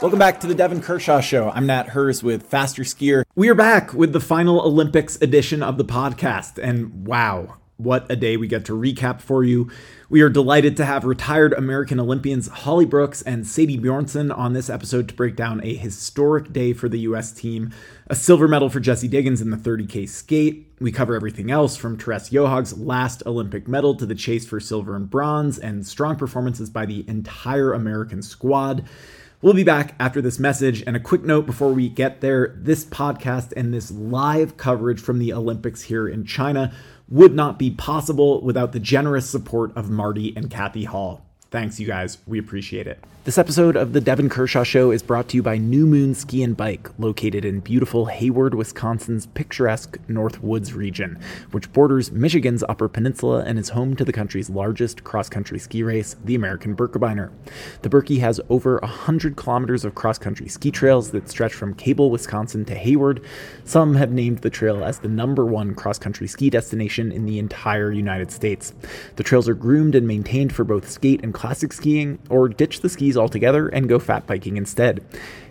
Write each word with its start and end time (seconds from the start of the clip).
Welcome 0.00 0.18
back 0.18 0.40
to 0.40 0.46
the 0.46 0.54
Devon 0.54 0.80
Kershaw 0.80 1.20
Show. 1.20 1.50
I'm 1.50 1.66
Nat 1.66 1.88
Herz 1.88 2.22
with 2.22 2.44
Faster 2.44 2.84
Skier. 2.84 3.24
We 3.34 3.50
are 3.50 3.54
back 3.54 3.92
with 3.92 4.14
the 4.14 4.20
final 4.20 4.62
Olympics 4.62 5.20
edition 5.20 5.62
of 5.62 5.76
the 5.76 5.84
podcast. 5.84 6.56
And 6.56 7.06
wow, 7.06 7.58
what 7.76 8.10
a 8.10 8.16
day 8.16 8.38
we 8.38 8.48
get 8.48 8.64
to 8.64 8.72
recap 8.72 9.20
for 9.20 9.44
you. 9.44 9.70
We 10.08 10.22
are 10.22 10.30
delighted 10.30 10.78
to 10.78 10.86
have 10.86 11.04
retired 11.04 11.52
American 11.52 12.00
Olympians 12.00 12.48
Holly 12.48 12.86
Brooks 12.86 13.20
and 13.20 13.46
Sadie 13.46 13.76
Bjornsen 13.76 14.34
on 14.34 14.54
this 14.54 14.70
episode 14.70 15.06
to 15.10 15.14
break 15.14 15.36
down 15.36 15.60
a 15.62 15.74
historic 15.74 16.50
day 16.50 16.72
for 16.72 16.88
the 16.88 17.00
U.S. 17.00 17.30
team, 17.30 17.70
a 18.06 18.14
silver 18.14 18.48
medal 18.48 18.70
for 18.70 18.80
Jessie 18.80 19.06
Diggins 19.06 19.42
in 19.42 19.50
the 19.50 19.58
30K 19.58 20.08
skate. 20.08 20.66
We 20.80 20.92
cover 20.92 21.14
everything 21.14 21.50
else 21.50 21.76
from 21.76 21.98
Therese 21.98 22.32
Johaug's 22.32 22.78
last 22.78 23.22
Olympic 23.26 23.68
medal 23.68 23.94
to 23.96 24.06
the 24.06 24.14
chase 24.14 24.46
for 24.46 24.60
silver 24.60 24.96
and 24.96 25.10
bronze, 25.10 25.58
and 25.58 25.86
strong 25.86 26.16
performances 26.16 26.70
by 26.70 26.86
the 26.86 27.04
entire 27.06 27.74
American 27.74 28.22
squad. 28.22 28.88
We'll 29.42 29.54
be 29.54 29.64
back 29.64 29.94
after 29.98 30.20
this 30.20 30.38
message. 30.38 30.82
And 30.86 30.96
a 30.96 31.00
quick 31.00 31.22
note 31.22 31.46
before 31.46 31.72
we 31.72 31.88
get 31.88 32.20
there 32.20 32.54
this 32.58 32.84
podcast 32.84 33.54
and 33.56 33.72
this 33.72 33.90
live 33.90 34.58
coverage 34.58 35.00
from 35.00 35.18
the 35.18 35.32
Olympics 35.32 35.82
here 35.82 36.06
in 36.06 36.26
China 36.26 36.74
would 37.08 37.34
not 37.34 37.58
be 37.58 37.70
possible 37.70 38.42
without 38.42 38.72
the 38.72 38.80
generous 38.80 39.28
support 39.28 39.74
of 39.74 39.88
Marty 39.88 40.34
and 40.36 40.50
Kathy 40.50 40.84
Hall. 40.84 41.24
Thanks, 41.50 41.80
you 41.80 41.86
guys. 41.86 42.18
We 42.26 42.38
appreciate 42.38 42.86
it. 42.86 43.02
This 43.22 43.36
episode 43.36 43.76
of 43.76 43.92
the 43.92 44.00
Devon 44.00 44.30
Kershaw 44.30 44.62
Show 44.62 44.92
is 44.92 45.02
brought 45.02 45.28
to 45.28 45.36
you 45.36 45.42
by 45.42 45.58
New 45.58 45.84
Moon 45.84 46.14
Ski 46.14 46.42
and 46.42 46.56
Bike, 46.56 46.88
located 46.98 47.44
in 47.44 47.60
beautiful 47.60 48.06
Hayward, 48.06 48.54
Wisconsin's 48.54 49.26
picturesque 49.26 49.98
North 50.08 50.42
Woods 50.42 50.72
region, 50.72 51.18
which 51.50 51.70
borders 51.70 52.10
Michigan's 52.10 52.64
Upper 52.66 52.88
Peninsula 52.88 53.44
and 53.46 53.58
is 53.58 53.68
home 53.68 53.94
to 53.96 54.06
the 54.06 54.12
country's 54.12 54.48
largest 54.48 55.04
cross 55.04 55.28
country 55.28 55.58
ski 55.58 55.82
race, 55.82 56.16
the 56.24 56.34
American 56.34 56.74
Birkebeiner. 56.74 57.30
The 57.82 57.90
Birkie 57.90 58.20
has 58.20 58.40
over 58.48 58.78
100 58.78 59.36
kilometers 59.36 59.84
of 59.84 59.94
cross 59.94 60.16
country 60.16 60.48
ski 60.48 60.70
trails 60.70 61.10
that 61.10 61.28
stretch 61.28 61.52
from 61.52 61.74
Cable, 61.74 62.10
Wisconsin 62.10 62.64
to 62.64 62.74
Hayward. 62.74 63.22
Some 63.66 63.96
have 63.96 64.12
named 64.12 64.38
the 64.38 64.48
trail 64.48 64.82
as 64.82 64.98
the 64.98 65.08
number 65.08 65.44
one 65.44 65.74
cross 65.74 65.98
country 65.98 66.26
ski 66.26 66.48
destination 66.48 67.12
in 67.12 67.26
the 67.26 67.38
entire 67.38 67.92
United 67.92 68.30
States. 68.30 68.72
The 69.16 69.24
trails 69.24 69.46
are 69.46 69.54
groomed 69.54 69.94
and 69.94 70.08
maintained 70.08 70.54
for 70.54 70.64
both 70.64 70.88
skate 70.88 71.22
and 71.22 71.34
classic 71.34 71.74
skiing, 71.74 72.18
or 72.30 72.48
ditch 72.48 72.80
the 72.80 72.88
skis 72.88 73.09
altogether 73.16 73.68
and 73.68 73.88
go 73.88 73.98
fat 73.98 74.26
biking 74.26 74.56
instead. 74.56 75.04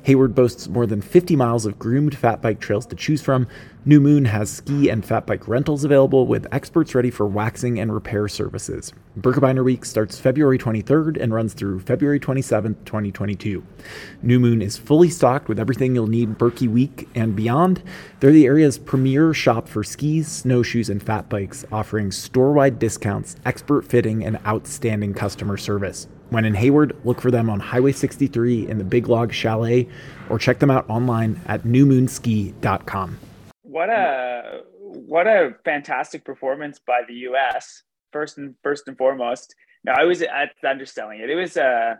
Hayward 0.03 0.33
boasts 0.33 0.67
more 0.67 0.85
than 0.85 1.01
50 1.01 1.35
miles 1.35 1.65
of 1.65 1.77
groomed 1.77 2.17
fat 2.17 2.41
bike 2.41 2.59
trails 2.59 2.85
to 2.87 2.95
choose 2.95 3.21
from. 3.21 3.47
New 3.85 3.99
Moon 3.99 4.25
has 4.25 4.49
ski 4.49 4.89
and 4.89 5.05
fat 5.05 5.25
bike 5.25 5.47
rentals 5.47 5.83
available 5.83 6.25
with 6.27 6.47
experts 6.51 6.95
ready 6.95 7.09
for 7.09 7.25
waxing 7.25 7.79
and 7.79 7.93
repair 7.93 8.27
services. 8.27 8.93
Birkebeiner 9.19 9.63
Week 9.63 9.83
starts 9.85 10.19
February 10.19 10.57
23rd 10.57 11.21
and 11.21 11.33
runs 11.33 11.53
through 11.53 11.79
February 11.79 12.19
27th, 12.19 12.75
2022. 12.85 13.63
New 14.21 14.39
Moon 14.39 14.61
is 14.61 14.77
fully 14.77 15.09
stocked 15.09 15.47
with 15.47 15.59
everything 15.59 15.95
you'll 15.95 16.07
need 16.07 16.37
Birkie 16.37 16.67
Week 16.67 17.07
and 17.15 17.35
beyond. 17.35 17.81
They're 18.19 18.31
the 18.31 18.45
area's 18.45 18.77
premier 18.77 19.33
shop 19.33 19.67
for 19.67 19.83
skis, 19.83 20.27
snowshoes, 20.27 20.89
and 20.89 21.01
fat 21.01 21.29
bikes, 21.29 21.65
offering 21.71 22.11
store 22.11 22.53
wide 22.53 22.79
discounts, 22.79 23.35
expert 23.45 23.85
fitting, 23.85 24.23
and 24.23 24.39
outstanding 24.45 25.13
customer 25.13 25.57
service. 25.57 26.07
When 26.29 26.45
in 26.45 26.53
Hayward, 26.53 26.95
look 27.03 27.21
for 27.21 27.31
them 27.31 27.49
on 27.49 27.59
Highway 27.59 27.91
63 27.91 28.67
in 28.67 28.77
the 28.77 28.83
Big 28.83 29.07
Log 29.07 29.33
Chalet 29.33 29.87
or 30.29 30.37
check 30.37 30.59
them 30.59 30.69
out 30.69 30.87
online 30.89 31.41
at 31.47 31.63
newmoonski.com. 31.63 33.17
What 33.63 33.89
a 33.89 34.61
what 34.81 35.27
a 35.27 35.55
fantastic 35.63 36.23
performance 36.25 36.79
by 36.79 37.01
the 37.07 37.13
US 37.13 37.83
first 38.11 38.37
and 38.37 38.55
first 38.63 38.87
and 38.87 38.97
foremost. 38.97 39.53
No, 39.83 39.93
I 39.97 40.03
was 40.03 40.23
underselling 40.67 41.19
it. 41.19 41.29
It 41.29 41.35
was 41.35 41.57
uh 41.57 41.95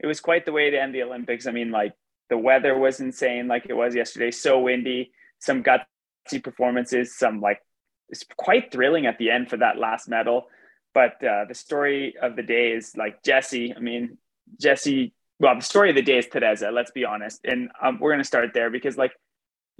it 0.00 0.06
was 0.06 0.20
quite 0.20 0.44
the 0.44 0.52
way 0.52 0.70
to 0.70 0.80
end 0.80 0.94
the 0.94 1.02
Olympics. 1.02 1.46
I 1.46 1.52
mean, 1.52 1.70
like 1.70 1.92
the 2.30 2.38
weather 2.38 2.76
was 2.78 3.00
insane 3.00 3.48
like 3.48 3.66
it 3.68 3.74
was 3.74 3.94
yesterday, 3.94 4.30
so 4.30 4.60
windy, 4.60 5.12
some 5.40 5.62
gutsy 5.62 6.42
performances, 6.42 7.16
some 7.16 7.40
like 7.40 7.60
it's 8.08 8.24
quite 8.36 8.70
thrilling 8.72 9.06
at 9.06 9.18
the 9.18 9.30
end 9.30 9.50
for 9.50 9.56
that 9.58 9.78
last 9.78 10.08
medal. 10.08 10.46
But 10.94 11.22
uh, 11.24 11.44
the 11.46 11.54
story 11.54 12.14
of 12.22 12.36
the 12.36 12.42
day 12.42 12.70
is 12.70 12.96
like 12.96 13.22
Jessie. 13.22 13.74
I 13.76 13.80
mean, 13.80 14.16
Jessie. 14.60 15.12
Well, 15.40 15.56
the 15.56 15.62
story 15.62 15.90
of 15.90 15.96
the 15.96 16.02
day 16.02 16.18
is 16.18 16.28
Teresa. 16.28 16.70
Let's 16.70 16.92
be 16.92 17.04
honest, 17.04 17.40
and 17.44 17.70
um, 17.82 17.98
we're 18.00 18.12
gonna 18.12 18.24
start 18.24 18.54
there 18.54 18.70
because 18.70 18.96
like 18.96 19.12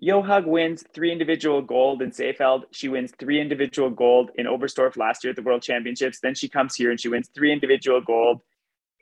Johaug 0.02 0.46
wins 0.46 0.84
three 0.92 1.12
individual 1.12 1.62
gold 1.62 2.02
in 2.02 2.10
Seefeld. 2.10 2.64
She 2.72 2.88
wins 2.88 3.12
three 3.18 3.40
individual 3.40 3.90
gold 3.90 4.30
in 4.34 4.46
Oberstdorf 4.46 4.96
last 4.96 5.22
year 5.22 5.30
at 5.30 5.36
the 5.36 5.42
World 5.42 5.62
Championships. 5.62 6.18
Then 6.20 6.34
she 6.34 6.48
comes 6.48 6.74
here 6.74 6.90
and 6.90 7.00
she 7.00 7.08
wins 7.08 7.30
three 7.34 7.52
individual 7.52 8.00
gold. 8.00 8.40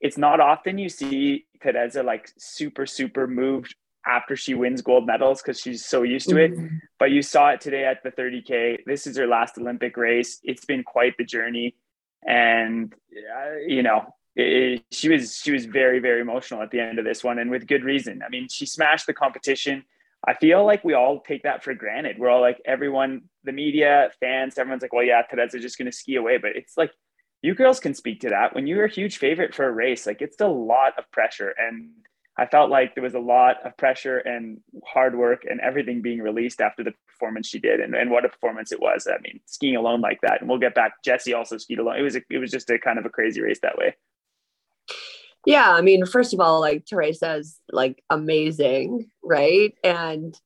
It's 0.01 0.19
not 0.19 0.41
often 0.41 0.79
you 0.79 0.89
see 0.89 1.47
Teresa 1.63 2.03
like 2.03 2.31
super, 2.39 2.87
super 2.87 3.27
moved 3.27 3.75
after 4.05 4.37
she 4.37 4.53
wins 4.53 4.83
gold 4.83 5.07
medals 5.07 5.41
because 5.41 5.61
she's 5.61 5.87
so 5.87 6.03
used 6.03 6.29
to 6.29 6.37
it. 6.37 6.53
Mm-hmm. 6.53 6.77
But 6.99 7.13
you 7.13 7.23
saw 7.23 7.51
it 7.51 7.61
today 7.61 7.85
at 7.85 8.03
the 8.03 8.11
30K. 8.11 8.79
This 8.85 9.07
is 9.07 9.17
her 9.17 9.27
last 9.27 9.57
Olympic 9.59 9.97
race. 9.97 10.41
It's 10.43 10.65
been 10.65 10.83
quite 10.83 11.17
the 11.17 11.25
journey 11.25 11.77
and 12.27 12.93
uh, 13.13 13.57
you 13.67 13.83
know 13.83 14.15
it, 14.37 14.83
she 14.91 15.09
was 15.09 15.37
she 15.37 15.53
was 15.53 15.67
very 15.67 15.99
very 15.99 16.21
emotional 16.21 16.63
at 16.63 16.71
the 16.71 16.81
end 16.81 16.99
of 16.99 17.05
this 17.05 17.23
one 17.23 17.39
and 17.39 17.51
with 17.51 17.67
good 17.67 17.85
reason. 17.85 18.23
I 18.25 18.29
mean 18.29 18.49
she 18.49 18.67
smashed 18.67 19.07
the 19.07 19.15
competition. 19.15 19.85
I 20.27 20.35
feel 20.35 20.65
like 20.65 20.85
we 20.85 20.95
all 20.95 21.21
take 21.21 21.43
that 21.43 21.65
for 21.65 21.75
granted. 21.75 22.19
We're 22.19 22.31
all 22.31 22.41
like 22.41 22.61
everyone 22.65 23.23
the 23.45 23.53
media 23.53 24.11
fans 24.21 24.59
everyone's 24.59 24.83
like 24.83 24.93
well 24.93 25.05
yeah 25.05 25.23
Teresa 25.23 25.59
just 25.59 25.79
going 25.79 25.91
to 25.91 25.97
ski 25.97 26.17
away. 26.17 26.39
But 26.39 26.53
it's 26.55 26.77
like 26.77 26.93
you 27.43 27.55
girls 27.55 27.81
can 27.81 27.95
speak 27.95 28.21
to 28.21 28.29
that. 28.29 28.55
When 28.55 28.67
you're 28.67 28.85
a 28.85 28.91
huge 28.91 29.19
favorite 29.19 29.55
for 29.55 29.67
a 29.67 29.73
race 29.73 30.07
like 30.07 30.23
it's 30.23 30.41
a 30.41 30.47
lot 30.47 30.99
of 30.99 31.11
pressure. 31.11 31.55
And 31.59 31.91
I 32.43 32.47
felt 32.47 32.71
like 32.71 32.97
there 32.97 33.05
was 33.05 33.15
a 33.15 33.21
lot 33.21 33.65
of 33.65 33.77
pressure 33.77 34.19
and 34.19 34.59
hard 34.85 35.17
work 35.17 35.45
and 35.49 35.61
everything 35.61 36.03
being 36.03 36.21
released 36.21 36.61
after 36.61 36.83
the 36.83 36.93
performance 37.07 37.47
she 37.47 37.61
did, 37.61 37.79
and, 37.79 37.95
and 37.95 38.11
what 38.11 38.25
a 38.25 38.29
performance 38.29 38.73
it 38.73 38.81
was. 38.81 39.07
I 39.07 39.21
mean, 39.23 39.39
skiing 39.47 39.77
alone 39.77 40.01
like 40.01 40.21
that, 40.23 40.41
and 40.41 40.51
we'll 40.51 40.59
get 40.59 40.75
back. 40.75 40.95
Jessie 41.05 41.35
also 41.35 41.57
skied 41.57 41.79
alone. 41.79 42.01
It 42.01 42.03
was 42.03 42.17
a, 42.17 42.23
it 42.31 42.39
was 42.39 42.51
just 42.51 42.69
a 42.71 42.81
kind 42.81 42.99
of 42.99 43.07
a 43.07 43.11
crazy 43.11 43.41
race 43.41 43.61
that 43.63 43.79
way. 43.79 43.95
Yeah, 45.47 45.71
I 45.71 45.83
mean, 45.83 46.05
first 46.05 46.35
of 46.35 46.41
all, 46.41 46.61
like 46.61 46.85
Teresa's 46.85 47.61
like 47.71 48.03
amazing, 48.11 49.09
right? 49.23 49.73
And 49.85 50.37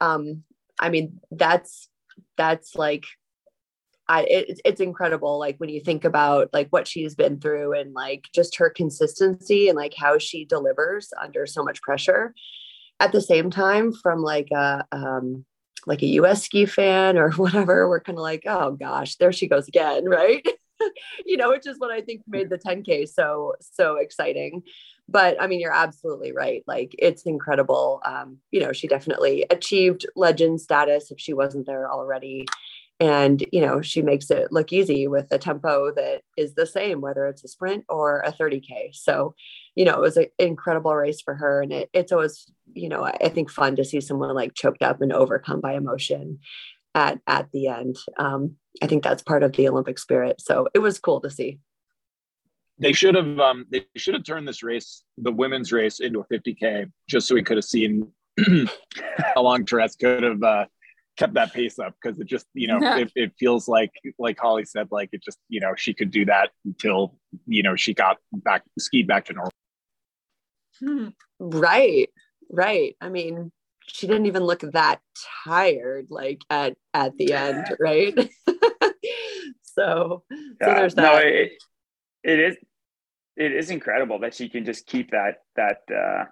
um, 0.00 0.42
I 0.80 0.88
mean, 0.88 1.20
that's 1.30 1.88
that's 2.36 2.74
like 2.74 3.04
I, 4.08 4.22
it, 4.22 4.60
it's 4.64 4.80
incredible 4.80 5.38
like 5.38 5.58
when 5.58 5.68
you 5.68 5.80
think 5.80 6.04
about 6.04 6.48
like 6.52 6.68
what 6.70 6.88
she's 6.88 7.14
been 7.14 7.38
through 7.38 7.74
and 7.74 7.92
like 7.92 8.24
just 8.34 8.56
her 8.56 8.70
consistency 8.70 9.68
and 9.68 9.76
like 9.76 9.94
how 9.94 10.18
she 10.18 10.44
delivers 10.44 11.12
under 11.20 11.46
so 11.46 11.62
much 11.62 11.82
pressure. 11.82 12.34
At 13.00 13.12
the 13.12 13.20
same 13.20 13.50
time 13.50 13.92
from 13.92 14.22
like 14.22 14.48
a 14.50 14.84
um 14.92 15.44
like 15.86 16.02
a 16.02 16.06
US 16.06 16.44
ski 16.44 16.66
fan 16.66 17.18
or 17.18 17.30
whatever 17.32 17.88
we're 17.88 18.00
kind 18.00 18.18
of 18.18 18.22
like 18.22 18.42
oh 18.46 18.72
gosh 18.72 19.16
there 19.16 19.32
she 19.32 19.46
goes 19.46 19.68
again 19.68 20.04
right? 20.08 20.46
You 21.26 21.36
know 21.36 21.50
which 21.50 21.66
is 21.66 21.78
what 21.78 21.90
I 21.90 22.00
think 22.00 22.22
made 22.26 22.50
the 22.50 22.58
10k 22.58 23.08
so 23.08 23.54
so 23.60 23.96
exciting. 23.96 24.62
But 25.06 25.40
I 25.40 25.48
mean 25.48 25.60
you're 25.60 25.72
absolutely 25.72 26.32
right. 26.32 26.62
Like 26.66 26.94
it's 26.98 27.24
incredible. 27.24 28.00
Um 28.06 28.38
you 28.50 28.60
know 28.60 28.72
she 28.72 28.88
definitely 28.88 29.44
achieved 29.50 30.06
legend 30.16 30.62
status 30.62 31.10
if 31.10 31.20
she 31.20 31.34
wasn't 31.34 31.66
there 31.66 31.90
already 31.90 32.46
and 33.00 33.44
you 33.52 33.60
know 33.60 33.80
she 33.80 34.02
makes 34.02 34.30
it 34.30 34.50
look 34.50 34.72
easy 34.72 35.06
with 35.06 35.26
a 35.30 35.38
tempo 35.38 35.92
that 35.94 36.22
is 36.36 36.54
the 36.54 36.66
same 36.66 37.00
whether 37.00 37.26
it's 37.26 37.44
a 37.44 37.48
sprint 37.48 37.84
or 37.88 38.20
a 38.20 38.32
30k 38.32 38.92
so 38.92 39.34
you 39.78 39.84
know 39.84 39.94
it 39.94 40.00
was 40.00 40.16
an 40.16 40.26
incredible 40.38 40.94
race 40.94 41.20
for 41.20 41.34
her. 41.36 41.62
And 41.62 41.72
it, 41.72 41.90
it's 41.92 42.10
always 42.10 42.50
you 42.74 42.88
know 42.88 43.04
i 43.04 43.28
think 43.28 43.50
fun 43.50 43.76
to 43.76 43.84
see 43.84 44.00
someone 44.00 44.34
like 44.34 44.54
choked 44.54 44.82
up 44.82 45.00
and 45.00 45.12
overcome 45.12 45.60
by 45.60 45.74
emotion 45.74 46.40
at 46.94 47.20
at 47.26 47.50
the 47.52 47.68
end. 47.68 47.96
Um, 48.18 48.56
i 48.82 48.86
think 48.86 49.04
that's 49.04 49.22
part 49.22 49.42
of 49.44 49.52
the 49.52 49.68
olympic 49.68 49.98
spirit. 49.98 50.40
So 50.40 50.68
it 50.74 50.80
was 50.80 50.98
cool 50.98 51.20
to 51.20 51.30
see. 51.30 51.60
They 52.80 52.92
should 52.92 53.14
have 53.14 53.38
um, 53.38 53.66
they 53.70 53.86
should 53.96 54.14
have 54.14 54.24
turned 54.24 54.48
this 54.48 54.64
race 54.64 55.04
the 55.16 55.32
women's 55.32 55.72
race 55.72 56.00
into 56.00 56.20
a 56.20 56.24
50k 56.24 56.90
just 57.08 57.28
so 57.28 57.36
we 57.36 57.44
could 57.44 57.56
have 57.56 57.64
seen 57.64 58.08
how 59.34 59.42
long 59.42 59.64
Therese 59.64 59.96
could 59.96 60.24
have 60.24 60.42
uh, 60.42 60.66
kept 61.18 61.34
that 61.34 61.52
pace 61.52 61.78
up 61.78 61.94
because 62.00 62.18
it 62.20 62.26
just 62.26 62.46
you 62.54 62.68
know 62.68 62.78
it, 62.80 63.10
it, 63.14 63.32
feels 63.38 63.68
like 63.68 63.90
like 64.18 64.38
holly 64.38 64.64
said 64.64 64.86
like 64.90 65.10
it 65.12 65.22
just 65.22 65.38
you 65.48 65.60
know 65.60 65.74
she 65.76 65.92
could 65.92 66.10
do 66.10 66.24
that 66.24 66.50
until 66.64 67.16
you 67.46 67.62
know 67.62 67.76
she 67.76 67.92
got 67.92 68.18
back 68.32 68.62
skied 68.78 69.06
back 69.06 69.24
to 69.26 69.32
normal. 69.32 71.12
Right 71.40 72.08
right. 72.50 72.96
I 73.00 73.08
mean 73.08 73.52
she 73.86 74.06
didn't 74.06 74.26
even 74.26 74.44
look 74.44 74.60
that 74.60 75.00
tired 75.44 76.06
like 76.08 76.42
at 76.48 76.76
at 76.94 77.16
the 77.18 77.32
end 77.32 77.66
right? 77.80 78.16
So 79.78 80.24
yeah, 80.30 80.66
so 80.66 80.74
there's 80.74 80.94
that. 80.96 81.02
no, 81.02 81.18
it, 81.18 81.52
it 82.24 82.40
is 82.40 82.56
it 83.36 83.52
is 83.52 83.70
incredible 83.70 84.18
that 84.20 84.34
she 84.34 84.48
can 84.48 84.64
just 84.64 84.86
keep 84.86 85.12
that 85.12 85.42
that 85.54 85.82
uh 85.94 86.24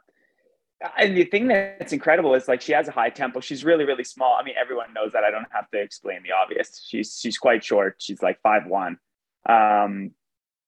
and 0.99 1.17
the 1.17 1.25
thing 1.25 1.49
that's 1.49 1.93
incredible 1.93 2.35
is 2.35 2.49
like 2.49 2.61
she 2.61 2.73
has 2.73 2.89
a 2.89 2.93
high 2.93 3.09
tempo. 3.09 3.41
She's 3.41 3.65
really, 3.65 3.85
really 3.85 4.05
small. 4.05 4.37
I 4.39 4.45
mean, 4.45 4.55
everyone 4.61 4.93
knows 4.93 5.13
that. 5.13 5.25
I 5.25 5.31
don't 5.31 5.47
have 5.51 5.71
to 5.71 5.81
explain 5.81 6.23
the 6.23 6.33
obvious. 6.33 6.85
She's 6.87 7.19
she's 7.19 7.39
quite 7.39 7.65
short. 7.65 7.97
She's 7.99 8.23
like 8.23 8.41
five 8.43 8.67
one. 8.67 8.99
Um, 9.49 10.13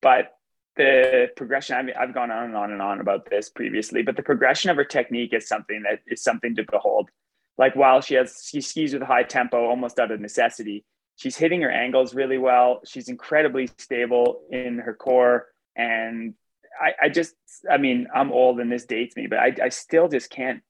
but 0.00 0.32
the 0.76 1.30
progression 1.36 1.76
I 1.76 1.82
mean, 1.82 1.94
I've 1.98 2.14
gone 2.14 2.30
on 2.30 2.44
and 2.44 2.56
on 2.56 2.72
and 2.72 2.80
on 2.80 3.00
about 3.00 3.28
this 3.28 3.50
previously, 3.50 4.02
but 4.02 4.16
the 4.16 4.22
progression 4.22 4.70
of 4.70 4.76
her 4.76 4.84
technique 4.84 5.34
is 5.34 5.46
something 5.46 5.82
that 5.82 6.00
is 6.06 6.22
something 6.22 6.54
to 6.56 6.64
behold. 6.64 7.10
Like 7.58 7.76
while 7.76 8.00
she 8.00 8.14
has 8.14 8.48
she 8.48 8.60
skis 8.60 8.94
with 8.94 9.02
high 9.02 9.24
tempo 9.24 9.66
almost 9.66 9.98
out 9.98 10.10
of 10.10 10.20
necessity, 10.20 10.84
she's 11.16 11.36
hitting 11.36 11.60
her 11.62 11.70
angles 11.70 12.14
really 12.14 12.38
well. 12.38 12.80
She's 12.86 13.08
incredibly 13.08 13.68
stable 13.78 14.42
in 14.50 14.78
her 14.78 14.94
core. 14.94 15.48
And 15.76 16.34
I, 16.80 17.06
I 17.06 17.08
just 17.08 17.34
I 17.70 17.76
mean, 17.76 18.06
I'm 18.14 18.32
old 18.32 18.60
and 18.60 18.70
this 18.70 18.84
dates 18.84 19.16
me, 19.16 19.26
but 19.26 19.38
I, 19.38 19.54
I 19.64 19.68
still 19.68 20.08
just 20.08 20.30
can't 20.30 20.62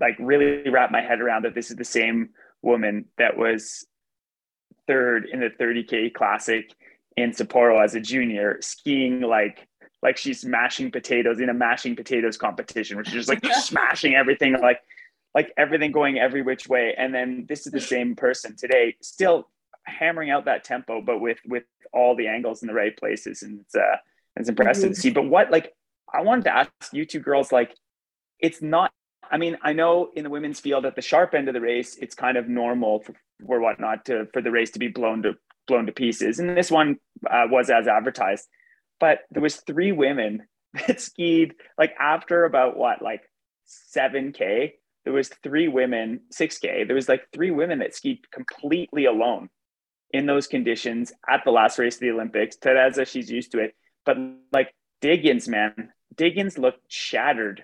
like 0.00 0.16
really 0.18 0.68
wrap 0.70 0.90
my 0.90 1.00
head 1.00 1.20
around 1.20 1.44
that 1.44 1.54
this 1.54 1.70
is 1.70 1.76
the 1.76 1.84
same 1.84 2.30
woman 2.62 3.06
that 3.18 3.36
was 3.36 3.86
third 4.86 5.28
in 5.30 5.40
the 5.40 5.50
30k 5.50 6.14
classic 6.14 6.72
in 7.16 7.30
Sapporo 7.32 7.82
as 7.82 7.94
a 7.94 8.00
junior, 8.00 8.58
skiing 8.60 9.20
like 9.20 9.66
like 10.02 10.16
she's 10.16 10.44
mashing 10.44 10.90
potatoes 10.92 11.40
in 11.40 11.48
a 11.48 11.54
mashing 11.54 11.96
potatoes 11.96 12.36
competition, 12.36 12.96
which 12.96 13.08
is 13.08 13.14
just 13.14 13.28
like 13.28 13.44
smashing 13.60 14.14
everything, 14.14 14.54
like 14.60 14.80
like 15.34 15.52
everything 15.56 15.92
going 15.92 16.18
every 16.18 16.42
which 16.42 16.68
way. 16.68 16.94
And 16.96 17.14
then 17.14 17.46
this 17.48 17.66
is 17.66 17.72
the 17.72 17.80
same 17.80 18.16
person 18.16 18.56
today, 18.56 18.96
still 19.00 19.48
hammering 19.84 20.30
out 20.30 20.44
that 20.44 20.64
tempo, 20.64 21.00
but 21.00 21.20
with 21.20 21.38
with 21.46 21.64
all 21.92 22.14
the 22.14 22.28
angles 22.28 22.62
in 22.62 22.68
the 22.68 22.74
right 22.74 22.96
places, 22.96 23.42
and 23.42 23.60
it's 23.60 23.74
uh, 23.74 23.96
it's 24.38 24.48
impressive 24.48 24.84
mm-hmm. 24.84 24.94
to 24.94 25.00
see. 25.00 25.10
But 25.10 25.24
what 25.24 25.50
like 25.50 25.72
I 26.12 26.22
wanted 26.22 26.44
to 26.44 26.54
ask 26.54 26.70
you 26.92 27.04
two 27.04 27.20
girls, 27.20 27.52
like 27.52 27.74
it's 28.40 28.62
not. 28.62 28.92
I 29.30 29.36
mean, 29.36 29.58
I 29.62 29.74
know 29.74 30.08
in 30.16 30.24
the 30.24 30.30
women's 30.30 30.58
field 30.58 30.86
at 30.86 30.96
the 30.96 31.02
sharp 31.02 31.34
end 31.34 31.48
of 31.48 31.54
the 31.54 31.60
race, 31.60 31.96
it's 31.96 32.14
kind 32.14 32.38
of 32.38 32.48
normal 32.48 33.00
for, 33.00 33.14
for 33.46 33.60
whatnot 33.60 34.06
to 34.06 34.26
for 34.32 34.40
the 34.40 34.50
race 34.50 34.70
to 34.70 34.78
be 34.78 34.88
blown 34.88 35.22
to 35.22 35.34
blown 35.66 35.86
to 35.86 35.92
pieces. 35.92 36.38
And 36.38 36.56
this 36.56 36.70
one 36.70 36.96
uh, 37.28 37.44
was 37.50 37.68
as 37.68 37.86
advertised, 37.86 38.46
but 39.00 39.20
there 39.30 39.42
was 39.42 39.56
three 39.56 39.92
women 39.92 40.46
that 40.86 41.00
skied 41.00 41.54
like 41.76 41.94
after 41.98 42.44
about 42.44 42.76
what 42.76 43.02
like 43.02 43.22
7k 43.94 44.72
there 45.04 45.12
was 45.12 45.28
three 45.42 45.68
women 45.68 46.20
6k 46.34 46.86
there 46.86 46.96
was 46.96 47.08
like 47.08 47.22
three 47.32 47.50
women 47.50 47.78
that 47.78 47.94
skied 47.94 48.18
completely 48.32 49.06
alone 49.06 49.48
in 50.10 50.26
those 50.26 50.46
conditions 50.46 51.12
at 51.28 51.42
the 51.44 51.50
last 51.50 51.78
race 51.78 51.96
of 51.96 52.00
the 52.00 52.10
olympics 52.10 52.56
teresa 52.56 53.04
she's 53.04 53.30
used 53.30 53.52
to 53.52 53.58
it 53.58 53.74
but 54.08 54.16
like 54.52 54.74
diggins 55.00 55.46
man 55.46 55.92
diggins 56.16 56.58
looked 56.58 56.80
shattered 56.88 57.62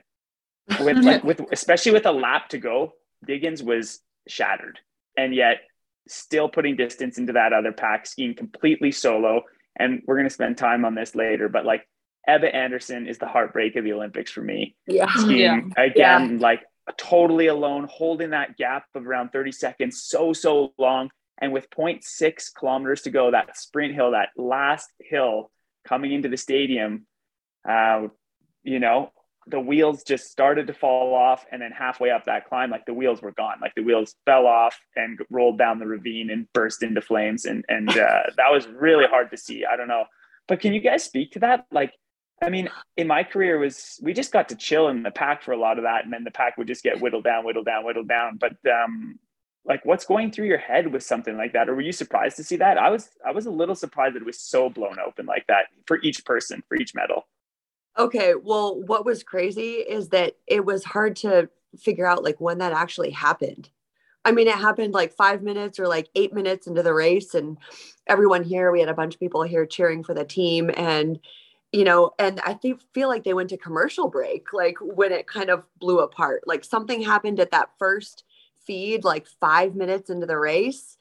with 0.80 0.96
like 1.04 1.24
with 1.24 1.40
especially 1.50 1.92
with 1.92 2.06
a 2.06 2.12
lap 2.12 2.48
to 2.48 2.58
go 2.58 2.92
diggins 3.26 3.62
was 3.62 4.00
shattered 4.28 4.78
and 5.16 5.34
yet 5.34 5.60
still 6.08 6.48
putting 6.48 6.76
distance 6.76 7.18
into 7.18 7.32
that 7.32 7.52
other 7.52 7.72
pack, 7.72 8.06
skiing 8.06 8.34
completely 8.34 8.92
solo. 8.92 9.42
And 9.76 10.02
we're 10.06 10.16
going 10.16 10.28
to 10.28 10.34
spend 10.34 10.56
time 10.56 10.84
on 10.84 10.94
this 10.94 11.14
later, 11.14 11.48
but 11.48 11.64
like 11.64 11.88
Ebba 12.26 12.54
Andersson 12.54 13.06
is 13.06 13.18
the 13.18 13.26
heartbreak 13.26 13.76
of 13.76 13.84
the 13.84 13.92
Olympics 13.92 14.30
for 14.30 14.42
me. 14.42 14.76
Yeah. 14.86 15.12
Skiing 15.16 15.72
yeah. 15.76 15.82
again, 15.82 16.34
yeah. 16.34 16.38
like 16.40 16.62
totally 16.96 17.46
alone, 17.48 17.88
holding 17.90 18.30
that 18.30 18.56
gap 18.56 18.84
of 18.94 19.06
around 19.06 19.30
30 19.30 19.52
seconds 19.52 20.02
so, 20.02 20.32
so 20.32 20.74
long. 20.78 21.10
And 21.38 21.52
with 21.52 21.68
0.6 21.70 22.54
kilometers 22.54 23.02
to 23.02 23.10
go, 23.10 23.32
that 23.32 23.56
sprint 23.56 23.94
hill, 23.94 24.12
that 24.12 24.28
last 24.36 24.88
hill 25.00 25.50
coming 25.86 26.12
into 26.12 26.28
the 26.28 26.36
stadium, 26.36 27.06
uh, 27.68 28.08
you 28.62 28.78
know, 28.78 29.12
the 29.46 29.60
wheels 29.60 30.02
just 30.02 30.30
started 30.30 30.66
to 30.68 30.72
fall 30.72 31.14
off 31.14 31.44
and 31.52 31.60
then 31.60 31.70
halfway 31.70 32.10
up 32.10 32.24
that 32.24 32.48
climb 32.48 32.70
like 32.70 32.86
the 32.86 32.94
wheels 32.94 33.20
were 33.20 33.32
gone. 33.32 33.56
Like 33.60 33.74
the 33.74 33.82
wheels 33.82 34.14
fell 34.24 34.46
off 34.46 34.78
and 34.96 35.18
rolled 35.30 35.58
down 35.58 35.78
the 35.78 35.86
ravine 35.86 36.30
and 36.30 36.50
burst 36.52 36.82
into 36.82 37.00
flames 37.00 37.44
and 37.44 37.64
and 37.68 37.90
uh, 37.90 37.94
that 38.36 38.50
was 38.50 38.66
really 38.66 39.06
hard 39.06 39.30
to 39.30 39.36
see. 39.36 39.64
I 39.64 39.76
don't 39.76 39.88
know. 39.88 40.04
But 40.48 40.60
can 40.60 40.72
you 40.72 40.80
guys 40.80 41.04
speak 41.04 41.32
to 41.32 41.40
that? 41.40 41.66
Like 41.70 41.92
i 42.42 42.50
mean 42.50 42.68
in 42.96 43.06
my 43.06 43.22
career 43.22 43.58
was 43.58 44.00
we 44.02 44.12
just 44.12 44.32
got 44.32 44.48
to 44.48 44.56
chill 44.56 44.88
in 44.88 45.04
the 45.04 45.10
pack 45.10 45.40
for 45.40 45.52
a 45.52 45.56
lot 45.56 45.78
of 45.78 45.84
that 45.84 46.02
and 46.02 46.12
then 46.12 46.24
the 46.24 46.32
pack 46.32 46.58
would 46.58 46.66
just 46.66 46.82
get 46.82 47.00
whittled 47.00 47.22
down 47.22 47.44
whittled 47.44 47.66
down 47.66 47.84
whittled 47.84 48.08
down. 48.08 48.38
But 48.38 48.56
um 48.70 49.18
like 49.66 49.84
what's 49.84 50.04
going 50.04 50.30
through 50.30 50.46
your 50.46 50.58
head 50.58 50.92
with 50.92 51.02
something 51.02 51.36
like 51.36 51.52
that 51.52 51.68
or 51.68 51.74
were 51.74 51.80
you 51.80 51.92
surprised 51.92 52.36
to 52.36 52.44
see 52.44 52.56
that 52.56 52.78
i 52.78 52.90
was 52.90 53.10
i 53.26 53.32
was 53.32 53.46
a 53.46 53.50
little 53.50 53.74
surprised 53.74 54.14
that 54.14 54.22
it 54.22 54.26
was 54.26 54.38
so 54.38 54.68
blown 54.68 54.96
open 55.04 55.26
like 55.26 55.46
that 55.46 55.66
for 55.86 56.00
each 56.02 56.24
person 56.24 56.62
for 56.68 56.76
each 56.76 56.94
medal 56.94 57.26
Okay, 57.96 58.34
well, 58.34 58.80
what 58.82 59.04
was 59.04 59.22
crazy 59.22 59.74
is 59.74 60.08
that 60.08 60.34
it 60.46 60.64
was 60.64 60.84
hard 60.84 61.14
to 61.16 61.48
figure 61.78 62.06
out 62.06 62.24
like 62.24 62.40
when 62.40 62.58
that 62.58 62.72
actually 62.72 63.10
happened. 63.10 63.70
I 64.24 64.32
mean, 64.32 64.48
it 64.48 64.54
happened 64.54 64.94
like 64.94 65.12
five 65.14 65.42
minutes 65.42 65.78
or 65.78 65.86
like 65.86 66.08
eight 66.16 66.32
minutes 66.32 66.66
into 66.66 66.82
the 66.82 66.94
race, 66.94 67.34
and 67.34 67.56
everyone 68.08 68.42
here, 68.42 68.72
we 68.72 68.80
had 68.80 68.88
a 68.88 68.94
bunch 68.94 69.14
of 69.14 69.20
people 69.20 69.42
here 69.42 69.66
cheering 69.66 70.02
for 70.02 70.14
the 70.14 70.24
team, 70.24 70.70
and 70.76 71.20
you 71.72 71.84
know, 71.84 72.12
and 72.18 72.40
I 72.40 72.58
feel 72.94 73.08
like 73.08 73.24
they 73.24 73.34
went 73.34 73.50
to 73.50 73.56
commercial 73.56 74.08
break, 74.08 74.52
like 74.52 74.76
when 74.80 75.12
it 75.12 75.26
kind 75.28 75.50
of 75.50 75.64
blew 75.78 76.00
apart. 76.00 76.42
Like 76.46 76.64
something 76.64 77.02
happened 77.02 77.38
at 77.38 77.50
that 77.52 77.70
first 77.78 78.24
feed, 78.66 79.04
like 79.04 79.26
five 79.40 79.74
minutes 79.74 80.10
into 80.10 80.26
the 80.26 80.38
race, 80.38 80.96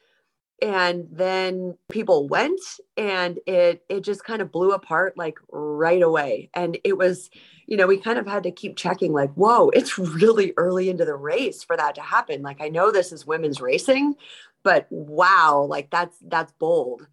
and 0.64 1.08
then 1.12 1.78
people 1.90 2.30
went 2.30 2.62
and 2.96 3.38
it 3.46 3.84
it 3.90 4.02
just 4.02 4.24
kind 4.24 4.42
of 4.42 4.52
blew 4.52 4.72
apart 4.72 5.18
like 5.18 5.38
right 5.52 6.02
away. 6.02 6.50
And 6.54 6.78
it 6.86 6.98
was 6.98 7.30
you 7.68 7.76
know 7.76 7.86
we 7.86 7.98
kind 7.98 8.18
of 8.18 8.26
had 8.26 8.44
to 8.44 8.52
keep 8.52 8.78
checking 8.78 9.12
like 9.12 9.32
whoa 9.34 9.70
it's 9.70 9.98
really 9.98 10.54
early 10.58 10.90
into 10.90 11.06
the 11.06 11.16
race 11.16 11.64
for 11.64 11.76
that 11.76 11.96
to 11.96 12.02
happen. 12.02 12.42
Like 12.42 12.62
i 12.62 12.70
know 12.70 12.92
this 12.92 13.12
is 13.12 13.28
women's 13.28 13.62
racing 13.62 14.16
but 14.64 14.88
wow 14.90 15.66
like 15.70 15.90
that's 15.90 16.18
that's 16.28 16.54
bold. 16.54 17.08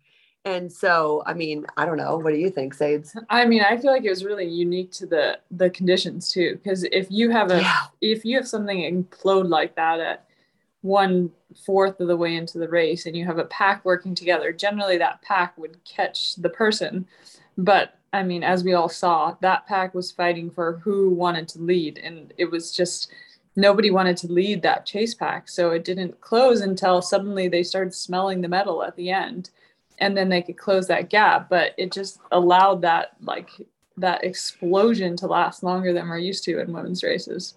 And 0.45 0.73
so 0.73 1.25
i 1.27 1.35
mean 1.35 1.67
i 1.77 1.85
don't 1.85 1.97
know. 1.97 2.19
What 2.19 2.33
do 2.33 2.39
you 2.39 2.51
think 2.51 2.73
sades 2.73 3.17
i 3.31 3.45
mean 3.45 3.63
i 3.63 3.77
feel 3.77 3.91
like 3.91 4.05
it 4.05 4.11
was 4.11 4.25
really 4.25 4.47
unique 4.47 4.93
to 4.93 5.07
the 5.07 5.41
the 5.51 5.71
conditions 5.71 6.31
too. 6.31 6.55
Because 6.63 6.85
if 6.85 7.09
you 7.11 7.31
have 7.31 7.51
a 7.51 7.63
yeah. 7.63 7.81
if 8.01 8.25
you 8.25 8.37
have 8.37 8.47
something 8.47 8.79
implode 8.79 9.49
like 9.49 9.75
that 9.75 9.99
at 9.99 10.30
one 10.83 11.31
fourth 11.67 12.01
of 12.01 12.09
the 12.09 12.17
way 12.17 12.37
into 12.37 12.59
the 12.59 12.69
race 12.69 13.07
and 13.07 13.17
you 13.17 13.25
have 13.27 13.39
a 13.39 13.45
pack 13.45 13.85
working 13.85 14.15
together, 14.15 14.53
generally 14.53 14.97
that 14.99 15.23
pack 15.23 15.57
would 15.59 15.83
catch 15.85 16.37
the 16.37 16.49
person. 16.49 17.07
But 17.59 17.99
I 18.13 18.23
mean, 18.23 18.43
as 18.43 18.65
we 18.65 18.75
all 18.75 18.89
saw, 18.89 19.37
that 19.41 19.67
pack 19.67 19.95
was 19.95 20.11
fighting 20.11 20.51
for 20.51 20.79
who 20.79 21.11
wanted 21.11 21.49
to 21.49 21.61
lead. 21.61 21.99
And 21.99 22.33
it 22.39 22.51
was 22.51 22.73
just 22.73 23.13
nobody 23.57 23.91
wanted 23.91 24.17
to 24.19 24.33
lead 24.33 24.63
that 24.63 24.87
chase 24.87 25.15
pack. 25.15 25.49
So 25.49 25.71
it 25.71 25.85
didn't 25.85 26.21
close 26.21 26.61
until 26.61 27.03
suddenly 27.03 27.49
they 27.49 27.63
started 27.63 27.95
smelling 27.95 28.41
the 28.41 28.49
medal 28.49 28.83
at 28.83 28.97
the 28.97 29.11
end. 29.11 29.51
And 29.99 30.17
then 30.17 30.29
they 30.29 30.43
could 30.43 30.57
close 30.57 30.87
that 30.89 31.11
gap. 31.11 31.49
But 31.49 31.73
it 31.77 31.93
just 31.93 32.19
allowed 32.33 32.83
that, 32.83 33.17
like, 33.21 33.51
that 33.97 34.25
explosion 34.25 35.17
to 35.19 35.27
last 35.27 35.63
longer 35.63 35.93
than 35.93 36.09
we're 36.09 36.19
used 36.19 36.43
to 36.45 36.59
in 36.59 36.73
women's 36.73 37.03
races. 37.03 37.55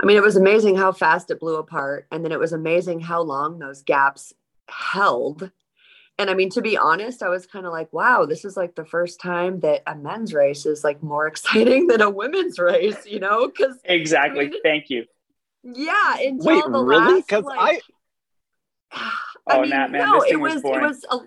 I 0.00 0.06
mean, 0.06 0.16
it 0.16 0.22
was 0.22 0.36
amazing 0.36 0.76
how 0.76 0.92
fast 0.92 1.30
it 1.30 1.40
blew 1.40 1.56
apart. 1.56 2.06
And 2.10 2.24
then 2.24 2.32
it 2.32 2.38
was 2.38 2.52
amazing 2.52 3.00
how 3.00 3.22
long 3.22 3.58
those 3.58 3.82
gaps 3.82 4.32
held. 4.68 5.50
And 6.18 6.30
I 6.30 6.34
mean, 6.34 6.50
to 6.50 6.62
be 6.62 6.76
honest, 6.76 7.22
I 7.22 7.28
was 7.28 7.46
kind 7.46 7.66
of 7.66 7.72
like, 7.72 7.92
wow, 7.92 8.24
this 8.24 8.44
is 8.44 8.56
like 8.56 8.74
the 8.74 8.84
first 8.84 9.20
time 9.20 9.60
that 9.60 9.82
a 9.86 9.96
men's 9.96 10.32
race 10.32 10.66
is 10.66 10.84
like 10.84 11.02
more 11.02 11.26
exciting 11.28 11.86
than 11.86 12.00
a 12.00 12.10
women's 12.10 12.58
race, 12.58 13.06
you 13.06 13.20
know? 13.20 13.46
Because 13.46 13.78
exactly. 13.84 14.46
I 14.46 14.48
mean, 14.50 14.62
Thank 14.62 14.90
you. 14.90 15.04
Yeah. 15.62 16.16
Until 16.18 16.54
Wait, 16.54 16.72
the 16.72 16.84
really? 16.84 17.20
Because 17.20 17.44
like, 17.44 17.82
I. 18.92 19.10
I 19.46 19.58
oh, 19.58 19.60
mean, 19.60 19.70
Nat, 19.70 19.90
man, 19.90 20.08
no, 20.08 20.22
it 20.22 20.40
was, 20.40 20.54
was 20.54 20.64
it 20.64 20.80
was. 20.80 21.04
A, 21.10 21.18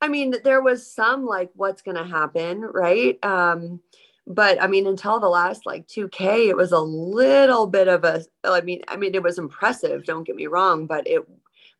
I 0.00 0.06
mean, 0.06 0.32
there 0.44 0.62
was 0.62 0.86
some 0.86 1.26
like, 1.26 1.50
what's 1.54 1.82
going 1.82 1.96
to 1.96 2.04
happen, 2.04 2.60
right? 2.60 3.18
Um, 3.24 3.80
but 4.28 4.62
I 4.62 4.66
mean, 4.66 4.86
until 4.86 5.18
the 5.18 5.28
last 5.28 5.64
like 5.64 5.88
2K, 5.88 6.48
it 6.48 6.56
was 6.56 6.72
a 6.72 6.78
little 6.78 7.66
bit 7.66 7.88
of 7.88 8.04
a, 8.04 8.22
I 8.44 8.60
mean, 8.60 8.82
I 8.86 8.96
mean, 8.96 9.14
it 9.14 9.22
was 9.22 9.38
impressive, 9.38 10.04
don't 10.04 10.24
get 10.24 10.36
me 10.36 10.46
wrong, 10.46 10.86
but 10.86 11.06
it 11.06 11.22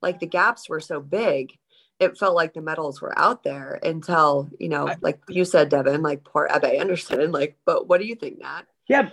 like 0.00 0.18
the 0.18 0.26
gaps 0.26 0.68
were 0.68 0.80
so 0.80 0.98
big, 1.00 1.52
it 2.00 2.16
felt 2.16 2.34
like 2.34 2.54
the 2.54 2.62
medals 2.62 3.02
were 3.02 3.16
out 3.18 3.42
there 3.42 3.78
until, 3.82 4.48
you 4.58 4.70
know, 4.70 4.94
like 5.02 5.20
you 5.28 5.44
said, 5.44 5.68
Devon, 5.68 6.02
like 6.02 6.24
poor 6.24 6.48
Ebba 6.50 6.68
Andersson, 6.68 7.32
like, 7.32 7.58
but 7.66 7.86
what 7.86 8.00
do 8.00 8.06
you 8.06 8.14
think, 8.14 8.38
Nat? 8.38 8.62
Yeah. 8.88 9.10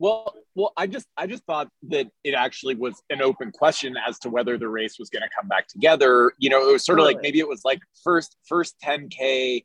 Well, 0.00 0.34
well, 0.56 0.72
I 0.76 0.88
just 0.88 1.06
I 1.16 1.26
just 1.26 1.44
thought 1.44 1.68
that 1.88 2.10
it 2.24 2.34
actually 2.34 2.74
was 2.74 3.00
an 3.10 3.22
open 3.22 3.52
question 3.52 3.96
as 4.08 4.18
to 4.20 4.30
whether 4.30 4.58
the 4.58 4.68
race 4.68 4.98
was 4.98 5.08
going 5.08 5.22
to 5.22 5.28
come 5.38 5.46
back 5.46 5.68
together. 5.68 6.32
You 6.38 6.50
know, 6.50 6.68
it 6.68 6.72
was 6.72 6.84
sort 6.84 6.98
of 6.98 7.04
like 7.04 7.20
maybe 7.22 7.38
it 7.38 7.46
was 7.46 7.64
like 7.64 7.80
first 8.02 8.36
first 8.48 8.74
10k 8.82 9.64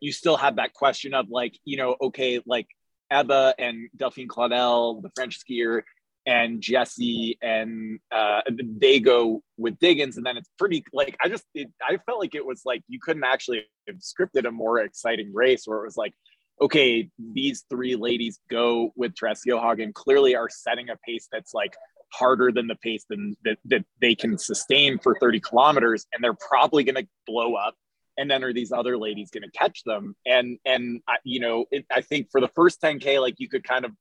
you 0.00 0.12
still 0.12 0.36
have 0.36 0.56
that 0.56 0.72
question 0.72 1.14
of 1.14 1.30
like, 1.30 1.58
you 1.64 1.76
know, 1.76 1.96
okay, 2.00 2.40
like 2.46 2.66
Ebba 3.10 3.54
and 3.58 3.88
Delphine 3.96 4.28
Claudel, 4.28 5.02
the 5.02 5.10
French 5.14 5.38
skier, 5.40 5.82
and 6.26 6.60
Jessie, 6.60 7.38
and 7.42 7.98
uh, 8.12 8.42
they 8.48 9.00
go 9.00 9.42
with 9.56 9.78
Diggins, 9.78 10.16
and 10.16 10.26
then 10.26 10.36
it's 10.36 10.50
pretty 10.58 10.84
like 10.92 11.16
I 11.22 11.28
just 11.28 11.44
it, 11.54 11.68
I 11.82 11.98
felt 12.06 12.20
like 12.20 12.34
it 12.34 12.44
was 12.44 12.62
like 12.64 12.82
you 12.88 12.98
couldn't 13.00 13.24
actually 13.24 13.64
have 13.88 13.96
scripted 13.96 14.46
a 14.46 14.50
more 14.50 14.78
exciting 14.78 15.32
race 15.34 15.62
where 15.64 15.78
it 15.78 15.84
was 15.84 15.96
like, 15.96 16.12
okay, 16.60 17.08
these 17.18 17.64
three 17.70 17.96
ladies 17.96 18.38
go 18.50 18.92
with 18.96 19.14
Therese 19.18 19.42
Johaug 19.48 19.92
clearly 19.94 20.36
are 20.36 20.48
setting 20.50 20.90
a 20.90 20.96
pace 20.96 21.26
that's 21.32 21.54
like 21.54 21.74
harder 22.12 22.52
than 22.52 22.66
the 22.66 22.76
pace 22.76 23.04
than 23.08 23.36
that, 23.44 23.58
that 23.66 23.84
they 24.00 24.14
can 24.14 24.36
sustain 24.36 24.98
for 24.98 25.16
30 25.18 25.40
kilometers, 25.40 26.06
and 26.12 26.22
they're 26.22 26.34
probably 26.34 26.84
going 26.84 26.96
to 26.96 27.08
blow 27.26 27.54
up 27.54 27.74
and 28.20 28.30
then 28.30 28.44
are 28.44 28.52
these 28.52 28.70
other 28.70 28.98
ladies 28.98 29.30
going 29.30 29.42
to 29.42 29.58
catch 29.58 29.82
them? 29.84 30.14
And 30.26 30.58
and 30.64 31.00
I, 31.08 31.16
you 31.24 31.40
know, 31.40 31.64
it, 31.70 31.86
I 31.90 32.02
think 32.02 32.30
for 32.30 32.40
the 32.40 32.48
first 32.48 32.80
10k, 32.82 33.20
like 33.20 33.36
you 33.38 33.48
could 33.48 33.64
kind 33.64 33.84
of 33.84 33.92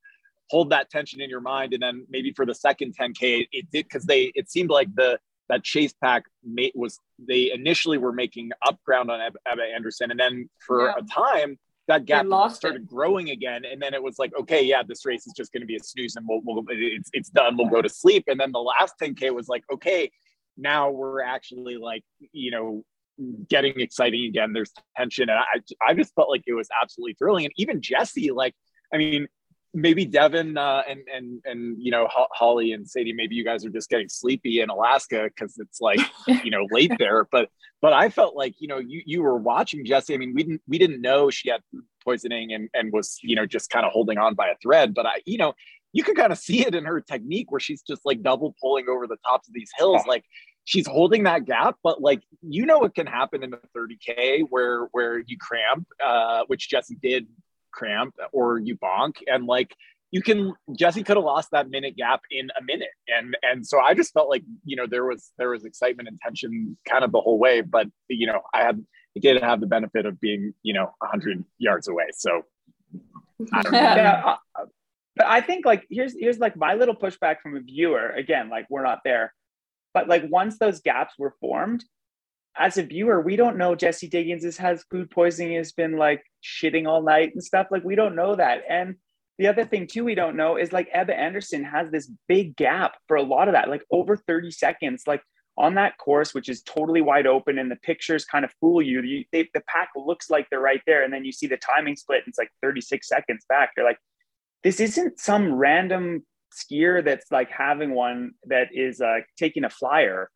hold 0.50 0.72
that 0.72 0.90
tension 0.90 1.22
in 1.22 1.30
your 1.30 1.42
mind, 1.42 1.74
and 1.74 1.82
then 1.82 2.06
maybe 2.10 2.32
for 2.34 2.46
the 2.46 2.54
second 2.54 2.96
10k, 3.00 3.48
it 3.52 3.72
did 3.72 3.86
because 3.86 4.04
they 4.04 4.32
it 4.36 4.52
seemed 4.52 4.70
like 4.70 4.94
the 4.96 5.20
that 5.48 5.64
chase 5.64 5.94
pack 6.04 6.24
mate 6.44 6.74
was 6.76 7.00
they 7.18 7.52
initially 7.52 7.98
were 7.98 8.12
making 8.12 8.52
up 8.68 8.78
ground 8.84 9.10
on 9.10 9.20
Ebba 9.22 9.64
Andersson, 9.74 10.12
and 10.12 10.20
then 10.20 10.50
for 10.60 10.88
yeah. 10.88 10.94
a 10.98 11.04
time 11.04 11.58
that 11.88 12.06
gap 12.06 12.28
started 12.52 12.84
it. 12.84 12.88
growing 12.88 13.32
again, 13.32 13.64
and 13.66 13.82
then 13.82 13.94
it 13.96 14.04
was 14.04 14.20
like, 14.20 14.32
okay, 14.40 14.64
yeah, 14.64 14.84
this 14.88 15.06
race 15.06 15.26
is 15.26 15.34
just 15.36 15.52
going 15.52 15.62
to 15.62 15.68
be 15.68 15.76
a 15.76 15.84
snooze, 15.84 16.16
and 16.18 16.26
we'll, 16.28 16.42
we'll 16.44 16.64
it's 16.70 17.10
it's 17.14 17.30
done. 17.30 17.58
We'll 17.58 17.70
go 17.70 17.82
to 17.82 17.90
sleep, 17.90 18.26
and 18.28 18.40
then 18.40 18.52
the 18.52 18.60
last 18.60 18.96
10k 19.02 19.34
was 19.34 19.48
like, 19.48 19.64
okay, 19.74 20.12
now 20.56 20.92
we're 20.92 21.24
actually 21.24 21.78
like, 21.78 22.04
you 22.32 22.52
know, 22.52 22.84
getting 23.50 23.80
exciting 23.80 24.26
again. 24.26 24.54
There's 24.54 24.72
tension, 24.98 25.30
and 25.30 25.40
I 25.40 25.88
I 25.88 25.94
just 25.94 26.14
felt 26.16 26.30
like 26.30 26.44
it 26.48 26.54
was 26.54 26.70
absolutely 26.82 27.16
thrilling, 27.16 27.46
and 27.46 27.54
even 27.58 27.82
Jessie, 27.82 28.32
like, 28.32 28.56
I 28.94 28.98
mean, 28.98 29.28
maybe 29.74 30.06
Devon 30.06 30.58
uh, 30.58 30.82
and 30.88 31.02
and 31.14 31.42
and 31.46 31.78
you 31.80 31.92
know 31.92 32.08
Holly 32.10 32.72
and 32.72 32.90
Sadie, 32.90 33.14
maybe 33.14 33.36
you 33.36 33.44
guys 33.44 33.66
are 33.66 33.70
just 33.70 33.90
getting 33.90 34.10
sleepy 34.10 34.62
in 34.62 34.70
Alaska 34.70 35.30
because 35.34 35.58
it's 35.60 35.80
like 35.82 36.00
you 36.44 36.52
know 36.52 36.66
late 36.72 36.92
there. 36.98 37.28
But 37.32 37.50
but 37.82 37.94
I 37.94 38.10
felt 38.10 38.36
like 38.36 38.56
you 38.60 38.68
know 38.68 38.80
you 38.80 39.02
you 39.06 39.22
were 39.22 39.38
watching 39.38 39.86
Jessie. 39.86 40.14
I 40.14 40.18
mean, 40.18 40.34
we 40.34 40.44
didn't 40.44 40.62
we 40.68 40.78
didn't 40.78 41.02
know 41.02 41.30
she 41.30 41.50
had 41.50 41.62
poisoning 42.04 42.54
and 42.54 42.70
and 42.74 42.92
was 42.92 43.20
you 43.22 43.36
know 43.36 43.46
just 43.46 43.70
kind 43.70 43.86
of 43.86 43.92
holding 43.92 44.18
on 44.18 44.36
by 44.36 44.48
a 44.48 44.56
thread. 44.62 44.94
But 44.94 45.06
I 45.06 45.22
you 45.26 45.38
know 45.38 45.54
you 45.92 46.04
can 46.04 46.16
kind 46.16 46.32
of 46.32 46.38
see 46.38 46.66
it 46.66 46.76
in 46.76 46.86
her 46.86 47.02
technique 47.02 47.52
where 47.52 47.60
she's 47.60 47.82
just 47.82 48.02
like 48.06 48.22
double 48.22 48.56
pulling 48.62 48.88
over 48.88 49.08
the 49.08 49.18
tops 49.26 49.48
of 49.48 49.54
these 49.54 49.72
hills, 49.78 50.02
like. 50.08 50.24
She's 50.70 50.86
holding 50.86 51.24
that 51.24 51.46
gap, 51.46 51.78
but 51.84 52.00
like 52.00 52.22
you 52.44 52.68
know, 52.68 52.84
it 52.84 52.94
can 52.94 53.08
happen 53.08 53.42
in 53.42 53.50
the 53.50 53.60
30k 53.76 54.44
where 54.52 54.84
where 54.92 55.18
you 55.18 55.36
cramp, 55.40 55.88
uh, 56.06 56.44
which 56.46 56.70
Jessie 56.70 56.98
did 57.02 57.26
cramp 57.72 58.14
or 58.32 58.60
you 58.60 58.78
bonk 58.78 59.16
and 59.26 59.48
like 59.48 59.76
you 60.12 60.22
can 60.22 60.54
Jessie 60.78 61.04
could 61.04 61.18
have 61.18 61.24
lost 61.24 61.50
that 61.52 61.70
minute 61.70 61.96
gap 61.96 62.22
in 62.30 62.50
a 62.60 62.64
minute 62.64 62.90
and 63.08 63.36
and 63.42 63.66
so 63.66 63.80
I 63.80 63.94
just 63.94 64.14
felt 64.14 64.30
like 64.30 64.44
you 64.64 64.76
know 64.76 64.86
there 64.88 65.06
was 65.06 65.32
there 65.38 65.50
was 65.50 65.66
excitement 65.66 66.08
and 66.08 66.20
tension 66.22 66.78
kind 66.88 67.04
of 67.04 67.12
the 67.12 67.22
whole 67.22 67.40
way 67.40 67.62
but 67.62 67.88
you 68.08 68.28
know 68.28 68.42
I 68.54 68.64
had 68.64 68.84
I 69.18 69.20
did 69.20 69.42
have 69.42 69.60
the 69.60 69.68
benefit 69.68 70.06
of 70.06 70.20
being 70.20 70.54
you 70.64 70.74
know 70.74 70.92
100 71.00 71.44
yards 71.58 71.88
away 71.88 72.06
so. 72.14 72.44
I 73.54 73.64
yeah, 73.72 74.36
uh, 74.56 74.66
but 75.16 75.28
I 75.28 75.42
think 75.42 75.66
like 75.66 75.86
here's 75.90 76.14
here's 76.18 76.40
like 76.40 76.58
my 76.58 76.74
little 76.74 76.96
pushback 76.96 77.40
from 77.42 77.56
a 77.56 77.62
viewer 77.62 78.10
again 78.10 78.50
like 78.50 78.66
we're 78.70 78.84
not 78.84 79.00
there 79.04 79.34
but 79.94 80.08
like 80.08 80.24
once 80.30 80.58
those 80.58 80.82
gaps 80.82 81.16
were 81.18 81.36
formed 81.40 81.84
as 82.58 82.78
a 82.78 82.84
viewer, 82.84 83.22
we 83.22 83.36
don't 83.36 83.58
know 83.58 83.76
Jessie 83.76 84.10
Diggins 84.10 84.58
has 84.58 84.84
food 84.92 85.10
poisoning, 85.10 85.56
has 85.56 85.72
been 85.72 85.98
like 85.98 86.24
shitting 86.44 86.88
all 86.88 87.02
night 87.02 87.32
and 87.34 87.44
stuff. 87.44 87.68
Like 87.72 87.84
we 87.84 87.96
don't 87.96 88.16
know 88.16 88.36
that. 88.36 88.64
And 88.70 88.96
the 89.38 89.48
other 89.48 89.64
thing 89.64 89.88
too, 89.88 90.04
we 90.04 90.16
don't 90.16 90.36
know 90.36 90.58
is 90.58 90.74
like 90.74 90.90
Ebba 90.92 91.18
Andersson 91.18 91.64
has 91.64 91.90
this 91.90 92.12
big 92.28 92.58
gap 92.58 92.98
for 93.08 93.16
a 93.16 93.24
lot 93.24 93.48
of 93.48 93.54
that, 93.54 93.70
like 93.70 93.84
over 93.92 94.18
30 94.18 94.52
seconds, 94.52 95.04
like 95.08 95.22
on 95.58 95.76
that 95.76 95.98
course, 95.98 96.34
which 96.34 96.50
is 96.50 96.62
totally 96.64 97.02
wide 97.02 97.28
open 97.28 97.58
and 97.58 97.72
the 97.72 97.78
pictures 97.78 98.26
kind 98.26 98.44
of 98.44 98.52
fool 98.60 98.82
you. 98.82 99.02
you 99.02 99.24
they, 99.32 99.50
the 99.54 99.62
pack 99.68 99.90
looks 99.96 100.30
like 100.30 100.48
they're 100.50 100.60
right 100.60 100.82
there. 100.86 101.04
And 101.04 101.14
then 101.14 101.24
you 101.24 101.32
see 101.32 101.48
the 101.48 101.58
timing 101.58 101.96
split 101.96 102.20
and 102.26 102.28
it's 102.28 102.38
like 102.38 102.52
36 102.62 103.08
seconds 103.08 103.46
back. 103.48 103.72
You're 103.78 103.86
like, 103.86 104.00
this 104.64 104.82
isn't 104.82 105.20
some 105.20 105.54
random 105.54 106.26
skier 106.54 107.04
that's 107.04 107.32
like 107.32 107.50
having 107.50 107.92
one 107.92 108.32
that 108.46 108.70
is 108.74 109.02
uh, 109.02 109.20
taking 109.38 109.64
a 109.64 109.70
flyer 109.70 110.30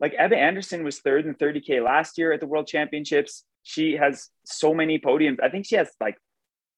like 0.00 0.14
Ebba 0.16 0.36
Andersson 0.36 0.84
was 0.84 0.98
third 0.98 1.26
in 1.26 1.34
30K 1.34 1.82
last 1.82 2.18
year 2.18 2.32
at 2.32 2.40
the 2.40 2.46
World 2.46 2.66
Championships. 2.66 3.44
She 3.62 3.96
has 3.96 4.28
so 4.44 4.74
many 4.74 4.98
podiums. 4.98 5.38
I 5.42 5.48
think 5.48 5.66
she 5.66 5.76
has 5.76 5.90
like, 6.00 6.16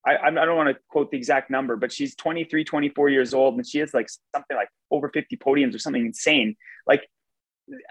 I, 0.07 0.17
I 0.27 0.31
don't 0.31 0.57
want 0.57 0.69
to 0.75 0.81
quote 0.89 1.11
the 1.11 1.17
exact 1.17 1.51
number, 1.51 1.77
but 1.77 1.93
she's 1.93 2.15
23, 2.15 2.65
24 2.65 3.09
years 3.09 3.35
old 3.35 3.57
and 3.57 3.67
she 3.67 3.79
has 3.79 3.93
like 3.93 4.09
something 4.35 4.57
like 4.57 4.69
over 4.91 5.09
50 5.09 5.37
podiums 5.37 5.75
or 5.75 5.79
something 5.79 6.07
insane. 6.07 6.57
Like, 6.87 7.09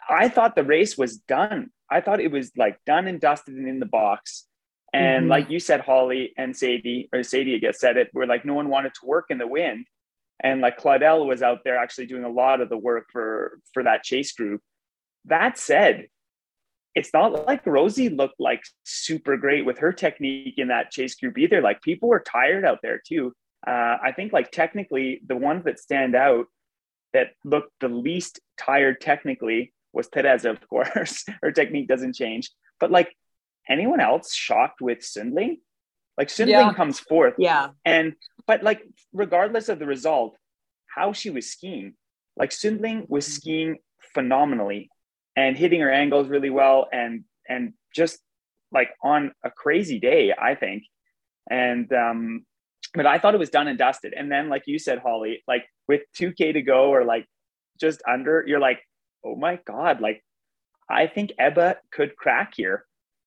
I 0.09 0.29
thought 0.29 0.55
the 0.55 0.63
race 0.63 0.97
was 0.97 1.17
done. 1.17 1.69
I 1.91 2.01
thought 2.01 2.19
it 2.19 2.31
was 2.31 2.51
like 2.57 2.79
done 2.85 3.07
and 3.07 3.19
dusted 3.19 3.55
and 3.55 3.67
in 3.67 3.79
the 3.79 3.85
box. 3.85 4.45
And 4.93 5.23
mm-hmm. 5.23 5.29
like 5.29 5.49
you 5.49 5.59
said, 5.59 5.81
Holly 5.81 6.33
and 6.37 6.55
Sadie, 6.55 7.09
or 7.13 7.21
Sadie, 7.21 7.55
I 7.55 7.59
guess, 7.59 7.79
said 7.79 7.97
it, 7.97 8.09
where 8.13 8.25
like 8.25 8.45
no 8.45 8.53
one 8.53 8.69
wanted 8.69 8.93
to 8.95 9.05
work 9.05 9.25
in 9.29 9.37
the 9.37 9.45
wind. 9.45 9.85
And 10.39 10.61
like 10.61 10.79
Claudel 10.79 11.27
was 11.27 11.41
out 11.41 11.59
there 11.63 11.77
actually 11.77 12.05
doing 12.05 12.23
a 12.23 12.29
lot 12.29 12.61
of 12.61 12.69
the 12.69 12.77
work 12.77 13.07
for 13.11 13.59
for 13.73 13.83
that 13.83 14.03
chase 14.03 14.33
group. 14.33 14.61
That 15.25 15.57
said, 15.57 16.07
it's 16.95 17.13
not 17.13 17.45
like 17.45 17.65
Rosie 17.65 18.09
looked 18.09 18.39
like 18.39 18.63
super 18.83 19.37
great 19.37 19.65
with 19.65 19.79
her 19.79 19.93
technique 19.93 20.55
in 20.57 20.69
that 20.69 20.91
chase 20.91 21.15
group 21.15 21.37
either. 21.37 21.61
Like 21.61 21.81
people 21.81 22.09
were 22.09 22.19
tired 22.19 22.65
out 22.65 22.79
there 22.81 23.01
too. 23.05 23.33
Uh, 23.65 23.97
I 24.03 24.13
think 24.15 24.33
like 24.33 24.51
technically 24.51 25.21
the 25.27 25.35
ones 25.35 25.65
that 25.65 25.79
stand 25.79 26.15
out 26.15 26.45
that 27.13 27.29
looked 27.43 27.71
the 27.79 27.87
least 27.87 28.39
tired 28.57 29.01
technically 29.01 29.73
was 29.93 30.07
Teresa, 30.07 30.51
of 30.51 30.67
course. 30.69 31.25
her 31.41 31.51
technique 31.51 31.87
doesn't 31.87 32.15
change. 32.15 32.51
But 32.79 32.91
like 32.91 33.15
anyone 33.69 33.99
else 33.99 34.33
shocked 34.33 34.81
with 34.81 34.99
Sundling? 34.99 35.57
Like 36.17 36.29
Sundling 36.29 36.67
yeah. 36.67 36.73
comes 36.73 36.99
fourth. 36.99 37.35
Yeah. 37.37 37.69
And 37.85 38.13
but 38.45 38.63
like 38.63 38.81
regardless 39.13 39.69
of 39.69 39.79
the 39.79 39.85
result, 39.85 40.35
how 40.87 41.13
she 41.13 41.29
was 41.29 41.51
skiing, 41.51 41.93
like 42.35 42.51
Sundling 42.51 43.05
was 43.07 43.25
skiing 43.25 43.77
phenomenally 44.13 44.89
and 45.35 45.55
hitting 45.55 45.81
her 45.81 45.91
angles 45.91 46.27
really 46.27 46.49
well 46.49 46.87
and 46.91 47.23
and 47.47 47.73
just 47.95 48.19
like 48.71 48.89
on 49.03 49.31
a 49.43 49.51
crazy 49.51 49.99
day, 49.99 50.33
I 50.37 50.55
think. 50.55 50.83
And 51.49 51.91
um, 51.93 52.45
but 52.93 53.05
I 53.05 53.19
thought 53.19 53.35
it 53.35 53.39
was 53.39 53.49
done 53.49 53.67
and 53.67 53.77
dusted. 53.77 54.13
And 54.13 54.31
then, 54.31 54.49
like 54.49 54.63
you 54.65 54.79
said, 54.79 54.99
Holly, 54.99 55.43
like 55.47 55.65
with 55.87 56.01
2K 56.19 56.53
to 56.53 56.61
go 56.61 56.89
or 56.89 57.05
like 57.05 57.25
just 57.79 58.01
under, 58.07 58.43
you're 58.45 58.59
like, 58.59 58.81
oh 59.23 59.35
my 59.35 59.59
God, 59.65 60.01
like 60.01 60.23
I 60.89 61.07
think 61.07 61.31
Ebba 61.37 61.77
could 61.91 62.15
crack 62.15 62.53
here. 62.55 62.85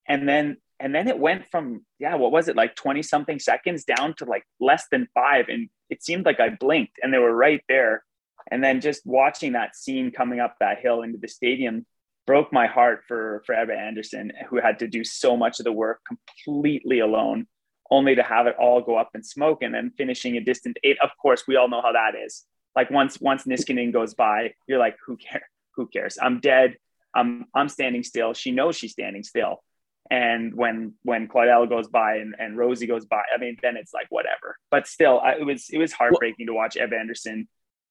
And 0.09 0.29
then 0.29 0.57
and 0.81 0.95
then 0.95 1.09
it 1.09 1.19
went 1.19 1.47
from 1.51 1.85
yeah, 1.99 2.15
what 2.15 2.33
was 2.33 2.49
it, 2.49 2.57
like 2.57 2.75
20 2.75 3.03
something 3.03 3.39
seconds 3.39 3.85
down 3.85 4.15
to 4.15 4.25
like 4.25 4.45
less 4.59 4.85
than 4.91 5.09
five. 5.15 5.49
And 5.49 5.69
it 5.91 6.03
seemed 6.03 6.25
like 6.25 6.41
I 6.41 6.49
blinked 6.49 6.99
and 7.03 7.13
they 7.13 7.19
were 7.19 7.35
right 7.35 7.63
there. 7.69 8.03
And 8.51 8.65
then 8.65 8.81
just 8.81 9.03
watching 9.05 9.53
that 9.53 9.77
scene 9.77 10.11
coming 10.11 10.41
up 10.41 10.57
that 10.59 10.81
hill 10.81 11.03
into 11.03 11.19
the 11.19 11.29
stadium 11.29 11.87
broke 12.27 12.53
my 12.53 12.67
heart 12.67 13.03
for 13.07 13.43
for 13.45 13.55
Ebba 13.55 13.75
Andersson, 13.75 14.33
who 14.49 14.61
had 14.61 14.79
to 14.79 14.89
do 14.89 15.05
so 15.05 15.37
much 15.37 15.61
of 15.61 15.65
the 15.65 15.73
work 15.73 16.01
completely 16.07 17.01
alone, 17.01 17.47
only 17.91 18.15
to 18.15 18.23
have 18.23 18.47
it 18.47 18.57
all 18.59 18.81
go 18.81 18.97
up 18.97 19.11
in 19.15 19.23
smoke 19.23 19.63
and 19.63 19.75
then 19.75 19.93
finishing 19.99 20.37
a 20.37 20.41
distant 20.41 20.79
eight. 20.83 20.97
Of 21.03 21.11
course, 21.21 21.45
we 21.47 21.57
all 21.57 21.69
know 21.69 21.83
how 21.83 21.93
that 21.93 22.15
is. 22.15 22.45
Like 22.75 22.91
once 22.91 23.21
once 23.21 23.45
Niskanen 23.45 23.93
goes 23.93 24.15
by, 24.15 24.55
you're 24.67 24.79
like, 24.79 24.97
who 25.05 25.17
cares? 25.17 25.43
Who 25.77 25.87
cares? 25.87 26.19
I'm 26.21 26.41
dead. 26.41 26.77
I'm 27.15 27.47
I'm 27.55 27.69
standing 27.69 28.03
still. 28.03 28.33
She 28.33 28.51
knows 28.51 28.77
she's 28.77 28.93
standing 28.93 29.23
still. 29.23 29.63
And 30.11 30.55
when 30.55 30.95
when 31.03 31.29
Claudel 31.29 31.69
goes 31.69 31.89
by 31.89 32.17
and, 32.17 32.35
and 32.39 32.57
Rosie 32.57 32.87
goes 32.87 33.07
by, 33.07 33.23
I 33.33 33.39
mean, 33.39 33.57
then 33.63 33.77
it's 33.77 33.95
like 33.95 34.07
whatever. 34.11 34.57
But 34.71 34.89
still, 34.89 35.21
I, 35.21 35.35
it 35.35 35.47
was 35.47 35.69
it 35.71 35.79
was 35.79 35.93
heartbreaking 35.93 36.47
to 36.49 36.53
watch 36.53 36.77
Ebba 36.77 36.97
Andersson 36.97 37.47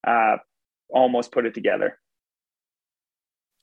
uh, 0.06 0.38
almost 0.90 1.32
put 1.32 1.46
it 1.46 1.54
together. 1.54 1.98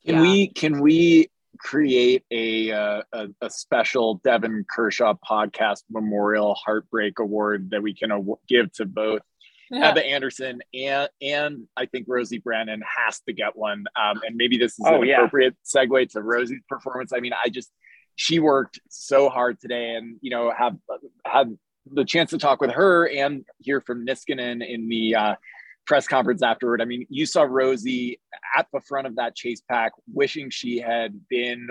Can 0.05 0.15
yeah. 0.15 0.21
we 0.21 0.47
can 0.47 0.81
we 0.81 1.29
create 1.59 2.23
a, 2.31 2.71
uh, 2.71 3.01
a, 3.13 3.27
a 3.41 3.49
special 3.49 4.21
Devon 4.23 4.65
Kershaw 4.69 5.15
podcast 5.27 5.83
memorial 5.89 6.55
heartbreak 6.55 7.19
award 7.19 7.71
that 7.71 7.81
we 7.81 7.93
can 7.93 8.11
aw- 8.11 8.35
give 8.47 8.71
to 8.73 8.85
both 8.85 9.21
yeah. 9.69 9.89
Ebba 9.89 10.05
Andersson 10.05 10.61
and 10.73 11.09
and 11.21 11.67
I 11.75 11.87
think 11.87 12.05
Rosie 12.07 12.39
Brennan 12.39 12.81
has 13.05 13.19
to 13.21 13.33
get 13.33 13.55
one. 13.55 13.85
Um, 14.01 14.21
and 14.25 14.35
maybe 14.35 14.57
this 14.57 14.73
is 14.73 14.85
oh, 14.85 15.01
an 15.01 15.07
yeah. 15.07 15.15
appropriate 15.15 15.55
segue 15.65 16.09
to 16.11 16.21
Rosie's 16.21 16.61
performance. 16.69 17.11
I 17.13 17.19
mean, 17.19 17.33
I 17.33 17.49
just 17.49 17.71
she 18.17 18.39
worked 18.39 18.81
so 18.89 19.29
hard 19.29 19.61
today, 19.61 19.95
and 19.95 20.17
you 20.21 20.31
know 20.31 20.51
have 20.51 20.75
had 21.25 21.57
the 21.89 22.03
chance 22.03 22.31
to 22.31 22.37
talk 22.37 22.59
with 22.59 22.71
her 22.71 23.07
and 23.07 23.45
hear 23.59 23.79
from 23.79 24.05
Niskanen 24.05 24.67
in 24.67 24.89
the 24.89 25.15
uh, 25.15 25.35
press 25.85 26.07
conference 26.07 26.43
afterward. 26.43 26.81
I 26.81 26.85
mean, 26.85 27.07
you 27.09 27.25
saw 27.25 27.43
Rosie 27.43 28.19
at 28.55 28.67
the 28.73 28.81
front 28.81 29.07
of 29.07 29.15
that 29.15 29.35
chase 29.35 29.61
pack, 29.69 29.93
wishing 30.13 30.49
she 30.49 30.79
had 30.79 31.19
been 31.29 31.69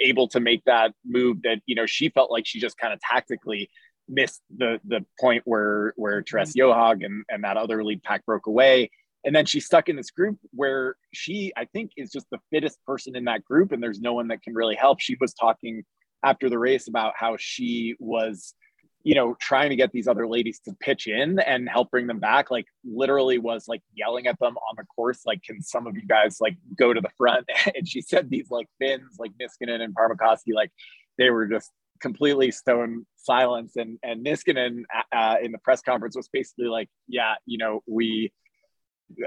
able 0.00 0.28
to 0.28 0.40
make 0.40 0.64
that 0.64 0.94
move 1.04 1.42
that, 1.42 1.60
you 1.66 1.74
know, 1.74 1.86
she 1.86 2.08
felt 2.08 2.30
like 2.30 2.46
she 2.46 2.58
just 2.58 2.78
kind 2.78 2.94
of 2.94 3.00
tactically 3.00 3.68
missed 4.08 4.40
the 4.56 4.80
the 4.84 5.04
point 5.20 5.42
where 5.44 5.92
where 5.96 6.24
Therese 6.28 6.54
Johaug 6.54 7.04
and, 7.04 7.24
and 7.28 7.44
that 7.44 7.56
other 7.56 7.84
lead 7.84 8.02
pack 8.02 8.24
broke 8.24 8.46
away. 8.46 8.90
And 9.24 9.34
then 9.36 9.44
she's 9.44 9.66
stuck 9.66 9.88
in 9.88 9.96
this 9.96 10.10
group 10.10 10.38
where 10.52 10.96
she, 11.12 11.52
I 11.56 11.66
think, 11.66 11.90
is 11.96 12.10
just 12.10 12.26
the 12.30 12.38
fittest 12.50 12.78
person 12.86 13.16
in 13.16 13.24
that 13.24 13.44
group, 13.44 13.72
and 13.72 13.82
there's 13.82 14.00
no 14.00 14.14
one 14.14 14.28
that 14.28 14.42
can 14.42 14.54
really 14.54 14.76
help. 14.76 15.00
She 15.00 15.16
was 15.20 15.34
talking 15.34 15.84
after 16.24 16.48
the 16.48 16.58
race 16.58 16.88
about 16.88 17.14
how 17.16 17.36
she 17.38 17.96
was 17.98 18.54
you 19.02 19.14
know, 19.14 19.34
trying 19.40 19.70
to 19.70 19.76
get 19.76 19.92
these 19.92 20.06
other 20.06 20.28
ladies 20.28 20.60
to 20.60 20.74
pitch 20.78 21.06
in 21.06 21.38
and 21.40 21.68
help 21.68 21.90
bring 21.90 22.06
them 22.06 22.20
back, 22.20 22.50
like 22.50 22.66
literally 22.84 23.38
was 23.38 23.66
like 23.66 23.82
yelling 23.94 24.26
at 24.26 24.38
them 24.38 24.56
on 24.56 24.74
the 24.76 24.84
course, 24.84 25.20
like, 25.24 25.42
can 25.42 25.62
some 25.62 25.86
of 25.86 25.96
you 25.96 26.06
guys 26.06 26.36
like 26.40 26.56
go 26.78 26.92
to 26.92 27.00
the 27.00 27.10
front? 27.16 27.46
and 27.74 27.88
she 27.88 28.02
said 28.02 28.28
these 28.28 28.50
like 28.50 28.66
Finns, 28.78 29.18
like 29.18 29.32
Niskanen 29.40 29.80
and 29.80 29.94
Parmakoski, 29.94 30.54
like 30.54 30.70
they 31.16 31.30
were 31.30 31.46
just 31.46 31.70
completely 32.00 32.50
stone 32.50 33.06
silence. 33.16 33.76
And 33.76 33.98
and 34.02 34.24
Niskanen 34.24 34.82
uh, 35.12 35.36
in 35.42 35.52
the 35.52 35.58
press 35.58 35.80
conference 35.80 36.16
was 36.16 36.28
basically 36.28 36.66
like, 36.66 36.88
yeah, 37.08 37.34
you 37.46 37.58
know, 37.58 37.82
we. 37.86 38.32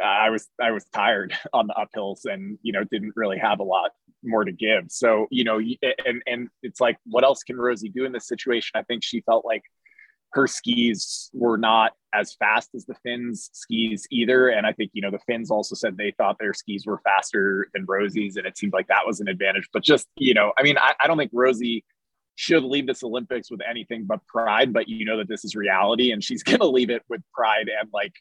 I 0.03 0.29
was 0.29 0.47
I 0.61 0.71
was 0.71 0.85
tired 0.93 1.35
on 1.53 1.67
the 1.67 1.73
uphills 1.73 2.25
and 2.25 2.57
you 2.61 2.73
know 2.73 2.83
didn't 2.83 3.13
really 3.15 3.37
have 3.37 3.59
a 3.59 3.63
lot 3.63 3.91
more 4.23 4.43
to 4.43 4.51
give. 4.51 4.85
So 4.89 5.27
you 5.31 5.43
know 5.43 5.59
and 6.05 6.21
and 6.27 6.49
it's 6.61 6.81
like 6.81 6.97
what 7.05 7.23
else 7.23 7.43
can 7.43 7.57
Rosie 7.57 7.89
do 7.89 8.05
in 8.05 8.11
this 8.11 8.27
situation? 8.27 8.71
I 8.75 8.83
think 8.83 9.03
she 9.03 9.21
felt 9.21 9.45
like 9.45 9.63
her 10.33 10.47
skis 10.47 11.29
were 11.33 11.57
not 11.57 11.93
as 12.13 12.33
fast 12.35 12.69
as 12.75 12.85
the 12.85 12.95
Finns 13.03 13.49
skis 13.53 14.07
either. 14.11 14.49
And 14.49 14.65
I 14.65 14.71
think, 14.71 14.91
you 14.93 15.01
know, 15.01 15.11
the 15.11 15.19
Finns 15.27 15.51
also 15.51 15.75
said 15.75 15.95
they 15.95 16.11
thought 16.17 16.37
their 16.39 16.53
skis 16.53 16.85
were 16.85 16.99
faster 17.03 17.67
than 17.73 17.85
Rosie's. 17.87 18.35
And 18.35 18.45
it 18.47 18.57
seemed 18.57 18.73
like 18.73 18.87
that 18.87 19.05
was 19.05 19.19
an 19.19 19.27
advantage. 19.27 19.69
But 19.71 19.83
just, 19.83 20.07
you 20.15 20.33
know, 20.33 20.51
I 20.57 20.63
mean, 20.63 20.77
I, 20.77 20.93
I 20.99 21.07
don't 21.07 21.17
think 21.17 21.31
Rosie 21.33 21.85
should 22.35 22.63
leave 22.63 22.87
this 22.87 23.03
Olympics 23.03 23.51
with 23.51 23.61
anything 23.67 24.05
but 24.05 24.25
pride, 24.25 24.73
but 24.73 24.89
you 24.89 25.05
know 25.05 25.17
that 25.17 25.27
this 25.27 25.45
is 25.45 25.55
reality 25.55 26.11
and 26.11 26.23
she's 26.23 26.43
going 26.43 26.59
to 26.59 26.67
leave 26.67 26.89
it 26.89 27.03
with 27.09 27.21
pride 27.33 27.69
and 27.69 27.89
like 27.93 28.13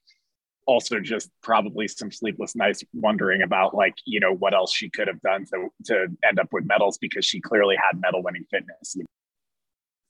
also 0.66 1.00
just 1.00 1.31
probably 1.42 1.88
some 1.88 2.11
sleepless 2.11 2.54
nights 2.54 2.83
wondering 2.92 3.42
about 3.42 3.75
like, 3.75 3.95
you 4.04 4.21
know, 4.21 4.33
what 4.33 4.54
else 4.54 4.73
she 4.73 4.88
could 4.88 5.09
have 5.09 5.21
done 5.23 5.45
to, 5.47 5.69
to 5.87 6.07
end 6.26 6.38
up 6.38 6.49
with 6.52 6.64
medals 6.64 6.99
because 6.99 7.25
she 7.25 7.40
clearly 7.40 7.76
had 7.76 8.00
medal 8.00 8.23
winning 8.23 8.45
fitness. 8.50 8.97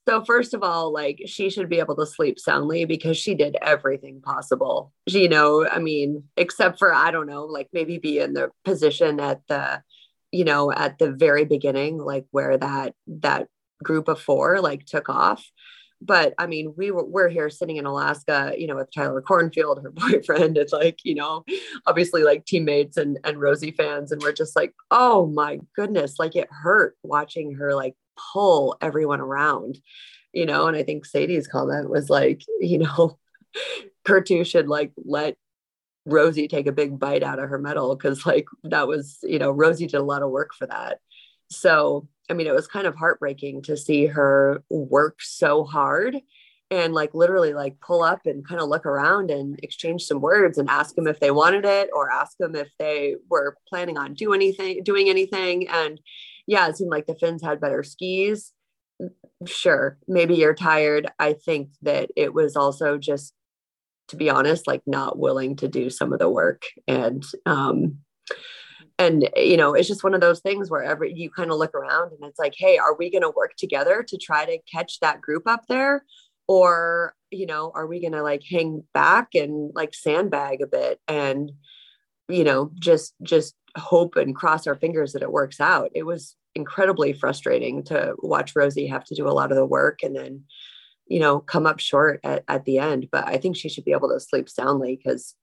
So 0.09 0.25
first 0.25 0.53
of 0.53 0.63
all, 0.63 0.93
like 0.93 1.23
she 1.27 1.49
should 1.49 1.69
be 1.69 1.79
able 1.79 1.95
to 1.97 2.07
sleep 2.07 2.39
soundly 2.39 2.85
because 2.85 3.17
she 3.17 3.35
did 3.35 3.57
everything 3.63 4.21
possible. 4.21 4.93
You 5.07 5.29
know, 5.29 5.67
I 5.67 5.79
mean, 5.79 6.25
except 6.37 6.79
for 6.79 6.93
I 6.93 7.13
don't 7.13 7.29
know, 7.29 7.45
like 7.45 7.69
maybe 7.73 7.99
be 7.99 8.19
in 8.19 8.33
the 8.33 8.51
position 8.65 9.21
at 9.21 9.43
the, 9.49 9.83
you 10.33 10.45
know, 10.45 10.73
at 10.73 10.99
the 10.99 11.13
very 11.13 11.45
beginning, 11.45 11.99
like 11.99 12.27
where 12.33 12.59
that 12.59 12.95
that 13.07 13.47
group 13.83 14.09
of 14.09 14.21
four 14.21 14.61
like 14.61 14.87
took 14.87 15.09
off. 15.09 15.45
But 16.05 16.35
I 16.39 16.47
mean, 16.47 16.75
we 16.77 16.91
were 16.91 17.05
we're 17.05 17.29
here 17.29 17.49
sitting 17.49 17.77
in 17.77 17.87
Alaska, 17.87 18.53
you 18.57 18.67
know, 18.67 18.77
with 18.77 18.93
Tyler 18.93 19.23
Kornfield, 19.23 19.83
her 19.83 19.91
boyfriend, 19.93 20.59
and 20.59 20.73
like, 20.73 20.99
you 21.05 21.15
know, 21.15 21.45
obviously 21.87 22.23
like 22.23 22.45
teammates 22.45 22.97
and 22.97 23.19
and 23.25 23.41
Rosie 23.41 23.71
fans, 23.71 24.13
and 24.13 24.21
we're 24.23 24.33
just 24.33 24.57
like, 24.57 24.75
oh 24.91 25.27
my 25.27 25.61
goodness, 25.77 26.19
like 26.19 26.37
it 26.37 26.49
hurt 26.51 26.97
watching 27.03 27.55
her 27.55 27.75
like 27.75 27.95
pull 28.33 28.77
everyone 28.81 29.21
around, 29.21 29.79
you 30.33 30.47
know. 30.47 30.67
And 30.67 30.77
I 30.77 30.83
think 30.83 31.07
Sadie's 31.07 31.47
comment 31.47 31.89
was 31.89 32.11
like, 32.11 32.43
you 32.61 32.79
know, 32.79 33.19
Kertu 34.05 34.45
should 34.45 34.69
like 34.69 34.93
let 35.05 35.37
Rosie 36.05 36.49
take 36.49 36.67
a 36.67 36.73
big 36.73 36.99
bite 36.99 37.23
out 37.23 37.39
of 37.39 37.49
her 37.49 37.59
medal 37.59 37.95
because 37.95 38.27
like 38.27 38.47
that 38.65 38.89
was, 38.89 39.19
you 39.23 39.39
know, 39.39 39.51
Rosie 39.51 39.87
did 39.87 39.99
a 39.99 40.03
lot 40.03 40.23
of 40.23 40.31
work 40.31 40.55
for 40.55 40.67
that. 40.67 40.99
So, 41.53 42.09
I 42.31 42.35
mean, 42.35 42.47
it 42.47 42.55
was 42.55 42.67
kind 42.67 42.87
of 42.87 42.97
heartbreaking 42.97 43.63
to 43.63 43.77
see 43.77 44.07
her 44.07 44.63
work 44.71 45.21
so 45.21 45.65
hard 45.65 46.17
and 46.71 46.95
like 46.95 47.13
literally 47.15 47.53
like 47.53 47.79
pull 47.81 48.03
up 48.03 48.21
and 48.25 48.47
kind 48.47 48.61
of 48.61 48.69
look 48.69 48.87
around 48.87 49.31
and 49.31 49.61
exchange 49.63 50.05
some 50.05 50.21
words 50.21 50.57
and 50.57 50.71
ask 50.71 50.95
them 50.95 51.07
if 51.07 51.21
they 51.21 51.31
wanted 51.31 51.67
it 51.67 51.91
or 51.93 52.11
ask 52.11 52.39
them 52.39 52.55
if 52.55 52.71
they 52.79 53.17
were 53.29 53.57
planning 53.69 53.99
on 53.99 54.15
do 54.15 54.33
anything 54.33 54.83
doing 54.83 55.11
anything 55.11 55.69
and 55.69 56.01
yeah, 56.47 56.69
it 56.69 56.77
seemed 56.77 56.91
like 56.91 57.07
the 57.07 57.15
Finns 57.15 57.43
had 57.43 57.61
better 57.61 57.83
skis. 57.83 58.53
Sure, 59.47 59.99
maybe 60.09 60.35
you're 60.35 60.55
tired. 60.55 61.11
I 61.19 61.35
think 61.35 61.71
that 61.83 62.11
it 62.17 62.35
was 62.35 62.57
also 62.57 62.99
just, 62.99 63.33
to 64.09 64.17
be 64.17 64.31
honest, 64.31 64.67
like 64.67 64.83
not 64.87 65.19
willing 65.19 65.57
to 65.57 65.69
do 65.69 65.91
some 65.91 66.13
of 66.13 66.19
the 66.19 66.29
work. 66.29 66.63
And, 66.87 67.25
um, 67.47 67.99
and 69.03 69.29
you 69.37 69.57
know, 69.57 69.75
it's 69.75 69.89
just 69.89 70.05
one 70.05 70.15
of 70.15 70.21
those 70.21 70.41
things 70.41 70.71
where 70.71 70.83
every 70.83 71.13
you 71.15 71.31
kind 71.31 71.51
of 71.51 71.59
look 71.59 71.75
around 71.75 72.13
and 72.13 72.25
it's 72.25 72.39
like, 72.39 72.55
hey, 72.57 72.79
are 72.79 72.95
we 72.95 73.11
going 73.11 73.23
to 73.23 73.31
work 73.31 73.55
together 73.57 74.05
to 74.09 74.17
try 74.17 74.45
to 74.45 74.59
catch 74.73 75.01
that 75.01 75.21
group 75.21 75.47
up 75.47 75.67
there? 75.69 76.05
Or, 76.49 77.15
you 77.31 77.47
know, 77.47 77.73
are 77.75 77.87
we 77.87 78.01
going 78.01 78.13
to 78.13 78.23
like 78.23 78.43
hang 78.49 78.85
back 78.95 79.35
and 79.35 79.73
like 79.75 79.95
sandbag 79.95 80.61
a 80.61 80.67
bit 80.67 81.01
and, 81.09 81.53
you 82.29 82.45
know, 82.45 82.71
just, 82.75 83.15
just 83.23 83.55
hope 83.77 84.17
and 84.17 84.35
cross 84.35 84.67
our 84.67 84.75
fingers 84.75 85.13
that 85.13 85.23
it 85.23 85.33
works 85.33 85.61
out. 85.61 85.91
It 85.95 86.05
was 86.05 86.37
incredibly 86.55 87.13
frustrating 87.13 87.83
to 87.85 88.15
watch 88.19 88.55
Rosie 88.55 88.87
have 88.89 89.05
to 89.05 89.15
do 89.15 89.27
a 89.27 89.33
lot 89.33 89.51
of 89.51 89.57
the 89.57 89.65
work 89.65 90.01
and 90.03 90.15
then, 90.15 90.45
you 91.07 91.21
know, 91.21 91.41
come 91.41 91.67
up 91.67 91.81
short 91.81 92.21
at, 92.25 92.45
at 92.49 92.65
the 92.65 92.79
end. 92.79 93.09
But 93.11 93.27
I 93.27 93.39
think 93.39 93.57
she 93.57 93.69
should 93.69 93.85
be 93.85 93.93
able 93.93 94.11
to 94.11 94.21
sleep 94.21 94.49
soundly 94.49 95.01
because 95.03 95.35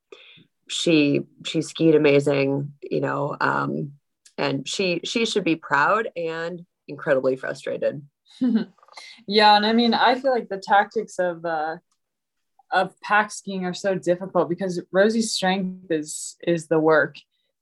she 0.69 1.21
she 1.45 1.61
skied 1.61 1.95
amazing, 1.95 2.73
you 2.81 3.01
know, 3.01 3.35
um, 3.41 3.93
and 4.37 4.67
she 4.67 5.01
she 5.03 5.25
should 5.25 5.43
be 5.43 5.55
proud 5.55 6.09
and 6.15 6.65
incredibly 6.87 7.35
frustrated. 7.35 8.01
yeah, 9.27 9.55
and 9.55 9.65
I 9.65 9.73
mean, 9.73 9.93
I 9.93 10.15
feel 10.15 10.31
like 10.31 10.49
the 10.49 10.61
tactics 10.63 11.19
of 11.19 11.43
uh, 11.45 11.77
of 12.71 12.99
pack 13.01 13.31
skiing 13.31 13.65
are 13.65 13.73
so 13.73 13.95
difficult 13.95 14.49
because 14.49 14.81
Rosie's 14.91 15.33
strength 15.33 15.91
is 15.91 16.37
is 16.45 16.67
the 16.67 16.79
work 16.79 17.15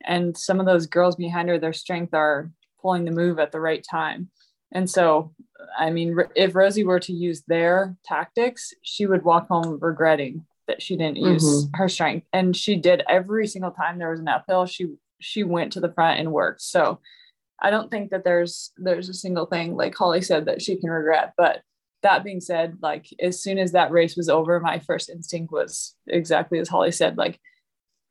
and 0.06 0.36
some 0.36 0.60
of 0.60 0.65
those 0.65 0.88
girls 0.88 1.15
behind 1.15 1.50
her 1.50 1.60
their 1.60 1.74
strength 1.74 2.13
are 2.13 2.52
pulling 2.82 3.06
the 3.06 3.12
move 3.12 3.39
at 3.39 3.52
the 3.52 3.60
right 3.60 3.86
time 3.89 4.30
and 4.72 4.89
so 4.89 5.34
i 5.78 5.89
mean 5.89 6.17
if 6.36 6.56
rosie 6.56 6.84
were 6.84 7.00
to 7.00 7.13
use 7.13 7.43
their 7.48 7.96
tactics 8.06 8.74
she 8.82 9.06
would 9.06 9.24
walk 9.24 9.48
home 9.48 9.78
regretting 9.82 10.46
that 10.67 10.82
she 10.82 10.95
didn't 10.95 11.17
use 11.17 11.43
mm-hmm. 11.43 11.75
her 11.75 11.89
strength. 11.89 12.27
And 12.34 12.56
she 12.56 12.75
did 12.75 13.03
every 13.10 13.47
single 13.47 13.71
time 13.71 13.97
there 13.97 14.12
was 14.12 14.19
an 14.19 14.27
uphill 14.27 14.65
she 14.65 14.88
she 15.19 15.43
went 15.43 15.73
to 15.73 15.80
the 15.80 15.91
front 15.93 16.19
and 16.19 16.32
worked. 16.32 16.62
So 16.62 16.99
i 17.60 17.71
don't 17.71 17.89
think 17.89 18.12
that 18.12 18.23
there's 18.23 18.71
there's 18.77 19.10
a 19.10 19.15
single 19.15 19.47
thing 19.47 19.75
like 19.75 19.95
holly 19.95 20.21
said 20.21 20.45
that 20.45 20.62
she 20.62 20.75
can 20.77 20.89
regret. 20.89 21.34
But 21.38 21.62
that 22.03 22.23
being 22.23 22.39
said 22.39 22.77
like 22.82 23.08
as 23.19 23.41
soon 23.41 23.58
as 23.58 23.71
that 23.71 23.91
race 23.91 24.15
was 24.15 24.30
over 24.30 24.60
my 24.60 24.80
first 24.80 25.10
instinct 25.10 25.51
was 25.51 25.95
exactly 26.08 26.60
as 26.60 26.69
holly 26.69 26.91
said 26.91 27.17
like 27.17 27.39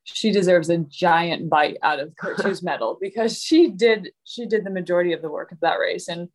she 0.07 0.31
deserves 0.31 0.71
a 0.71 0.79
giant 0.79 1.51
bite 1.51 1.79
out 1.83 1.99
of 1.99 2.15
Kertu's 2.17 2.63
medal 2.63 2.97
because 3.01 3.43
she 3.43 3.69
did 3.69 4.11
she 4.25 4.47
did 4.47 4.65
the 4.65 4.71
majority 4.71 5.13
of 5.13 5.21
the 5.21 5.31
work 5.31 5.51
of 5.51 5.61
that 5.61 5.81
race. 5.81 6.09
And 6.09 6.29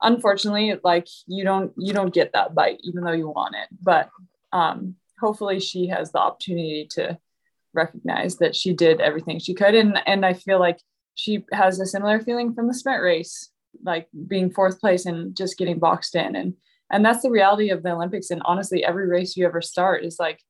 unfortunately 0.00 0.78
like 0.84 1.08
you 1.26 1.42
don't 1.42 1.72
you 1.76 1.92
don't 1.92 2.14
get 2.14 2.32
that 2.32 2.54
bite 2.54 2.78
even 2.84 3.02
though 3.02 3.12
you 3.12 3.28
want 3.28 3.56
it. 3.56 3.68
But 3.82 4.10
um 4.52 4.94
hopefully 5.18 5.60
she 5.60 5.86
has 5.86 6.12
the 6.12 6.18
opportunity 6.18 6.86
to 6.90 7.18
recognize 7.74 8.36
that 8.36 8.56
she 8.56 8.72
did 8.72 9.00
everything 9.00 9.38
she 9.38 9.54
could 9.54 9.74
and 9.74 9.98
and 10.06 10.24
I 10.24 10.32
feel 10.32 10.58
like 10.58 10.78
she 11.14 11.44
has 11.52 11.78
a 11.78 11.86
similar 11.86 12.20
feeling 12.20 12.54
from 12.54 12.68
the 12.68 12.74
sprint 12.74 13.02
race 13.02 13.50
like 13.84 14.08
being 14.26 14.50
fourth 14.50 14.80
place 14.80 15.06
and 15.06 15.36
just 15.36 15.58
getting 15.58 15.78
boxed 15.78 16.14
in 16.14 16.36
and 16.36 16.54
and 16.90 17.04
that's 17.04 17.22
the 17.22 17.30
reality 17.30 17.70
of 17.70 17.82
the 17.82 17.92
Olympics 17.92 18.30
and 18.30 18.42
honestly 18.44 18.84
every 18.84 19.06
race 19.08 19.36
you 19.36 19.44
ever 19.44 19.60
start 19.60 20.04
is 20.04 20.18
like 20.18 20.40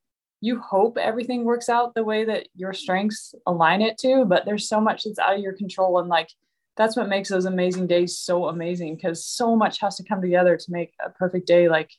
you 0.41 0.61
hope 0.61 0.99
everything 0.99 1.45
works 1.45 1.69
out 1.69 1.95
the 1.95 2.05
way 2.05 2.25
that 2.25 2.49
your 2.55 2.73
strengths 2.73 3.35
align 3.47 3.81
it 3.81 3.99
to, 3.99 4.25
but 4.25 4.45
there's 4.45 4.69
so 4.69 4.81
much 4.81 5.05
that's 5.05 5.19
out 5.19 5.35
of 5.35 5.41
your 5.41 5.55
control. 5.55 5.99
And 5.99 6.09
like, 6.09 6.29
that's 6.77 6.97
what 6.97 7.09
makes 7.09 7.31
those 7.31 7.47
amazing 7.47 7.87
days 7.87 8.19
so 8.19 8.47
amazing 8.47 8.97
because 8.97 9.25
so 9.25 9.57
much 9.57 9.81
has 9.81 9.97
to 9.97 10.05
come 10.05 10.21
together 10.21 10.57
to 10.57 10.73
make 10.73 10.93
a 11.05 11.09
perfect 11.11 11.47
day. 11.47 11.69
Like, 11.69 11.91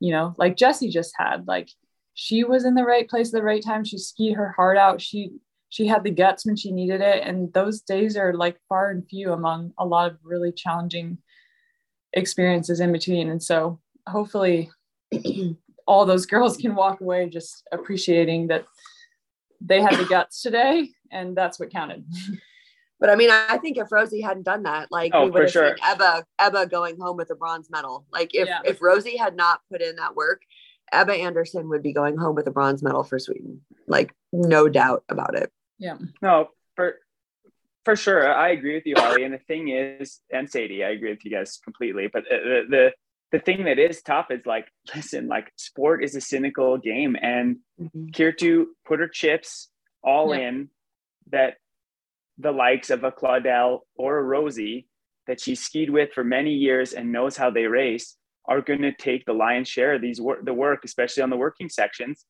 you 0.00 0.10
know, 0.10 0.34
like 0.36 0.56
jessie 0.56 0.90
just 0.90 1.14
had, 1.16 1.46
like, 1.46 1.70
she 2.16 2.44
was 2.44 2.64
in 2.64 2.74
the 2.74 2.84
right 2.84 3.08
place 3.08 3.28
at 3.28 3.34
the 3.34 3.42
right 3.42 3.62
time. 3.62 3.84
She 3.84 3.98
skied 3.98 4.36
her 4.36 4.52
heart 4.52 4.78
out. 4.78 5.02
She, 5.02 5.32
she 5.68 5.86
had 5.86 6.02
the 6.02 6.10
guts 6.10 6.46
when 6.46 6.56
she 6.56 6.72
needed 6.72 7.02
it. 7.02 7.22
And 7.22 7.52
those 7.52 7.82
days 7.82 8.16
are 8.16 8.32
like 8.32 8.58
far 8.70 8.90
and 8.90 9.06
few 9.06 9.34
among 9.34 9.74
a 9.78 9.84
lot 9.84 10.10
of 10.10 10.18
really 10.24 10.50
challenging 10.50 11.18
experiences 12.14 12.80
in 12.80 12.90
between. 12.90 13.28
And 13.28 13.42
so 13.42 13.80
hopefully 14.08 14.70
all 15.86 16.06
those 16.06 16.24
girls 16.24 16.56
can 16.56 16.74
walk 16.74 17.02
away 17.02 17.28
just 17.28 17.62
appreciating 17.70 18.46
that 18.46 18.64
they 19.60 19.82
had 19.82 19.96
the 19.96 20.06
guts 20.06 20.40
today 20.40 20.88
and 21.12 21.36
that's 21.36 21.58
what 21.58 21.70
counted 21.70 22.04
but 23.00 23.08
i 23.08 23.14
mean 23.14 23.30
i 23.30 23.56
think 23.58 23.78
if 23.78 23.90
rosie 23.90 24.20
hadn't 24.20 24.42
done 24.42 24.62
that 24.64 24.88
like 24.90 25.12
oh, 25.14 25.24
we 25.24 25.30
would 25.30 25.42
have 25.42 25.50
sure. 25.50 25.68
seen 25.68 25.76
ebba 25.84 26.24
ebba 26.38 26.66
going 26.66 26.98
home 27.00 27.16
with 27.16 27.30
a 27.30 27.34
bronze 27.34 27.70
medal 27.70 28.04
like 28.12 28.34
if 28.34 28.48
yeah. 28.48 28.60
if 28.64 28.82
rosie 28.82 29.16
had 29.16 29.34
not 29.34 29.60
put 29.70 29.80
in 29.80 29.96
that 29.96 30.14
work 30.14 30.42
ebba 30.92 31.14
Andersson 31.14 31.68
would 31.68 31.82
be 31.82 31.92
going 31.92 32.16
home 32.16 32.34
with 32.34 32.46
a 32.46 32.50
bronze 32.50 32.82
medal 32.82 33.04
for 33.04 33.18
sweden. 33.18 33.60
Like 33.86 34.12
no 34.32 34.68
doubt 34.68 35.04
about 35.08 35.36
it. 35.36 35.50
Yeah. 35.78 35.98
No 36.22 36.48
for 36.74 36.96
for 37.84 37.96
sure. 37.96 38.32
I 38.32 38.50
agree 38.50 38.74
with 38.74 38.86
you 38.86 38.94
holly. 38.96 39.24
And 39.24 39.34
the 39.34 39.38
thing 39.38 39.68
is 39.68 40.20
and 40.32 40.50
sadie 40.50 40.84
i 40.84 40.90
agree 40.90 41.10
with 41.10 41.24
you 41.24 41.30
guys 41.30 41.58
completely. 41.62 42.08
But 42.12 42.24
the, 42.28 42.62
the 42.68 42.92
the 43.32 43.38
thing 43.40 43.64
that 43.64 43.78
is 43.78 44.02
tough 44.02 44.30
is 44.30 44.46
like, 44.46 44.68
listen, 44.94 45.28
like 45.28 45.52
sport 45.56 46.04
is 46.04 46.14
a 46.14 46.20
cynical 46.20 46.78
game, 46.78 47.16
and 47.20 47.56
mm-hmm. 47.80 48.06
Kertu 48.06 48.66
put 48.86 49.00
her 49.00 49.08
chips 49.08 49.68
all 50.02 50.34
yeah. 50.34 50.48
in 50.48 50.70
that 51.30 51.54
the 52.38 52.52
likes 52.52 52.90
of 52.90 53.02
a 53.02 53.10
Claudel 53.10 53.80
or 53.96 54.18
a 54.18 54.22
Rosie 54.22 54.86
that 55.26 55.40
she 55.40 55.54
skied 55.54 55.90
with 55.90 56.12
for 56.12 56.22
many 56.22 56.52
years 56.52 56.92
and 56.92 57.10
knows 57.10 57.36
how 57.36 57.50
they 57.50 57.64
race 57.64 58.16
are 58.48 58.60
going 58.60 58.82
to 58.82 58.92
take 58.92 59.24
the 59.24 59.32
lion's 59.32 59.68
share 59.68 59.94
of 59.94 60.02
these 60.02 60.20
work, 60.20 60.44
the 60.44 60.54
work, 60.54 60.84
especially 60.84 61.22
on 61.22 61.30
the 61.30 61.36
working 61.36 61.68
sections. 61.68 62.24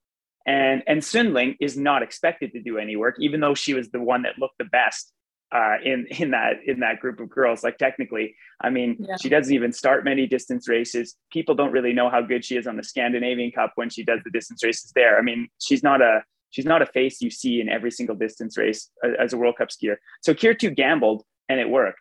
And 0.47 0.83
and 0.87 1.01
Sundling 1.01 1.57
is 1.61 1.77
not 1.77 2.03
expected 2.03 2.53
to 2.53 2.63
do 2.63 2.79
any 2.79 2.97
work, 2.97 3.17
even 3.21 3.41
though 3.41 3.55
she 3.55 3.75
was 3.75 3.91
the 3.91 4.01
one 4.01 4.23
that 4.23 4.39
looked 4.39 4.59
the 4.59 4.65
best 4.65 5.13
uh, 5.53 5.77
in 5.85 6.07
in 6.19 6.31
that 6.33 6.57
in 6.67 6.81
that 6.81 7.01
group 7.01 7.21
of 7.21 7.29
girls. 7.29 7.63
Like 7.63 7.79
technically, 7.79 8.35
I 8.61 8.71
mean, 8.71 8.97
yeah. 8.99 9.17
she 9.21 9.29
doesn't 9.29 9.53
even 9.53 9.73
start 9.73 10.05
many 10.05 10.27
distance 10.27 10.69
races. 10.69 11.17
People 11.33 11.55
don't 11.55 11.73
really 11.73 11.93
know 11.93 12.09
how 12.11 12.23
good 12.23 12.45
she 12.45 12.57
is 12.57 12.67
on 12.67 12.77
the 12.77 12.85
Scandinavian 12.85 13.51
Cup 13.53 13.73
when 13.75 13.91
she 13.91 14.05
does 14.05 14.21
the 14.25 14.31
distance 14.31 14.63
races 14.65 14.93
there. 14.95 15.19
I 15.19 15.23
mean, 15.23 15.49
she's 15.61 15.83
not 15.83 16.01
a 16.01 16.23
she's 16.51 16.65
not 16.65 16.83
a 16.83 16.87
face 16.87 17.21
you 17.21 17.31
see 17.31 17.61
in 17.61 17.69
every 17.69 17.91
single 17.91 18.17
distance 18.17 18.57
race 18.57 18.91
as 19.19 19.33
a 19.33 19.37
World 19.37 19.57
Cup 19.59 19.69
skier. 19.69 19.97
So 20.23 20.35
Kertu 20.35 20.75
gambled 20.75 21.25
and 21.49 21.61
it 21.61 21.69
worked, 21.69 22.01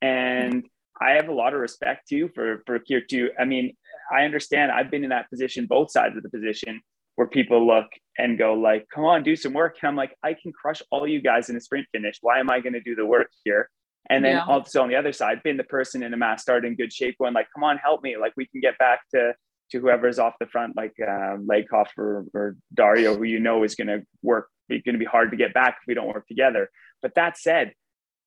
and 0.00 0.66
I 1.00 1.12
have 1.12 1.28
a 1.28 1.32
lot 1.32 1.54
of 1.54 1.60
respect 1.60 2.08
too 2.08 2.30
for 2.34 2.62
for 2.66 2.78
Kertu. 2.78 3.28
I 3.38 3.44
mean, 3.44 3.76
I 4.10 4.24
understand. 4.24 4.72
I've 4.72 4.90
been 4.90 5.04
in 5.04 5.10
that 5.10 5.28
position, 5.30 5.66
both 5.66 5.90
sides 5.90 6.16
of 6.16 6.22
the 6.22 6.30
position 6.30 6.80
where 7.16 7.26
people 7.26 7.66
look 7.66 7.86
and 8.18 8.38
go 8.38 8.54
like, 8.54 8.86
come 8.94 9.04
on, 9.04 9.22
do 9.22 9.36
some 9.36 9.54
work. 9.54 9.76
And 9.80 9.88
I'm 9.88 9.96
like, 9.96 10.14
I 10.22 10.34
can 10.34 10.52
crush 10.52 10.82
all 10.90 11.06
you 11.08 11.20
guys 11.20 11.48
in 11.48 11.56
a 11.56 11.60
sprint 11.60 11.86
finish. 11.92 12.18
Why 12.20 12.38
am 12.38 12.50
I 12.50 12.60
going 12.60 12.74
to 12.74 12.80
do 12.80 12.94
the 12.94 13.06
work 13.06 13.30
here? 13.42 13.70
And 14.08 14.24
then 14.24 14.36
yeah. 14.36 14.44
also 14.46 14.82
on 14.82 14.88
the 14.88 14.96
other 14.96 15.12
side, 15.12 15.42
being 15.42 15.56
the 15.56 15.64
person 15.64 16.02
in 16.02 16.14
a 16.14 16.16
mass 16.16 16.42
start 16.42 16.64
in 16.64 16.76
good 16.76 16.92
shape, 16.92 17.16
going 17.18 17.34
like, 17.34 17.48
come 17.54 17.64
on, 17.64 17.78
help 17.78 18.02
me. 18.02 18.16
Like 18.16 18.34
we 18.36 18.46
can 18.46 18.60
get 18.60 18.78
back 18.78 19.00
to 19.14 19.34
to 19.72 19.80
whoever's 19.80 20.20
off 20.20 20.34
the 20.38 20.46
front, 20.46 20.76
like 20.76 20.94
uh, 21.02 21.36
Legkov 21.38 21.86
or, 21.98 22.24
or 22.32 22.56
Dario, 22.72 23.16
who 23.16 23.24
you 23.24 23.40
know 23.40 23.64
is 23.64 23.74
going 23.74 23.88
to 23.88 24.02
work, 24.22 24.48
going 24.68 24.82
to 24.84 24.98
be 24.98 25.04
hard 25.04 25.32
to 25.32 25.36
get 25.36 25.52
back 25.54 25.78
if 25.80 25.88
we 25.88 25.94
don't 25.94 26.06
work 26.06 26.28
together. 26.28 26.70
But 27.02 27.16
that 27.16 27.36
said, 27.36 27.72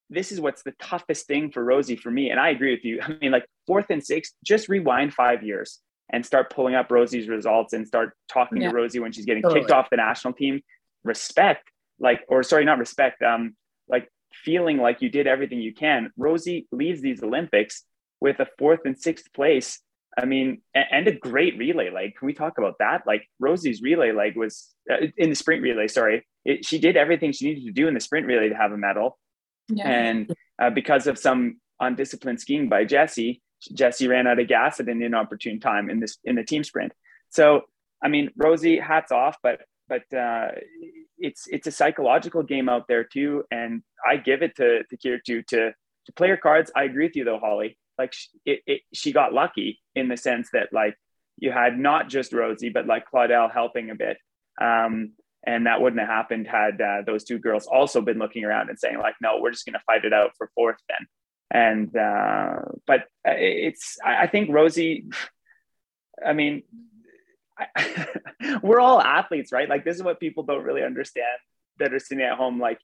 this 0.09 0.31
is 0.31 0.41
what's 0.41 0.63
the 0.63 0.73
toughest 0.79 1.27
thing 1.27 1.51
for 1.51 1.63
Rosie 1.63 1.95
for 1.95 2.09
me. 2.11 2.29
And 2.29 2.39
I 2.39 2.49
agree 2.49 2.71
with 2.71 2.83
you. 2.83 2.99
I 3.03 3.13
mean, 3.21 3.31
like 3.31 3.45
fourth 3.67 3.87
and 3.89 4.03
sixth, 4.03 4.33
just 4.43 4.69
rewind 4.69 5.13
five 5.13 5.43
years 5.43 5.79
and 6.11 6.25
start 6.25 6.51
pulling 6.51 6.75
up 6.75 6.91
Rosie's 6.91 7.27
results 7.27 7.73
and 7.73 7.87
start 7.87 8.13
talking 8.27 8.61
yeah. 8.61 8.69
to 8.69 8.75
Rosie 8.75 8.99
when 8.99 9.11
she's 9.11 9.25
getting 9.25 9.43
totally. 9.43 9.61
kicked 9.61 9.71
off 9.71 9.89
the 9.89 9.97
national 9.97 10.33
team. 10.33 10.61
Respect, 11.03 11.69
like, 11.99 12.21
or 12.27 12.43
sorry, 12.43 12.65
not 12.65 12.79
respect, 12.79 13.21
um, 13.21 13.55
like 13.87 14.09
feeling 14.33 14.77
like 14.77 15.01
you 15.01 15.09
did 15.09 15.27
everything 15.27 15.61
you 15.61 15.73
can. 15.73 16.11
Rosie 16.17 16.67
leaves 16.71 17.01
these 17.01 17.21
Olympics 17.23 17.83
with 18.19 18.39
a 18.39 18.47
fourth 18.57 18.81
and 18.85 18.97
sixth 18.97 19.31
place. 19.33 19.79
I 20.17 20.25
mean, 20.25 20.61
and 20.73 21.07
a 21.07 21.13
great 21.13 21.57
relay 21.57 21.91
leg. 21.91 22.15
Can 22.17 22.25
we 22.25 22.33
talk 22.33 22.57
about 22.57 22.79
that? 22.79 23.03
Like 23.05 23.27
Rosie's 23.39 23.81
relay 23.81 24.11
leg 24.11 24.35
was 24.35 24.73
uh, 24.91 24.97
in 25.15 25.29
the 25.29 25.35
sprint 25.35 25.61
relay. 25.61 25.87
Sorry, 25.87 26.25
it, 26.43 26.65
she 26.65 26.79
did 26.79 26.97
everything 26.97 27.31
she 27.31 27.45
needed 27.45 27.65
to 27.65 27.71
do 27.71 27.87
in 27.87 27.93
the 27.93 27.99
sprint 27.99 28.25
relay 28.25 28.49
to 28.49 28.55
have 28.55 28.71
a 28.71 28.77
medal. 28.77 29.17
Yeah. 29.69 29.87
And 29.87 30.35
uh, 30.61 30.69
because 30.71 31.07
of 31.07 31.17
some 31.17 31.59
undisciplined 31.79 32.41
skiing 32.41 32.69
by 32.69 32.85
Jessie, 32.85 33.41
Jessie 33.73 34.07
ran 34.07 34.27
out 34.27 34.39
of 34.39 34.47
gas 34.47 34.79
at 34.79 34.87
an 34.87 35.01
inopportune 35.01 35.59
time 35.59 35.89
in 35.89 35.99
this 35.99 36.17
in 36.23 36.35
the 36.35 36.43
team 36.43 36.63
sprint. 36.63 36.93
So 37.29 37.61
I 38.01 38.07
mean, 38.07 38.29
Rosie, 38.35 38.79
hats 38.79 39.11
off, 39.11 39.37
but 39.43 39.61
but 39.87 40.03
uh, 40.15 40.49
it's 41.17 41.47
it's 41.47 41.67
a 41.67 41.71
psychological 41.71 42.43
game 42.43 42.69
out 42.69 42.87
there 42.87 43.03
too, 43.03 43.43
and 43.51 43.81
I 44.09 44.17
give 44.17 44.41
it 44.41 44.55
to 44.57 44.83
to 44.83 44.97
Kertu 44.97 45.45
to 45.47 45.73
to 46.05 46.13
play 46.13 46.29
her 46.29 46.37
cards. 46.37 46.71
I 46.75 46.83
agree 46.83 47.05
with 47.05 47.15
you 47.15 47.25
though, 47.25 47.39
Holly. 47.39 47.77
Like 47.97 48.13
it, 48.45 48.61
it, 48.65 48.81
she 48.93 49.11
got 49.11 49.33
lucky 49.33 49.81
in 49.95 50.07
the 50.07 50.15
sense 50.15 50.49
that 50.53 50.69
like 50.71 50.95
you 51.37 51.51
had 51.51 51.77
not 51.77 52.07
just 52.07 52.33
Rosie, 52.33 52.69
but 52.69 52.87
like 52.87 53.05
Claudel 53.11 53.51
helping 53.51 53.89
a 53.89 53.95
bit. 53.95 54.17
Um, 54.59 55.13
and 55.43 55.65
that 55.65 55.81
wouldn't 55.81 55.99
have 55.99 56.09
happened 56.09 56.47
had 56.47 56.81
uh, 56.81 57.01
those 57.05 57.23
two 57.23 57.39
girls 57.39 57.65
also 57.65 58.01
been 58.01 58.19
looking 58.19 58.43
around 58.43 58.69
and 58.69 58.77
saying 58.77 58.97
like, 58.97 59.15
no, 59.21 59.39
we're 59.39 59.51
just 59.51 59.65
going 59.65 59.73
to 59.73 59.83
fight 59.85 60.05
it 60.05 60.13
out 60.13 60.31
for 60.37 60.49
fourth 60.55 60.77
then 60.89 61.07
and 61.51 61.95
uh, 61.95 62.59
but 62.85 63.05
it's 63.25 63.97
I 64.05 64.27
think 64.27 64.49
Rosie. 64.51 65.05
I 66.23 66.33
mean, 66.33 66.63
I, 67.57 68.07
we're 68.63 68.79
all 68.79 69.01
athletes, 69.01 69.51
right? 69.51 69.69
Like 69.69 69.83
this 69.83 69.95
is 69.95 70.03
what 70.03 70.19
people 70.19 70.43
don't 70.43 70.63
really 70.63 70.83
understand 70.83 71.25
that 71.79 71.93
are 71.93 71.99
sitting 71.99 72.23
at 72.23 72.37
home. 72.37 72.59
Like 72.59 72.79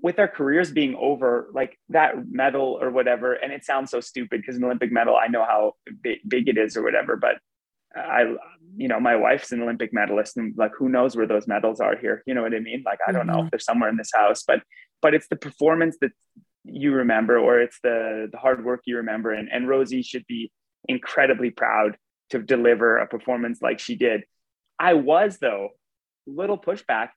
with 0.00 0.18
our 0.18 0.28
careers 0.28 0.70
being 0.70 0.94
over, 0.94 1.48
like 1.52 1.78
that 1.90 2.26
medal 2.28 2.78
or 2.80 2.90
whatever, 2.90 3.34
and 3.34 3.52
it 3.52 3.64
sounds 3.64 3.90
so 3.90 4.00
stupid 4.00 4.40
because 4.40 4.56
an 4.56 4.64
Olympic 4.64 4.92
medal, 4.92 5.16
I 5.16 5.28
know 5.28 5.44
how 5.44 5.74
big, 6.02 6.20
big 6.26 6.48
it 6.48 6.56
is 6.56 6.76
or 6.76 6.82
whatever, 6.82 7.16
but 7.16 7.38
I, 7.96 8.34
you 8.76 8.88
know, 8.88 8.98
my 8.98 9.16
wife's 9.16 9.52
an 9.52 9.62
Olympic 9.62 9.92
medalist, 9.92 10.36
and 10.36 10.54
like, 10.56 10.72
who 10.76 10.88
knows 10.88 11.16
where 11.16 11.26
those 11.26 11.46
medals 11.46 11.80
are 11.80 11.96
here? 11.96 12.22
You 12.26 12.34
know 12.34 12.42
what 12.42 12.54
I 12.54 12.60
mean? 12.60 12.82
Like, 12.84 12.98
I 13.06 13.12
don't 13.12 13.26
know 13.26 13.34
mm-hmm. 13.34 13.46
if 13.46 13.50
they're 13.50 13.60
somewhere 13.60 13.88
in 13.88 13.96
this 13.96 14.10
house, 14.14 14.42
but 14.46 14.62
but 15.02 15.14
it's 15.14 15.28
the 15.28 15.36
performance 15.36 15.98
that 16.00 16.12
you 16.64 16.92
remember 16.92 17.38
or 17.38 17.60
it's 17.60 17.78
the 17.82 18.28
the 18.32 18.38
hard 18.38 18.64
work 18.64 18.80
you 18.86 18.96
remember 18.96 19.32
and, 19.32 19.48
and 19.52 19.68
rosie 19.68 20.02
should 20.02 20.26
be 20.26 20.50
incredibly 20.88 21.50
proud 21.50 21.96
to 22.30 22.38
deliver 22.40 22.98
a 22.98 23.06
performance 23.06 23.60
like 23.60 23.78
she 23.78 23.94
did 23.94 24.22
i 24.78 24.94
was 24.94 25.38
though 25.38 25.68
little 26.26 26.58
pushback 26.58 27.10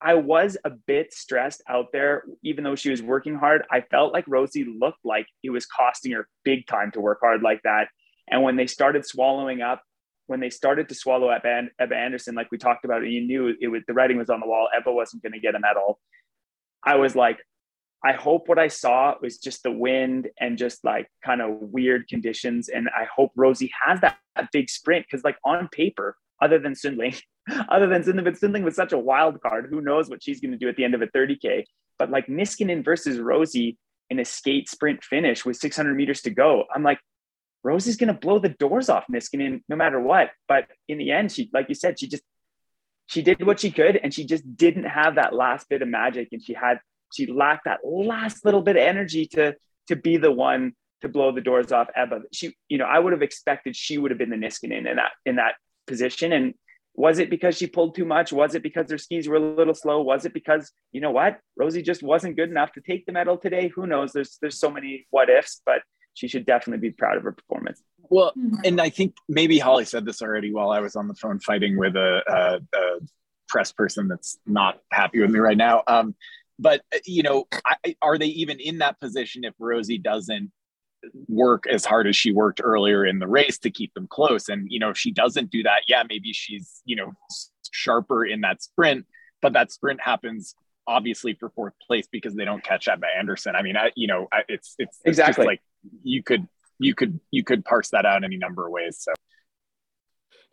i 0.00 0.14
was 0.14 0.56
a 0.64 0.70
bit 0.70 1.12
stressed 1.12 1.62
out 1.68 1.86
there 1.92 2.24
even 2.42 2.64
though 2.64 2.74
she 2.74 2.90
was 2.90 3.02
working 3.02 3.34
hard 3.34 3.62
i 3.70 3.82
felt 3.82 4.12
like 4.12 4.24
rosie 4.26 4.64
looked 4.64 5.04
like 5.04 5.26
it 5.42 5.50
was 5.50 5.66
costing 5.66 6.12
her 6.12 6.26
big 6.44 6.66
time 6.66 6.90
to 6.90 7.00
work 7.00 7.18
hard 7.20 7.42
like 7.42 7.60
that 7.62 7.88
and 8.28 8.42
when 8.42 8.56
they 8.56 8.66
started 8.66 9.06
swallowing 9.06 9.62
up 9.62 9.82
when 10.26 10.40
they 10.40 10.50
started 10.50 10.88
to 10.88 10.94
swallow 10.94 11.28
up 11.28 11.44
Ebba 11.44 11.94
Andersson, 11.94 12.34
like 12.34 12.50
we 12.50 12.58
talked 12.58 12.84
about, 12.84 13.02
and 13.02 13.12
you 13.12 13.20
knew 13.20 13.54
it 13.60 13.68
was 13.68 13.82
the 13.86 13.92
writing 13.92 14.16
was 14.16 14.30
on 14.30 14.40
the 14.40 14.46
wall. 14.46 14.68
Ebba 14.74 14.90
wasn't 14.90 15.22
going 15.22 15.32
to 15.32 15.40
get 15.40 15.54
a 15.54 15.60
medal. 15.60 16.00
I 16.82 16.96
was 16.96 17.14
like, 17.14 17.38
I 18.04 18.12
hope 18.12 18.48
what 18.48 18.58
I 18.58 18.68
saw 18.68 19.14
was 19.20 19.38
just 19.38 19.62
the 19.62 19.70
wind 19.70 20.28
and 20.38 20.58
just 20.58 20.84
like 20.84 21.08
kind 21.24 21.40
of 21.40 21.56
weird 21.60 22.06
conditions. 22.08 22.68
And 22.68 22.88
I 22.88 23.04
hope 23.04 23.32
Rosie 23.34 23.72
has 23.86 24.00
that, 24.00 24.18
that 24.36 24.50
big 24.52 24.68
sprint 24.68 25.06
because, 25.10 25.24
like 25.24 25.38
on 25.44 25.68
paper, 25.68 26.16
other 26.42 26.58
than 26.58 26.74
Sundling, 26.74 27.18
other 27.68 27.86
than 27.86 28.02
Sundling, 28.02 28.24
but 28.24 28.36
Sundling 28.36 28.62
was 28.62 28.76
such 28.76 28.92
a 28.92 28.98
wild 28.98 29.40
card. 29.40 29.68
Who 29.70 29.80
knows 29.80 30.10
what 30.10 30.22
she's 30.22 30.40
going 30.40 30.52
to 30.52 30.58
do 30.58 30.68
at 30.68 30.76
the 30.76 30.84
end 30.84 30.94
of 30.94 31.00
a 31.00 31.06
30K? 31.06 31.64
But 31.98 32.10
like 32.10 32.26
Niskanen 32.26 32.84
versus 32.84 33.18
Rosie 33.18 33.78
in 34.10 34.18
a 34.18 34.24
skate 34.24 34.68
sprint 34.68 35.02
finish 35.02 35.46
with 35.46 35.56
600 35.56 35.94
meters 35.94 36.20
to 36.22 36.30
go, 36.30 36.64
I'm 36.74 36.82
like, 36.82 36.98
Rosie's 37.64 37.96
going 37.96 38.12
to 38.12 38.14
blow 38.14 38.38
the 38.38 38.50
doors 38.50 38.88
off 38.88 39.04
Niskanen 39.12 39.62
no 39.68 39.74
matter 39.74 39.98
what. 39.98 40.30
But 40.46 40.66
in 40.86 40.98
the 40.98 41.10
end, 41.10 41.32
she, 41.32 41.50
like 41.52 41.68
you 41.68 41.74
said, 41.74 41.98
she 41.98 42.06
just, 42.06 42.22
she 43.06 43.22
did 43.22 43.44
what 43.44 43.60
she 43.60 43.70
could 43.70 43.96
and 43.96 44.14
she 44.14 44.24
just 44.24 44.56
didn't 44.56 44.84
have 44.84 45.16
that 45.16 45.34
last 45.34 45.68
bit 45.68 45.82
of 45.82 45.88
magic 45.88 46.28
and 46.30 46.42
she 46.42 46.54
had 46.54 46.78
she 47.12 47.26
lacked 47.26 47.64
that 47.66 47.80
last 47.84 48.44
little 48.44 48.62
bit 48.62 48.76
of 48.76 48.82
energy 48.82 49.26
to 49.26 49.54
to 49.88 49.96
be 49.96 50.16
the 50.16 50.32
one 50.32 50.72
to 51.02 51.08
blow 51.08 51.32
the 51.32 51.40
doors 51.40 51.70
off 51.70 51.88
Ebba. 51.94 52.22
She, 52.32 52.56
you 52.68 52.78
know, 52.78 52.86
I 52.86 52.98
would 52.98 53.12
have 53.12 53.22
expected 53.22 53.76
she 53.76 53.98
would 53.98 54.10
have 54.10 54.18
been 54.18 54.30
the 54.30 54.36
Niskanen 54.36 54.90
in 54.90 54.96
that 54.96 55.12
in 55.24 55.36
that 55.36 55.54
position. 55.86 56.32
And 56.32 56.54
was 56.94 57.18
it 57.18 57.30
because 57.30 57.56
she 57.56 57.66
pulled 57.66 57.94
too 57.94 58.04
much? 58.04 58.32
Was 58.32 58.54
it 58.54 58.62
because 58.62 58.90
her 58.90 58.98
skis 58.98 59.28
were 59.28 59.36
a 59.36 59.40
little 59.40 59.74
slow? 59.74 60.00
Was 60.02 60.24
it 60.24 60.32
because 60.32 60.72
you 60.92 61.00
know 61.00 61.10
what 61.10 61.38
Rosie 61.56 61.82
just 61.82 62.02
wasn't 62.02 62.36
good 62.36 62.50
enough 62.50 62.72
to 62.72 62.80
take 62.80 63.06
the 63.06 63.12
medal 63.12 63.36
today? 63.36 63.68
Who 63.68 63.86
knows? 63.86 64.12
There's 64.12 64.38
there's 64.40 64.58
so 64.58 64.70
many 64.70 65.06
what 65.10 65.28
ifs, 65.28 65.60
but 65.64 65.82
she 66.14 66.28
should 66.28 66.46
definitely 66.46 66.88
be 66.88 66.92
proud 66.92 67.16
of 67.16 67.24
her 67.24 67.32
performance. 67.32 67.82
Well, 68.10 68.32
and 68.64 68.80
I 68.80 68.90
think 68.90 69.16
maybe 69.28 69.58
Holly 69.58 69.84
said 69.84 70.04
this 70.04 70.22
already 70.22 70.52
while 70.52 70.70
I 70.70 70.80
was 70.80 70.96
on 70.96 71.08
the 71.08 71.14
phone 71.14 71.40
fighting 71.40 71.76
with 71.76 71.96
a, 71.96 72.22
a, 72.28 72.76
a 72.76 73.00
press 73.48 73.72
person 73.72 74.08
that's 74.08 74.38
not 74.46 74.80
happy 74.92 75.20
with 75.20 75.30
me 75.30 75.38
right 75.38 75.56
now. 75.56 75.82
Um, 75.86 76.14
but 76.58 76.82
uh, 76.94 76.98
you 77.04 77.22
know, 77.22 77.46
I, 77.66 77.96
are 78.02 78.18
they 78.18 78.26
even 78.26 78.60
in 78.60 78.78
that 78.78 79.00
position 79.00 79.44
if 79.44 79.54
Rosie 79.58 79.98
doesn't 79.98 80.52
work 81.28 81.64
as 81.70 81.84
hard 81.84 82.06
as 82.06 82.16
she 82.16 82.32
worked 82.32 82.60
earlier 82.62 83.04
in 83.04 83.18
the 83.18 83.26
race 83.26 83.58
to 83.58 83.70
keep 83.70 83.92
them 83.94 84.06
close? 84.06 84.48
And 84.48 84.70
you 84.70 84.78
know, 84.78 84.90
if 84.90 84.98
she 84.98 85.10
doesn't 85.10 85.50
do 85.50 85.62
that, 85.64 85.82
yeah, 85.88 86.02
maybe 86.08 86.32
she's 86.32 86.82
you 86.84 86.96
know 86.96 87.12
sharper 87.72 88.24
in 88.24 88.42
that 88.42 88.62
sprint, 88.62 89.06
but 89.42 89.54
that 89.54 89.72
sprint 89.72 90.00
happens 90.00 90.54
obviously 90.86 91.34
for 91.34 91.48
fourth 91.50 91.72
place 91.86 92.06
because 92.10 92.34
they 92.34 92.44
don't 92.44 92.62
catch 92.62 92.88
Ebba 92.88 93.06
Andersson. 93.18 93.56
I 93.56 93.62
mean, 93.62 93.76
I 93.76 93.90
you 93.96 94.06
know, 94.06 94.28
I, 94.32 94.42
it's 94.48 94.74
it's, 94.78 94.98
it's 94.98 95.06
exactly 95.06 95.46
like 95.46 95.62
you 96.02 96.22
could 96.22 96.48
you 96.78 96.94
could 96.94 97.20
you 97.30 97.44
could 97.44 97.64
parse 97.64 97.90
that 97.90 98.06
out 98.06 98.24
any 98.24 98.36
number 98.36 98.66
of 98.66 98.72
ways. 98.72 98.98
So 99.00 99.12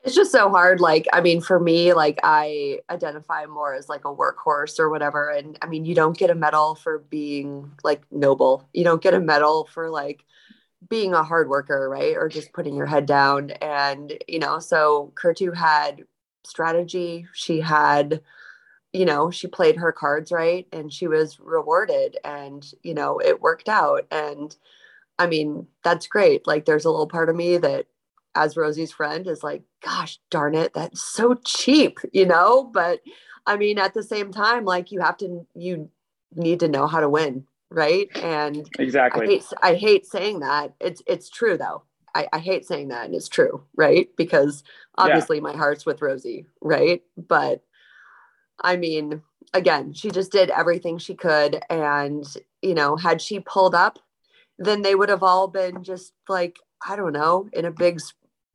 it's 0.04 0.16
just 0.16 0.32
so 0.32 0.50
hard 0.50 0.80
like 0.80 1.08
i 1.14 1.22
mean 1.22 1.42
for 1.42 1.60
me 1.60 1.94
like 1.94 2.20
i 2.24 2.80
identify 2.90 3.46
more 3.46 3.74
as 3.74 3.88
like 3.90 4.06
a 4.06 4.14
workhorse 4.14 4.80
or 4.80 4.90
whatever 4.90 5.30
and 5.30 5.58
i 5.62 5.68
mean 5.68 5.86
you 5.86 5.94
don't 5.94 6.18
get 6.18 6.30
a 6.30 6.36
medal 6.36 6.76
for 6.76 7.00
being 7.10 7.72
like 7.84 8.02
noble 8.12 8.68
you 8.74 8.84
don't 8.84 9.04
get 9.04 9.14
a 9.14 9.20
medal 9.20 9.66
for 9.72 9.90
like 9.90 10.26
being 10.90 11.14
a 11.14 11.24
hard 11.24 11.48
worker 11.50 11.90
right 11.90 12.16
or 12.18 12.28
just 12.28 12.54
putting 12.54 12.76
your 12.76 12.88
head 12.88 13.06
down 13.06 13.52
and 13.62 14.14
you 14.28 14.40
know 14.40 14.58
so 14.60 15.14
Kertu 15.16 15.56
had 15.56 16.04
strategy 16.44 17.28
she 17.34 17.60
had 17.60 18.22
you 18.92 19.06
know 19.06 19.30
she 19.30 19.48
played 19.48 19.78
her 19.78 19.92
cards 19.92 20.32
right 20.32 20.68
and 20.74 20.92
she 20.92 21.08
was 21.08 21.40
rewarded 21.40 22.18
and 22.26 22.74
you 22.82 22.96
know 22.96 23.20
it 23.20 23.42
worked 23.42 23.70
out 23.70 24.08
and 24.10 24.56
i 25.22 25.28
mean 25.28 25.68
that's 25.84 26.08
great 26.08 26.46
like 26.48 26.66
there's 26.66 26.86
a 26.86 26.90
little 26.90 27.08
part 27.08 27.30
of 27.30 27.36
me 27.36 27.58
that 27.58 27.86
as 28.36 28.58
Rosie's 28.58 28.92
friend 28.92 29.28
is 29.28 29.44
like, 29.44 29.64
gosh 29.84 30.20
darn 30.30 30.56
it, 30.56 30.74
that's 30.74 31.02
so 31.02 31.36
cheap, 31.46 32.00
you 32.14 32.26
know? 32.26 32.64
But 32.64 33.02
I 33.46 33.58
mean, 33.58 33.78
at 33.78 33.94
the 33.94 34.04
same 34.04 34.32
time, 34.32 34.66
like 34.66 34.92
you 34.92 35.02
have 35.02 35.18
to, 35.18 35.46
you 35.56 35.90
need 36.36 36.60
to 36.62 36.68
know 36.68 36.88
how 36.88 37.00
to 37.00 37.10
win, 37.10 37.46
right? 37.70 38.08
And 38.18 38.68
exactly, 38.80 39.26
I 39.26 39.30
hate, 39.30 39.46
I 39.62 39.76
hate 39.76 40.06
saying 40.06 40.40
that. 40.40 40.74
It's 40.80 41.02
it's 41.08 41.30
true 41.30 41.58
though. 41.58 41.84
I, 42.14 42.28
I 42.34 42.40
hate 42.40 42.66
saying 42.66 42.90
that, 42.90 43.06
and 43.06 43.16
it's 43.16 43.30
true, 43.30 43.64
right? 43.76 44.10
Because 44.18 44.64
obviously 44.98 45.38
yeah. 45.38 45.44
my 45.44 45.54
heart's 45.54 45.86
with 45.86 46.02
Rosie, 46.02 46.46
right? 46.62 47.02
But 47.18 47.64
I 48.62 48.76
mean, 48.76 49.22
again, 49.54 49.94
she 49.94 50.12
just 50.12 50.32
did 50.32 50.50
everything 50.50 50.98
she 50.98 51.16
could. 51.16 51.62
And, 51.70 52.26
you 52.62 52.76
know, 52.76 52.96
had 52.96 53.22
she 53.22 53.40
pulled 53.40 53.76
up, 53.76 54.00
then 54.62 54.84
they 54.84 54.96
would 54.96 55.10
have 55.10 55.24
all 55.24 55.48
been 55.48 55.84
just 55.84 56.14
like, 56.30 56.60
I 56.88 56.96
don't 56.96 57.14
know, 57.14 57.50
in 57.52 57.66
a 57.66 57.72
big 57.72 58.00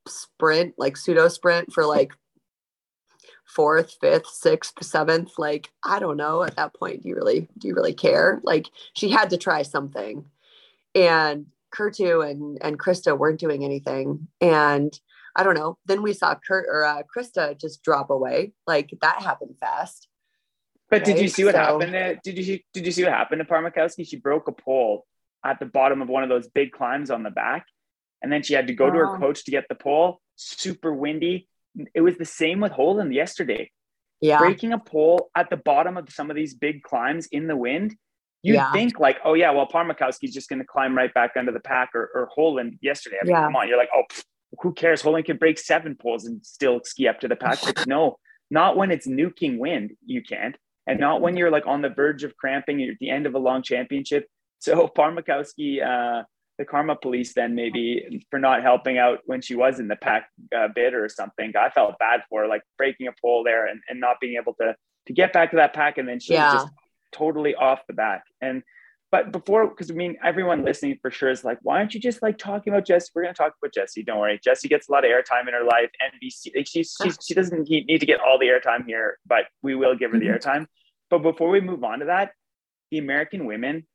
sprint, 0.06 0.74
like 0.78 0.96
pseudo 0.96 1.28
sprint 1.28 1.72
for 1.72 1.84
like 1.84 2.12
fourth, 3.44 3.96
fifth, 4.00 4.28
sixth, 4.28 4.74
seventh. 4.82 5.32
Like, 5.38 5.70
I 5.84 5.98
don't 5.98 6.16
know. 6.16 6.42
At 6.42 6.56
that 6.56 6.74
point, 6.74 7.02
do 7.02 7.08
you 7.08 7.16
really 7.16 7.48
do 7.58 7.68
you 7.68 7.74
really 7.74 7.94
care? 7.94 8.40
Like 8.44 8.68
she 8.94 9.10
had 9.10 9.30
to 9.30 9.36
try 9.36 9.62
something. 9.62 10.24
And 10.94 11.46
Kertu 11.74 12.28
and 12.28 12.58
and 12.62 12.78
Krista 12.78 13.18
weren't 13.18 13.40
doing 13.40 13.64
anything. 13.64 14.28
And 14.40 14.98
I 15.34 15.42
don't 15.42 15.54
know. 15.56 15.76
Then 15.86 16.02
we 16.02 16.12
saw 16.12 16.34
Kurt 16.34 16.66
or 16.68 16.84
uh, 16.84 17.02
Krista 17.14 17.60
just 17.60 17.82
drop 17.82 18.10
away. 18.10 18.52
Like 18.66 18.94
that 19.00 19.22
happened 19.22 19.56
fast. 19.58 20.08
But 20.88 20.98
right? 20.98 21.04
did 21.04 21.20
you 21.20 21.28
see 21.28 21.44
what 21.44 21.54
so, 21.54 21.60
happened? 21.60 21.94
There? 21.94 22.20
Did 22.22 22.38
you 22.38 22.60
did 22.72 22.86
you 22.86 22.92
see 22.92 23.02
what 23.02 23.12
happened 23.12 23.40
to 23.40 23.44
Parmakoski? 23.44 24.06
She 24.08 24.16
broke 24.16 24.46
a 24.46 24.52
pole 24.52 25.04
at 25.46 25.60
the 25.60 25.66
bottom 25.66 26.02
of 26.02 26.08
one 26.08 26.22
of 26.22 26.28
those 26.28 26.48
big 26.48 26.72
climbs 26.72 27.10
on 27.10 27.22
the 27.22 27.30
back, 27.30 27.66
and 28.22 28.32
then 28.32 28.42
she 28.42 28.54
had 28.54 28.66
to 28.66 28.74
go 28.74 28.90
to 28.90 28.98
her 28.98 29.18
coach 29.18 29.44
to 29.44 29.50
get 29.50 29.64
the 29.68 29.74
pole. 29.74 30.20
Super 30.34 30.92
windy. 30.92 31.48
It 31.94 32.00
was 32.00 32.16
the 32.16 32.24
same 32.24 32.60
with 32.60 32.72
Holund 32.72 33.14
yesterday. 33.14 33.70
Yeah, 34.20 34.38
breaking 34.38 34.72
a 34.72 34.78
pole 34.78 35.30
at 35.36 35.50
the 35.50 35.58
bottom 35.58 35.96
of 35.96 36.10
some 36.10 36.30
of 36.30 36.36
these 36.36 36.54
big 36.54 36.82
climbs 36.82 37.26
in 37.26 37.46
the 37.46 37.56
wind. 37.56 37.94
You 38.42 38.54
yeah. 38.54 38.72
think 38.72 38.98
like, 38.98 39.18
oh 39.24 39.34
yeah, 39.34 39.50
well 39.50 39.66
Parmakoski's 39.66 40.32
just 40.32 40.48
going 40.48 40.60
to 40.60 40.64
climb 40.64 40.96
right 40.96 41.12
back 41.12 41.32
under 41.36 41.52
the 41.52 41.60
pack, 41.60 41.90
or, 41.94 42.10
or 42.14 42.30
Holund 42.36 42.78
yesterday. 42.80 43.18
I 43.20 43.24
mean, 43.24 43.34
yeah. 43.34 43.44
come 43.44 43.56
on, 43.56 43.68
you're 43.68 43.78
like, 43.78 43.90
oh, 43.94 44.04
pff, 44.10 44.22
who 44.60 44.72
cares? 44.72 45.02
Holund 45.02 45.26
can 45.26 45.36
break 45.36 45.58
seven 45.58 45.96
poles 46.00 46.24
and 46.24 46.44
still 46.44 46.80
ski 46.84 47.08
up 47.08 47.20
to 47.20 47.28
the 47.28 47.36
pack. 47.36 47.58
But 47.62 47.86
no, 47.86 48.18
not 48.50 48.76
when 48.76 48.90
it's 48.90 49.06
nuking 49.06 49.58
wind. 49.58 49.92
You 50.04 50.22
can't, 50.22 50.56
and 50.86 50.98
not 50.98 51.20
when 51.20 51.36
you're 51.36 51.50
like 51.50 51.66
on 51.66 51.82
the 51.82 51.90
verge 51.90 52.24
of 52.24 52.36
cramping. 52.36 52.78
You're 52.78 52.92
at 52.92 52.98
the 53.00 53.10
end 53.10 53.26
of 53.26 53.34
a 53.34 53.38
long 53.38 53.62
championship. 53.62 54.26
So 54.58 54.88
Parmakoski, 54.88 55.84
uh, 55.84 56.24
the 56.58 56.64
karma 56.64 56.96
police, 56.96 57.34
then 57.34 57.54
maybe 57.54 58.24
for 58.30 58.38
not 58.38 58.62
helping 58.62 58.98
out 58.98 59.18
when 59.26 59.42
she 59.42 59.54
was 59.54 59.78
in 59.78 59.88
the 59.88 59.96
pack 59.96 60.28
uh, 60.56 60.68
bid 60.74 60.94
or 60.94 61.08
something. 61.08 61.52
I 61.56 61.70
felt 61.70 61.98
bad 61.98 62.22
for 62.30 62.42
her, 62.42 62.48
like 62.48 62.62
breaking 62.78 63.08
a 63.08 63.12
pole 63.20 63.44
there 63.44 63.66
and, 63.66 63.80
and 63.88 64.00
not 64.00 64.16
being 64.20 64.38
able 64.40 64.54
to 64.54 64.74
to 65.06 65.12
get 65.12 65.32
back 65.32 65.50
to 65.50 65.56
that 65.56 65.72
pack, 65.72 65.98
and 65.98 66.08
then 66.08 66.18
she 66.18 66.32
yeah. 66.32 66.52
was 66.52 66.62
just 66.64 66.74
totally 67.12 67.54
off 67.54 67.80
the 67.86 67.94
back. 67.94 68.24
And 68.40 68.62
but 69.12 69.30
before, 69.30 69.68
because 69.68 69.90
I 69.90 69.94
mean, 69.94 70.16
everyone 70.24 70.64
listening 70.64 70.98
for 71.00 71.10
sure 71.10 71.30
is 71.30 71.44
like, 71.44 71.58
why 71.62 71.78
aren't 71.78 71.94
you 71.94 72.00
just 72.00 72.22
like 72.22 72.38
talking 72.38 72.72
about 72.72 72.84
Jessie? 72.84 73.10
We're 73.14 73.22
going 73.22 73.34
to 73.34 73.38
talk 73.38 73.54
about 73.62 73.72
Jessie. 73.72 74.02
Don't 74.02 74.18
worry. 74.18 74.40
Jessie 74.42 74.68
gets 74.68 74.88
a 74.88 74.92
lot 74.92 75.04
of 75.04 75.10
airtime 75.10 75.46
in 75.46 75.54
her 75.54 75.64
life. 75.64 75.90
NBC, 76.02 76.56
like 76.56 76.66
she's, 76.66 76.94
she's, 77.00 77.16
she 77.24 77.32
doesn't 77.32 77.68
need 77.68 78.00
to 78.00 78.06
get 78.06 78.20
all 78.20 78.38
the 78.38 78.46
airtime 78.46 78.84
here, 78.84 79.18
but 79.24 79.44
we 79.62 79.76
will 79.76 79.94
give 79.94 80.10
her 80.10 80.18
the 80.18 80.26
mm-hmm. 80.26 80.48
airtime. 80.48 80.66
But 81.08 81.18
before 81.18 81.50
we 81.50 81.60
move 81.60 81.84
on 81.84 82.00
to 82.00 82.06
that, 82.06 82.32
the 82.90 82.98
American 82.98 83.46
women, 83.46 83.86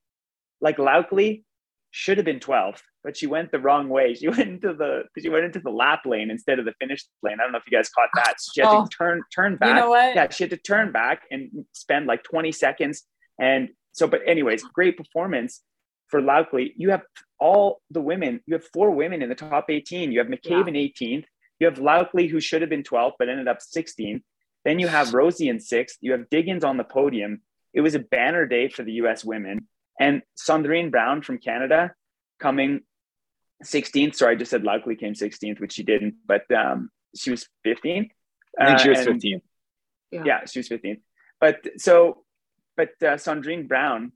like 0.61 0.77
Laukli, 0.77 1.43
should 1.91 2.17
have 2.17 2.25
been 2.25 2.39
12th, 2.39 2.81
but 3.03 3.17
she 3.17 3.27
went 3.27 3.51
the 3.51 3.59
wrong 3.59 3.89
way. 3.89 4.13
She 4.13 4.27
went 4.29 4.47
into 4.47 4.73
the 4.73 5.03
she 5.19 5.29
went 5.29 5.45
into 5.45 5.59
the 5.59 5.69
lap 5.69 6.01
lane 6.05 6.31
instead 6.31 6.57
of 6.57 6.65
the 6.65 6.73
finish 6.79 7.05
lane. 7.21 7.37
I 7.39 7.43
don't 7.43 7.51
know 7.51 7.57
if 7.57 7.69
you 7.69 7.77
guys 7.77 7.89
caught 7.89 8.09
that. 8.15 8.35
She 8.53 8.61
had 8.61 8.69
oh, 8.69 8.85
to 8.85 8.89
turn 8.89 9.21
turn 9.33 9.57
back. 9.57 9.69
You 9.69 9.75
know? 9.75 9.93
Yeah, 9.95 10.29
she 10.29 10.45
had 10.45 10.51
to 10.51 10.57
turn 10.57 10.91
back 10.91 11.23
and 11.29 11.65
spend 11.73 12.07
like 12.07 12.23
20 12.23 12.51
seconds. 12.51 13.03
And 13.39 13.69
so, 13.91 14.07
but 14.07 14.21
anyways, 14.25 14.63
great 14.63 14.97
performance 14.97 15.61
for 16.07 16.21
Laukli. 16.21 16.73
You 16.77 16.91
have 16.91 17.03
all 17.39 17.81
the 17.89 18.01
women. 18.01 18.41
You 18.45 18.55
have 18.55 18.65
four 18.73 18.91
women 18.91 19.21
in 19.21 19.29
the 19.29 19.35
top 19.35 19.65
18. 19.69 20.11
You 20.11 20.19
have 20.19 20.27
McCabe 20.27 20.67
yeah. 20.73 21.11
in 21.11 21.21
18th. 21.21 21.25
You 21.59 21.67
have 21.67 21.77
Laukli, 21.77 22.29
who 22.29 22.39
should 22.39 22.61
have 22.61 22.69
been 22.69 22.83
12th, 22.83 23.13
but 23.19 23.29
ended 23.29 23.47
up 23.47 23.59
16th. 23.59 24.21
Then 24.63 24.79
you 24.79 24.87
have 24.87 25.13
Rosie 25.13 25.49
in 25.49 25.59
sixth. 25.59 25.97
You 26.01 26.11
have 26.11 26.29
Diggins 26.29 26.63
on 26.63 26.77
the 26.77 26.83
podium. 26.83 27.41
It 27.73 27.81
was 27.81 27.95
a 27.95 27.99
banner 27.99 28.45
day 28.45 28.69
for 28.69 28.83
the 28.83 28.93
U.S. 28.93 29.25
women. 29.25 29.67
And 30.01 30.21
Cendrine 30.37 30.91
Browne 30.91 31.21
from 31.21 31.37
Canada 31.37 31.93
coming 32.39 32.81
16th. 33.63 34.15
Sorry, 34.15 34.35
I 34.35 34.37
just 34.37 34.51
said 34.51 34.63
Laukli 34.63 34.99
came 34.99 35.13
16th, 35.13 35.59
which 35.59 35.73
she 35.73 35.83
didn't, 35.83 36.15
but 36.25 36.43
um, 36.51 36.89
she 37.15 37.31
was 37.31 37.47
15th. 37.65 38.09
I 38.59 38.65
think 38.65 38.79
she 38.79 38.89
was 38.89 38.99
uh, 38.99 39.11
15th. 39.11 39.41
Yeah. 40.11 40.23
yeah, 40.25 40.45
she 40.45 40.59
was 40.59 40.69
15th. 40.69 40.99
But 41.39 41.57
so 41.77 42.23
but 42.75 42.89
uh, 43.01 43.17
Cendrine 43.17 43.67
Browne 43.67 44.11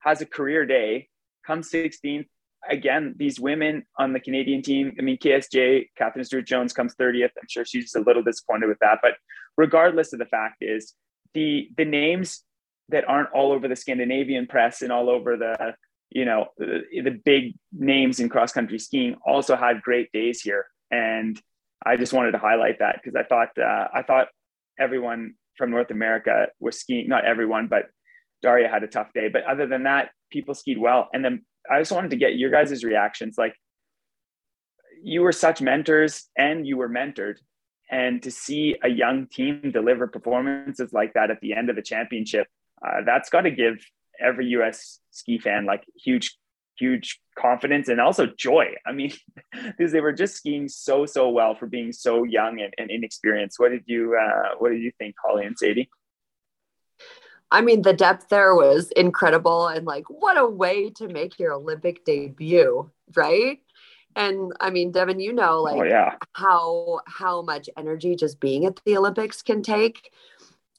has 0.00 0.20
a 0.20 0.26
career 0.26 0.66
day, 0.66 1.08
comes 1.46 1.70
16th. 1.70 2.26
Again, 2.68 3.14
these 3.16 3.40
women 3.40 3.84
on 3.98 4.12
the 4.12 4.20
Canadian 4.20 4.60
team, 4.60 4.94
I 4.98 5.02
mean, 5.02 5.16
KSJ, 5.16 5.88
Katherine 5.96 6.24
Stewart 6.24 6.46
Jones 6.46 6.74
comes 6.74 6.94
30th. 6.94 7.30
I'm 7.40 7.48
sure 7.48 7.64
she's 7.64 7.94
a 7.94 8.00
little 8.00 8.22
disappointed 8.22 8.68
with 8.68 8.78
that. 8.80 8.98
But 9.00 9.12
regardless 9.56 10.12
of 10.12 10.18
the 10.18 10.26
fact 10.26 10.56
is 10.60 10.94
the 11.32 11.70
the 11.76 11.84
names 11.84 12.44
that 12.90 13.08
aren't 13.08 13.30
all 13.32 13.52
over 13.52 13.68
the 13.68 13.76
Scandinavian 13.76 14.46
press 14.46 14.82
and 14.82 14.92
all 14.92 15.08
over 15.10 15.36
the 15.36 15.74
you 16.10 16.24
know 16.24 16.46
the, 16.58 16.82
the 17.02 17.20
big 17.24 17.54
names 17.72 18.20
in 18.20 18.28
cross 18.28 18.52
country 18.52 18.78
skiing 18.78 19.16
also 19.24 19.56
had 19.56 19.82
great 19.82 20.10
days 20.12 20.40
here 20.40 20.66
and 20.90 21.40
I 21.84 21.96
just 21.96 22.12
wanted 22.12 22.32
to 22.32 22.38
highlight 22.38 22.80
that 22.80 23.00
because 23.02 23.16
I 23.16 23.22
thought 23.22 23.56
uh, 23.58 23.88
I 23.94 24.02
thought 24.02 24.28
everyone 24.78 25.34
from 25.56 25.70
North 25.70 25.90
America 25.90 26.48
was 26.58 26.80
skiing 26.80 27.08
not 27.08 27.24
everyone 27.24 27.68
but 27.68 27.90
Dahria 28.44 28.70
had 28.70 28.82
a 28.82 28.88
tough 28.88 29.12
day. 29.12 29.28
But 29.28 29.44
other 29.44 29.66
than 29.66 29.84
that, 29.84 30.10
people 30.30 30.54
skied 30.54 30.78
well. 30.78 31.08
And 31.12 31.24
then 31.24 31.44
I 31.70 31.78
just 31.78 31.92
wanted 31.92 32.10
to 32.10 32.16
get 32.16 32.36
your 32.36 32.50
guys' 32.50 32.84
reactions. 32.84 33.36
Like 33.36 33.54
you 35.02 35.22
were 35.22 35.32
such 35.32 35.60
mentors 35.60 36.28
and 36.36 36.66
you 36.66 36.76
were 36.76 36.88
mentored. 36.88 37.36
And 37.90 38.22
to 38.22 38.30
see 38.30 38.76
a 38.82 38.88
young 38.88 39.26
team 39.26 39.70
deliver 39.72 40.06
performances 40.06 40.92
like 40.92 41.14
that 41.14 41.30
at 41.30 41.40
the 41.40 41.54
end 41.54 41.70
of 41.70 41.76
the 41.76 41.82
championship, 41.82 42.46
uh, 42.86 43.02
that's 43.04 43.30
got 43.30 43.42
to 43.42 43.50
give 43.50 43.78
every 44.20 44.46
US 44.48 45.00
ski 45.10 45.38
fan 45.38 45.66
like 45.66 45.84
huge, 46.02 46.36
huge 46.78 47.20
confidence 47.38 47.88
and 47.88 48.00
also 48.00 48.26
joy. 48.26 48.66
I 48.86 48.92
mean, 48.92 49.12
because 49.52 49.92
they 49.92 50.00
were 50.00 50.12
just 50.12 50.36
skiing 50.36 50.68
so, 50.68 51.06
so 51.06 51.28
well 51.30 51.54
for 51.54 51.66
being 51.66 51.92
so 51.92 52.24
young 52.24 52.60
and, 52.60 52.72
and 52.78 52.90
inexperienced. 52.90 53.58
What 53.58 53.70
did 53.70 53.84
you, 53.86 54.16
uh, 54.20 54.54
what 54.58 54.70
did 54.70 54.80
you 54.80 54.92
think, 54.98 55.14
Holly 55.24 55.46
and 55.46 55.58
Sadie? 55.58 55.90
I 57.52 57.62
mean, 57.62 57.82
the 57.82 57.92
depth 57.92 58.28
there 58.28 58.54
was 58.54 58.92
incredible. 58.92 59.66
And 59.66 59.84
like, 59.84 60.08
what 60.08 60.38
a 60.38 60.46
way 60.46 60.90
to 60.90 61.08
make 61.08 61.38
your 61.38 61.52
Olympic 61.52 62.04
debut, 62.04 62.90
right? 63.16 63.58
And 64.16 64.52
I 64.60 64.70
mean, 64.70 64.92
Devon, 64.92 65.20
you 65.20 65.32
know, 65.32 65.62
like 65.62 65.76
oh, 65.76 65.84
yeah. 65.84 66.14
how 66.32 67.00
how 67.06 67.42
much 67.42 67.68
energy 67.76 68.16
just 68.16 68.40
being 68.40 68.64
at 68.66 68.80
the 68.84 68.96
Olympics 68.96 69.42
can 69.42 69.62
take. 69.62 70.12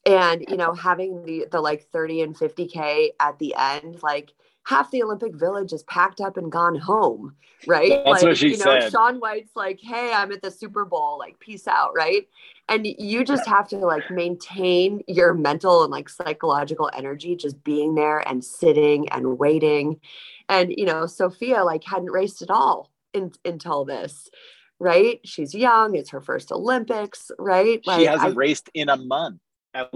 And 0.04 0.44
you 0.48 0.56
know, 0.56 0.72
having 0.72 1.24
the 1.24 1.46
the 1.50 1.60
like 1.60 1.88
30 1.92 2.22
and 2.22 2.36
50K 2.36 3.10
at 3.20 3.38
the 3.38 3.54
end, 3.56 4.02
like 4.02 4.32
half 4.64 4.90
the 4.90 5.02
Olympic 5.02 5.34
Village 5.34 5.72
is 5.72 5.82
packed 5.84 6.20
up 6.20 6.36
and 6.36 6.50
gone 6.50 6.76
home, 6.76 7.34
right? 7.66 7.90
That's 8.04 8.06
like, 8.06 8.22
what 8.22 8.36
she 8.36 8.50
you 8.50 8.56
know, 8.58 8.80
said. 8.80 8.92
Shaun 8.92 9.18
White's 9.18 9.54
like, 9.56 9.80
"Hey, 9.80 10.12
I'm 10.12 10.32
at 10.32 10.42
the 10.42 10.50
Super 10.50 10.84
Bowl. 10.84 11.18
Like, 11.18 11.38
peace 11.38 11.66
out," 11.66 11.92
right? 11.94 12.26
And 12.68 12.86
you 12.86 13.24
just 13.24 13.46
have 13.46 13.68
to 13.68 13.78
like 13.78 14.10
maintain 14.10 15.02
your 15.08 15.34
mental 15.34 15.82
and 15.82 15.90
like 15.90 16.08
psychological 16.08 16.90
energy, 16.94 17.36
just 17.36 17.62
being 17.64 17.94
there 17.94 18.26
and 18.28 18.44
sitting 18.44 19.08
and 19.10 19.38
waiting. 19.38 20.00
And 20.48 20.72
you 20.76 20.84
know, 20.84 21.06
Sophia 21.06 21.64
like 21.64 21.84
hadn't 21.84 22.10
raced 22.10 22.42
at 22.42 22.50
all 22.50 22.90
in, 23.12 23.32
until 23.44 23.84
this. 23.84 24.28
Right? 24.78 25.20
She's 25.24 25.54
young. 25.54 25.94
It's 25.94 26.10
her 26.10 26.20
first 26.20 26.50
Olympics. 26.50 27.30
Right? 27.38 27.80
Like, 27.86 28.00
she 28.00 28.06
hasn't 28.06 28.32
I, 28.32 28.34
raced 28.34 28.68
in 28.74 28.88
a 28.88 28.96
month. 28.96 29.40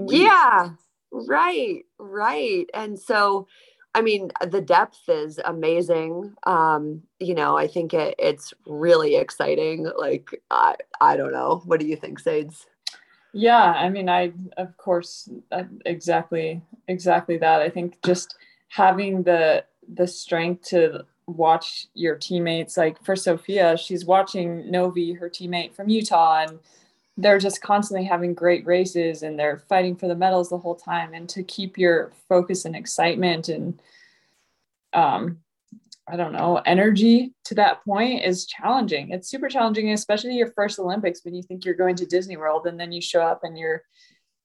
Yeah. 0.08 0.70
Right. 1.10 1.84
Right. 1.98 2.66
And 2.74 2.98
so 2.98 3.46
I 3.96 4.02
mean, 4.02 4.30
the 4.46 4.60
depth 4.60 5.08
is 5.08 5.40
amazing. 5.42 6.34
Um, 6.42 7.02
you 7.18 7.34
know, 7.34 7.56
I 7.56 7.66
think 7.66 7.94
it, 7.94 8.14
it's 8.18 8.52
really 8.66 9.16
exciting. 9.16 9.90
Like, 9.96 10.38
I, 10.50 10.74
I 11.00 11.16
don't 11.16 11.32
know. 11.32 11.62
What 11.64 11.80
do 11.80 11.86
you 11.86 11.96
think, 11.96 12.20
Sades? 12.20 12.66
Yeah, 13.32 13.72
I 13.72 13.88
mean, 13.88 14.10
I 14.10 14.32
of 14.56 14.76
course 14.76 15.30
uh, 15.50 15.64
exactly 15.84 16.60
exactly 16.88 17.36
that. 17.38 17.60
I 17.60 17.68
think 17.68 17.98
just 18.02 18.36
having 18.68 19.22
the 19.22 19.64
the 19.94 20.06
strength 20.06 20.62
to 20.68 21.04
watch 21.26 21.86
your 21.94 22.16
teammates. 22.16 22.76
Like 22.76 23.02
for 23.04 23.16
Sophia, 23.16 23.76
she's 23.76 24.04
watching 24.04 24.64
Novie, 24.64 25.18
her 25.18 25.28
teammate 25.28 25.74
from 25.74 25.88
Utah, 25.88 26.46
and 26.48 26.58
they're 27.16 27.38
just 27.38 27.62
constantly 27.62 28.06
having 28.06 28.34
great 28.34 28.66
races 28.66 29.22
and 29.22 29.38
they're 29.38 29.64
fighting 29.68 29.96
for 29.96 30.06
the 30.06 30.14
medals 30.14 30.50
the 30.50 30.58
whole 30.58 30.74
time. 30.74 31.14
And 31.14 31.28
to 31.30 31.42
keep 31.42 31.78
your 31.78 32.12
focus 32.28 32.64
and 32.64 32.76
excitement 32.76 33.48
and 33.48 33.80
um 34.92 35.38
i 36.08 36.16
don't 36.16 36.32
know 36.32 36.62
energy 36.64 37.34
to 37.44 37.54
that 37.56 37.84
point 37.84 38.24
is 38.24 38.46
challenging. 38.46 39.10
It's 39.10 39.28
super 39.28 39.48
challenging 39.48 39.92
especially 39.92 40.36
your 40.36 40.52
first 40.52 40.78
olympics 40.78 41.24
when 41.24 41.34
you 41.34 41.42
think 41.42 41.64
you're 41.64 41.74
going 41.74 41.96
to 41.96 42.06
disney 42.06 42.36
world 42.36 42.66
and 42.66 42.78
then 42.78 42.92
you 42.92 43.00
show 43.00 43.22
up 43.22 43.40
and 43.42 43.58
you're 43.58 43.82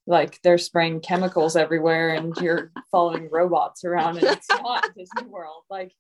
like 0.08 0.42
they're 0.42 0.58
spraying 0.58 1.00
chemicals 1.00 1.56
everywhere 1.56 2.16
and 2.16 2.36
you're 2.38 2.72
following 2.92 3.30
robots 3.32 3.84
around 3.84 4.18
and 4.18 4.28
it's 4.28 4.50
not 4.50 4.90
disney 4.98 5.28
world. 5.28 5.64
Like 5.70 5.94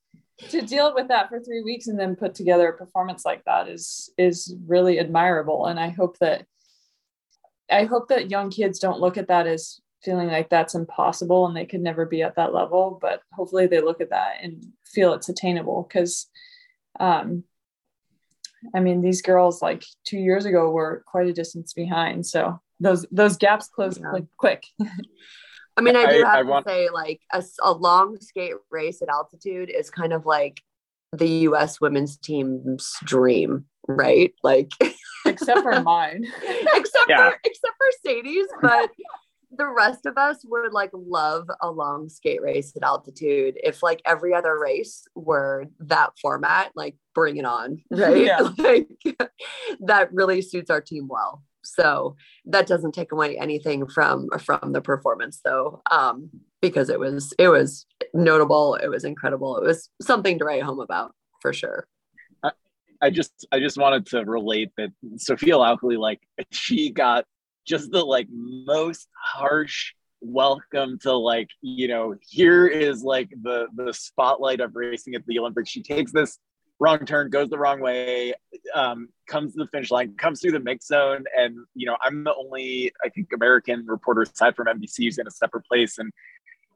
to 0.49 0.61
deal 0.61 0.93
with 0.95 1.07
that 1.09 1.29
for 1.29 1.39
three 1.39 1.61
weeks 1.61 1.87
and 1.87 1.99
then 1.99 2.15
put 2.15 2.33
together 2.33 2.69
a 2.69 2.77
performance 2.77 3.25
like 3.25 3.43
that 3.45 3.67
is 3.67 4.11
is 4.17 4.55
really 4.65 4.99
admirable. 4.99 5.67
And 5.67 5.79
i 5.79 5.89
hope 5.89 6.17
that 6.19 6.45
I 7.71 7.85
hope 7.85 8.09
that 8.09 8.29
young 8.29 8.49
kids 8.49 8.79
don't 8.79 8.99
look 8.99 9.17
at 9.17 9.27
that 9.27 9.47
as 9.47 9.79
feeling 10.03 10.27
like 10.27 10.49
that's 10.49 10.75
impossible 10.75 11.45
and 11.45 11.55
they 11.55 11.65
could 11.65 11.81
never 11.81 12.05
be 12.05 12.21
at 12.21 12.35
that 12.35 12.53
level. 12.53 12.97
But 13.01 13.21
hopefully 13.33 13.67
they 13.67 13.81
look 13.81 14.01
at 14.01 14.09
that 14.09 14.37
and 14.41 14.63
feel 14.85 15.13
it's 15.13 15.29
attainable 15.29 15.87
because, 15.87 16.27
um, 16.99 17.43
I 18.75 18.79
mean, 18.79 19.01
these 19.01 19.21
girls 19.21 19.61
like 19.61 19.83
two 20.05 20.19
years 20.19 20.45
ago 20.45 20.69
were 20.69 21.03
quite 21.07 21.27
a 21.27 21.33
distance 21.33 21.73
behind. 21.73 22.25
So 22.25 22.59
those 22.79 23.05
those 23.11 23.37
gaps 23.37 23.67
close 23.67 23.97
yeah. 23.97 24.09
quick. 24.09 24.25
quick. 24.37 24.63
I 25.77 25.81
mean, 25.81 25.95
I 25.95 26.11
do 26.11 26.23
have 26.23 26.25
I, 26.25 26.39
I 26.39 26.43
to 26.43 26.49
want... 26.49 26.67
say, 26.67 26.89
like 26.89 27.21
a, 27.31 27.43
a 27.63 27.71
long 27.71 28.19
skate 28.19 28.53
race 28.69 29.01
at 29.01 29.09
altitude 29.09 29.69
is 29.69 29.89
kind 29.89 30.13
of 30.13 30.25
like 30.25 30.61
the 31.13 31.29
U.S. 31.29 31.79
women's 31.79 32.17
team's 32.17 32.93
dream, 33.03 33.65
right? 33.87 34.33
Like, 34.43 34.71
except 35.31 35.61
for 35.61 35.81
mine, 35.81 36.25
except 36.75 37.09
yeah. 37.09 37.29
for 37.29 37.39
except 37.43 37.73
for 37.77 37.87
Sadie's, 38.03 38.47
but 38.61 38.89
the 39.57 39.67
rest 39.67 40.05
of 40.05 40.17
us 40.17 40.43
would 40.45 40.71
like 40.71 40.91
love 40.93 41.49
a 41.61 41.69
long 41.69 42.09
skate 42.09 42.41
race 42.41 42.73
at 42.75 42.83
altitude. 42.83 43.55
If 43.61 43.83
like 43.83 44.01
every 44.05 44.33
other 44.33 44.57
race 44.57 45.05
were 45.15 45.65
that 45.79 46.11
format, 46.21 46.71
like 46.75 46.95
bring 47.13 47.37
it 47.37 47.45
on, 47.45 47.83
right? 47.91 48.17
Yeah. 48.17 48.39
like 48.57 48.87
that 49.81 50.13
really 50.13 50.41
suits 50.41 50.69
our 50.69 50.81
team 50.81 51.07
well. 51.09 51.43
So 51.63 52.15
that 52.45 52.65
doesn't 52.65 52.93
take 52.93 53.11
away 53.11 53.37
anything 53.37 53.87
from 53.87 54.29
from 54.39 54.71
the 54.73 54.81
performance 54.81 55.41
though. 55.43 55.81
Um, 55.91 56.29
because 56.61 56.89
it 56.89 56.99
was 56.99 57.33
it 57.37 57.49
was 57.49 57.85
notable, 58.13 58.75
it 58.75 58.87
was 58.87 59.03
incredible. 59.03 59.57
It 59.57 59.65
was 59.65 59.89
something 60.01 60.39
to 60.39 60.45
write 60.45 60.63
home 60.63 60.79
about 60.79 61.13
for 61.41 61.53
sure. 61.53 61.87
I 63.01 63.09
just 63.09 63.47
I 63.51 63.59
just 63.59 63.77
wanted 63.77 64.05
to 64.07 64.23
relate 64.23 64.71
that 64.77 64.91
Sophia 65.17 65.55
Laukli 65.55 65.97
like 65.97 66.21
she 66.51 66.91
got 66.91 67.25
just 67.65 67.91
the 67.91 68.03
like 68.03 68.27
most 68.31 69.07
harsh 69.13 69.93
welcome 70.21 70.99
to 70.99 71.11
like 71.13 71.49
you 71.61 71.87
know 71.87 72.15
here 72.21 72.67
is 72.67 73.03
like 73.03 73.29
the 73.41 73.67
the 73.75 73.91
spotlight 73.91 74.59
of 74.59 74.75
racing 74.75 75.15
at 75.15 75.25
the 75.25 75.39
olympics. 75.39 75.69
She 75.69 75.81
takes 75.81 76.11
this 76.11 76.37
wrong 76.79 77.05
turn 77.05 77.29
goes 77.29 77.49
the 77.49 77.57
wrong 77.57 77.79
way 77.79 78.33
um, 78.73 79.09
comes 79.27 79.53
to 79.53 79.59
the 79.59 79.67
finish 79.67 79.91
line 79.91 80.15
comes 80.17 80.41
through 80.41 80.51
the 80.51 80.59
mix 80.59 80.87
zone. 80.87 81.25
And 81.37 81.57
you 81.75 81.87
know 81.87 81.97
i'm 82.01 82.23
the 82.23 82.35
only 82.35 82.91
i 83.03 83.09
think 83.09 83.29
american 83.33 83.85
reporter 83.87 84.21
aside 84.21 84.55
from 84.55 84.67
nbc 84.67 84.97
who's 84.97 85.17
in 85.17 85.27
a 85.27 85.31
separate 85.31 85.65
place. 85.65 85.97
And 85.97 86.11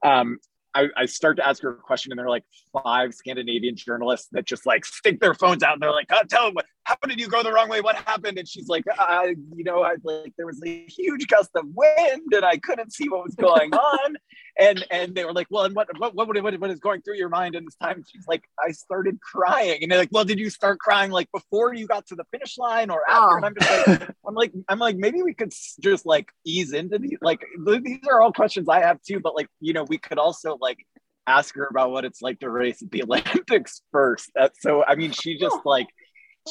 um, 0.04 0.40
I, 0.76 0.88
I, 0.98 1.06
start 1.06 1.38
to 1.38 1.48
ask 1.48 1.64
her 1.64 1.70
a 1.70 1.76
question, 1.76 2.12
and 2.12 2.20
there 2.20 2.26
are 2.26 2.30
like 2.30 2.44
five 2.84 3.14
Scandinavian 3.14 3.76
journalists 3.76 4.28
that 4.34 4.46
just 4.46 4.66
like 4.66 4.86
stick 4.86 5.20
their 5.20 5.34
phones 5.34 5.64
out. 5.64 5.74
And 5.74 5.82
they're 5.82 5.92
like, 5.92 6.08
oh, 6.12 6.22
"Tell 6.30 6.46
them 6.46 6.56
how 6.86 6.96
did 7.08 7.20
you 7.20 7.28
go 7.28 7.44
the 7.44 7.52
wrong 7.52 7.70
way? 7.70 7.82
What 7.82 7.96
happened?" 7.96 8.38
And 8.38 8.48
she's 8.48 8.68
like, 8.68 8.86
"I, 8.98 9.36
you 9.56 9.64
know, 9.64 9.84
I 9.84 9.96
like 10.04 10.34
there 10.38 10.46
was 10.46 10.62
a 10.66 10.86
huge 10.88 11.28
gust 11.28 11.52
of 11.56 11.66
wind, 11.74 12.32
and 12.32 12.46
I 12.46 12.58
couldn't 12.58 12.94
see 12.94 13.10
what 13.10 13.24
was 13.24 13.36
going 13.36 13.74
on." 13.74 14.16
and 14.58 14.86
and 14.90 15.16
they 15.16 15.26
were 15.26 15.34
like, 15.34 15.48
"Well, 15.50 15.66
and 15.66 15.76
what 15.76 15.88
what 16.00 16.16
what, 16.16 16.28
what, 16.28 16.60
what 16.60 16.70
is 16.70 16.80
going 16.80 17.02
through 17.02 17.16
your 17.16 17.30
mind 17.30 17.56
in 17.56 17.66
this 17.66 17.76
time?" 17.76 18.04
she's 18.10 18.28
like, 18.28 18.44
"I 18.66 18.72
started 18.72 19.20
crying." 19.22 19.80
And 19.82 19.92
they're 19.92 20.00
like, 20.00 20.10
"Well, 20.12 20.26
did 20.26 20.40
you 20.40 20.50
start 20.50 20.80
crying 20.80 21.12
like 21.12 21.30
before 21.32 21.74
you 21.74 21.88
got 21.88 22.06
to 22.08 22.16
the 22.16 22.26
finish 22.32 22.58
line 22.58 22.90
or 22.90 23.02
after?" 23.10 23.34
Oh. 23.34 23.36
And 23.38 23.46
I'm 23.46 23.56
just 23.60 23.88
like, 23.88 24.02
oh. 24.02 24.14
I'm 24.28 24.36
like, 24.36 24.54
I'm 24.70 24.80
like, 24.80 24.98
maybe 24.98 25.22
we 25.24 25.34
could 25.34 25.54
just 25.82 26.06
like 26.06 26.30
ease 26.46 26.74
into 26.74 27.00
these. 27.00 27.18
Like 27.22 27.46
these 27.84 28.00
are 28.10 28.22
all 28.22 28.32
questions 28.32 28.70
I 28.70 28.82
have 28.82 29.02
too, 29.02 29.20
but 29.20 29.36
like 29.36 29.48
you 29.60 29.74
know, 29.74 29.84
we 29.84 29.98
could 29.98 30.18
also 30.18 30.58
like 30.62 30.78
ask 31.28 31.56
her 31.56 31.68
about 31.70 31.92
what 31.92 32.06
it's 32.06 32.22
like 32.22 32.40
to 32.40 32.50
race 32.50 32.82
at 32.82 32.92
the 32.92 33.04
Olympics 33.04 33.82
first. 33.92 34.32
That's 34.36 34.62
so. 34.62 34.86
I 34.86 34.96
mean, 34.96 35.12
she 35.12 35.38
just 35.38 35.58
oh. 35.58 35.70
like 35.70 35.88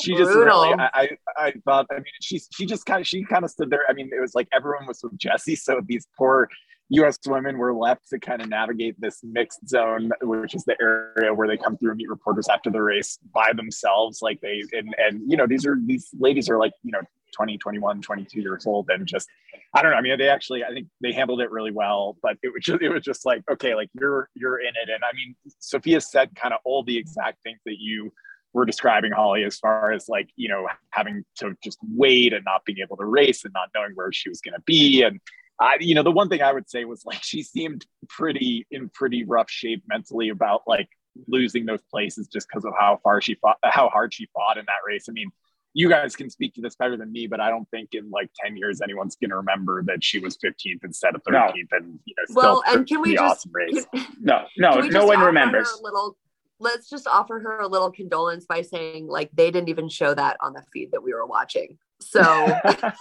she 0.00 0.14
just 0.14 0.34
really. 0.34 0.74
I, 0.78 0.88
I, 0.94 1.08
I 1.36 1.52
thought. 1.64 1.86
I 1.90 1.96
mean, 1.96 2.04
she 2.20 2.40
she 2.52 2.66
just 2.66 2.86
kind 2.86 3.00
of 3.00 3.06
she 3.06 3.24
kind 3.24 3.44
of 3.44 3.50
stood 3.50 3.70
there. 3.70 3.82
I 3.88 3.92
mean, 3.92 4.10
it 4.16 4.20
was 4.20 4.34
like 4.34 4.48
everyone 4.52 4.86
was 4.86 5.00
with 5.02 5.16
Jessie, 5.18 5.56
so 5.56 5.80
these 5.86 6.06
poor 6.16 6.48
U.S. 6.90 7.18
women 7.26 7.56
were 7.58 7.72
left 7.72 8.08
to 8.10 8.18
kind 8.18 8.42
of 8.42 8.48
navigate 8.48 9.00
this 9.00 9.20
mixed 9.22 9.68
zone, 9.68 10.10
which 10.22 10.54
is 10.54 10.64
the 10.64 10.76
area 10.80 11.32
where 11.32 11.48
they 11.48 11.56
come 11.56 11.78
through 11.78 11.90
and 11.90 11.98
meet 11.98 12.10
reporters 12.10 12.48
after 12.48 12.70
the 12.70 12.82
race 12.82 13.18
by 13.32 13.52
themselves. 13.54 14.20
Like 14.20 14.40
they 14.40 14.62
and 14.72 14.94
and 14.98 15.22
you 15.26 15.36
know 15.36 15.46
these 15.46 15.66
are 15.66 15.76
these 15.84 16.10
ladies 16.18 16.48
are 16.50 16.58
like 16.58 16.72
you 16.82 16.92
know 16.92 17.00
20, 17.34 17.58
21, 17.58 18.00
22 18.00 18.40
years 18.40 18.66
old 18.66 18.88
and 18.90 19.06
just, 19.06 19.28
I 19.74 19.82
don't 19.82 19.90
know. 19.90 19.96
I 19.96 20.00
mean, 20.00 20.16
they 20.18 20.28
actually, 20.28 20.64
I 20.64 20.68
think 20.68 20.86
they 21.00 21.12
handled 21.12 21.40
it 21.40 21.50
really 21.50 21.72
well, 21.72 22.16
but 22.22 22.36
it 22.42 22.52
was 22.52 22.62
just, 22.62 22.80
it 22.80 22.88
was 22.88 23.02
just 23.02 23.26
like, 23.26 23.42
okay, 23.50 23.74
like 23.74 23.90
you're, 23.98 24.28
you're 24.34 24.60
in 24.60 24.68
it. 24.68 24.88
And 24.88 25.02
I 25.04 25.12
mean, 25.14 25.34
Sophia 25.58 26.00
said 26.00 26.34
kind 26.36 26.54
of 26.54 26.60
all 26.64 26.82
the 26.82 26.96
exact 26.96 27.42
things 27.42 27.58
that 27.66 27.76
you 27.78 28.12
were 28.54 28.64
describing 28.64 29.12
Holly 29.12 29.44
as 29.44 29.58
far 29.58 29.92
as 29.92 30.08
like, 30.08 30.30
you 30.36 30.48
know, 30.48 30.66
having 30.90 31.24
to 31.38 31.56
just 31.62 31.78
wait 31.82 32.32
and 32.32 32.44
not 32.44 32.64
being 32.64 32.78
able 32.78 32.96
to 32.96 33.04
race 33.04 33.44
and 33.44 33.52
not 33.52 33.68
knowing 33.74 33.90
where 33.94 34.12
she 34.12 34.28
was 34.28 34.40
going 34.40 34.54
to 34.54 34.62
be. 34.64 35.02
And, 35.02 35.20
I, 35.60 35.76
you 35.80 35.94
know, 35.94 36.04
the 36.04 36.12
one 36.12 36.28
thing 36.28 36.40
I 36.40 36.52
would 36.52 36.70
say 36.70 36.84
was 36.84 37.04
like 37.04 37.22
she 37.22 37.42
seemed 37.42 37.84
pretty 38.08 38.66
in 38.70 38.88
pretty 38.88 39.24
rough 39.24 39.50
shape 39.50 39.82
mentally 39.88 40.28
about 40.30 40.62
like 40.66 40.88
losing 41.26 41.66
those 41.66 41.82
places 41.90 42.28
just 42.28 42.48
because 42.48 42.64
of 42.64 42.72
how 42.78 43.00
far 43.02 43.20
she 43.20 43.34
fought, 43.34 43.58
how 43.64 43.88
hard 43.88 44.14
she 44.14 44.28
fought 44.32 44.56
in 44.56 44.64
that 44.66 44.86
race. 44.86 45.06
I 45.08 45.12
mean, 45.12 45.30
you 45.76 45.88
guys 45.88 46.14
can 46.14 46.30
speak 46.30 46.54
to 46.54 46.60
this 46.60 46.76
better 46.76 46.96
than 46.96 47.10
me, 47.10 47.26
but 47.26 47.40
I 47.40 47.50
don't 47.50 47.68
think 47.70 47.90
in 47.92 48.08
like 48.08 48.30
10 48.44 48.56
years 48.56 48.80
anyone's 48.80 49.16
going 49.16 49.30
to 49.30 49.36
remember 49.36 49.82
that 49.82 50.04
she 50.04 50.20
was 50.20 50.38
15th 50.38 50.84
instead 50.84 51.16
of 51.16 51.22
13th 51.24 51.32
no. 51.32 51.52
and, 51.72 51.98
you 52.04 52.14
know, 52.16 52.34
well, 52.34 52.62
and 52.68 52.86
can 52.86 53.00
we 53.00 53.14
just, 53.14 53.22
awesome 53.24 53.50
race. 53.52 53.84
Can, 53.92 54.06
no, 54.20 54.44
no, 54.56 54.80
no 54.80 55.06
one 55.06 55.18
remembers. 55.18 55.68
Little, 55.82 56.16
let's 56.60 56.88
just 56.88 57.06
offer 57.06 57.40
her 57.40 57.60
a 57.60 57.68
little 57.68 57.90
condolence 57.90 58.46
by 58.46 58.62
saying 58.62 59.06
like 59.06 59.30
they 59.34 59.50
didn't 59.50 59.68
even 59.68 59.88
show 59.88 60.14
that 60.14 60.36
on 60.40 60.52
the 60.52 60.62
feed 60.72 60.92
that 60.92 61.02
we 61.02 61.12
were 61.12 61.26
watching. 61.26 61.78
So 62.00 62.22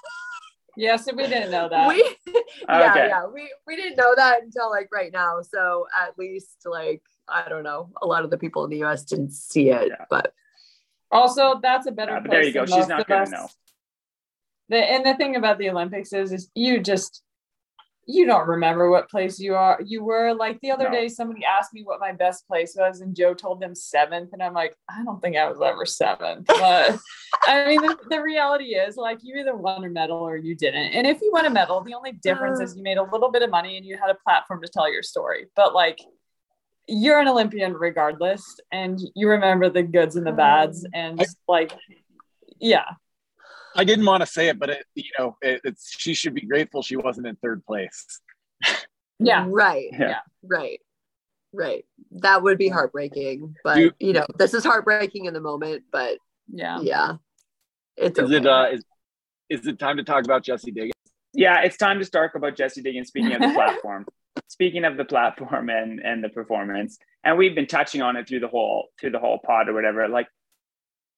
Yes, 0.75 1.05
we 1.05 1.27
didn't 1.27 1.51
know 1.51 1.69
that. 1.69 1.87
We, 1.93 2.15
yeah, 2.67 2.91
okay. 2.91 3.07
yeah, 3.07 3.25
we 3.27 3.53
we 3.67 3.75
didn't 3.75 3.97
know 3.97 4.13
that 4.15 4.41
until 4.41 4.69
like 4.71 4.89
right 4.91 5.11
now. 5.11 5.41
So 5.41 5.85
at 5.95 6.17
least 6.17 6.57
like 6.65 7.01
I 7.27 7.47
don't 7.47 7.63
know, 7.63 7.89
a 8.01 8.07
lot 8.07 8.23
of 8.23 8.31
the 8.31 8.37
people 8.37 8.63
in 8.63 8.71
the 8.71 8.77
U.S. 8.77 9.03
didn't 9.03 9.31
see 9.31 9.69
it, 9.69 9.89
yeah. 9.89 10.05
but 10.09 10.33
also, 11.11 11.59
that's 11.61 11.85
a 11.85 11.91
better. 11.91 12.13
Yeah, 12.13 12.27
there 12.27 12.43
you 12.43 12.53
go. 12.53 12.65
She's 12.65 12.87
not 12.87 13.07
gonna 13.07 13.29
know. 13.29 13.47
The, 14.69 14.77
and 14.77 15.05
the 15.05 15.13
thing 15.15 15.35
about 15.35 15.59
the 15.59 15.69
Olympics 15.69 16.11
is, 16.11 16.31
is 16.31 16.49
you 16.55 16.79
just 16.79 17.21
you 18.05 18.25
don't 18.25 18.47
remember 18.47 18.89
what 18.89 19.09
place 19.09 19.39
you 19.39 19.55
are 19.55 19.79
you 19.85 20.03
were 20.03 20.33
like 20.33 20.59
the 20.61 20.71
other 20.71 20.85
no. 20.85 20.91
day 20.91 21.07
somebody 21.07 21.43
asked 21.45 21.73
me 21.73 21.83
what 21.83 21.99
my 21.99 22.11
best 22.11 22.45
place 22.47 22.75
was 22.77 23.01
and 23.01 23.15
joe 23.15 23.33
told 23.33 23.61
them 23.61 23.73
seventh 23.73 24.33
and 24.33 24.43
i'm 24.43 24.53
like 24.53 24.75
i 24.89 25.03
don't 25.03 25.21
think 25.21 25.37
i 25.37 25.47
was 25.47 25.61
ever 25.61 25.85
seventh 25.85 26.45
but 26.47 26.99
i 27.43 27.65
mean 27.67 27.81
the, 27.81 27.97
the, 28.09 28.21
reality 28.21 28.75
is 28.75 28.97
like 28.97 29.19
you 29.21 29.35
either 29.35 29.55
won 29.55 29.83
a 29.85 29.89
medal 29.89 30.17
or 30.17 30.35
you 30.35 30.53
didn't 30.53 30.91
and 30.93 31.07
if 31.07 31.21
you 31.21 31.31
won 31.33 31.45
a 31.45 31.49
medal 31.49 31.81
the 31.81 31.93
only 31.93 32.11
difference 32.11 32.59
uh, 32.59 32.63
is 32.63 32.75
you 32.75 32.83
made 32.83 32.97
a 32.97 33.03
little 33.03 33.31
bit 33.31 33.41
of 33.41 33.49
money 33.49 33.77
and 33.77 33.85
you 33.85 33.97
had 33.97 34.09
a 34.09 34.17
platform 34.25 34.61
to 34.61 34.67
tell 34.67 34.91
your 34.91 35.03
story 35.03 35.45
but 35.55 35.73
like 35.73 35.99
you're 36.87 37.19
an 37.19 37.27
Olympian 37.27 37.73
regardless, 37.73 38.59
and 38.71 38.99
you 39.15 39.29
remember 39.29 39.69
the 39.69 39.83
goods 39.83 40.15
and 40.15 40.27
the 40.27 40.31
bads, 40.31 40.83
mm. 40.83 40.89
and 40.93 41.21
I, 41.21 41.25
like, 41.47 41.71
yeah. 42.59 42.85
I 43.75 43.83
didn't 43.83 44.05
want 44.05 44.21
to 44.21 44.27
say 44.27 44.47
it, 44.47 44.59
but 44.59 44.69
it, 44.69 44.85
you 44.95 45.11
know, 45.17 45.37
it, 45.41 45.61
it's 45.63 45.95
she 45.97 46.13
should 46.13 46.33
be 46.33 46.41
grateful 46.41 46.81
she 46.81 46.95
wasn't 46.95 47.27
in 47.27 47.35
third 47.37 47.65
place. 47.65 48.19
yeah. 49.19 49.45
Right. 49.47 49.87
Yeah. 49.91 49.99
yeah. 49.99 50.19
Right. 50.43 50.79
Right. 51.53 51.85
That 52.11 52.43
would 52.43 52.57
be 52.57 52.67
heartbreaking, 52.67 53.55
but 53.63 53.77
you, 53.77 53.91
you, 53.99 54.13
know, 54.13 54.25
this 54.37 54.53
is 54.53 54.63
heartbreaking 54.63 55.25
in 55.25 55.33
the 55.33 55.39
moment, 55.39 55.83
but 55.91 56.17
yeah, 56.51 56.79
yeah. 56.81 57.13
It's 57.95 58.17
is 58.17 58.25
okay. 58.25 58.37
it 58.37 58.47
uh 58.47 58.67
is 58.71 58.83
is 59.49 59.67
it 59.67 59.77
time 59.77 59.97
to 59.97 60.03
talk 60.03 60.25
about 60.25 60.43
Jessie 60.43 60.71
Diggins? 60.71 60.93
Yeah, 61.33 61.61
it's 61.61 61.77
time 61.77 61.99
to 61.99 62.05
start 62.05 62.31
about 62.35 62.55
Jessie 62.55 62.81
Diggins. 62.81 63.07
Speaking 63.07 63.33
of 63.33 63.41
the 63.41 63.51
platform, 63.53 64.05
speaking 64.47 64.83
of 64.83 64.97
the 64.97 65.05
platform 65.05 65.69
and 65.69 65.99
and 65.99 66.23
the 66.23 66.29
performance, 66.29 66.97
and 67.23 67.37
we've 67.37 67.53
been 67.53 67.67
touching 67.67 68.01
on 68.01 68.15
it 68.15 68.27
through 68.27 68.39
the 68.39 68.47
whole 68.47 68.87
through 68.99 69.11
the 69.11 69.19
whole 69.19 69.39
pod 69.45 69.69
or 69.69 69.73
whatever. 69.73 70.07
Like 70.07 70.27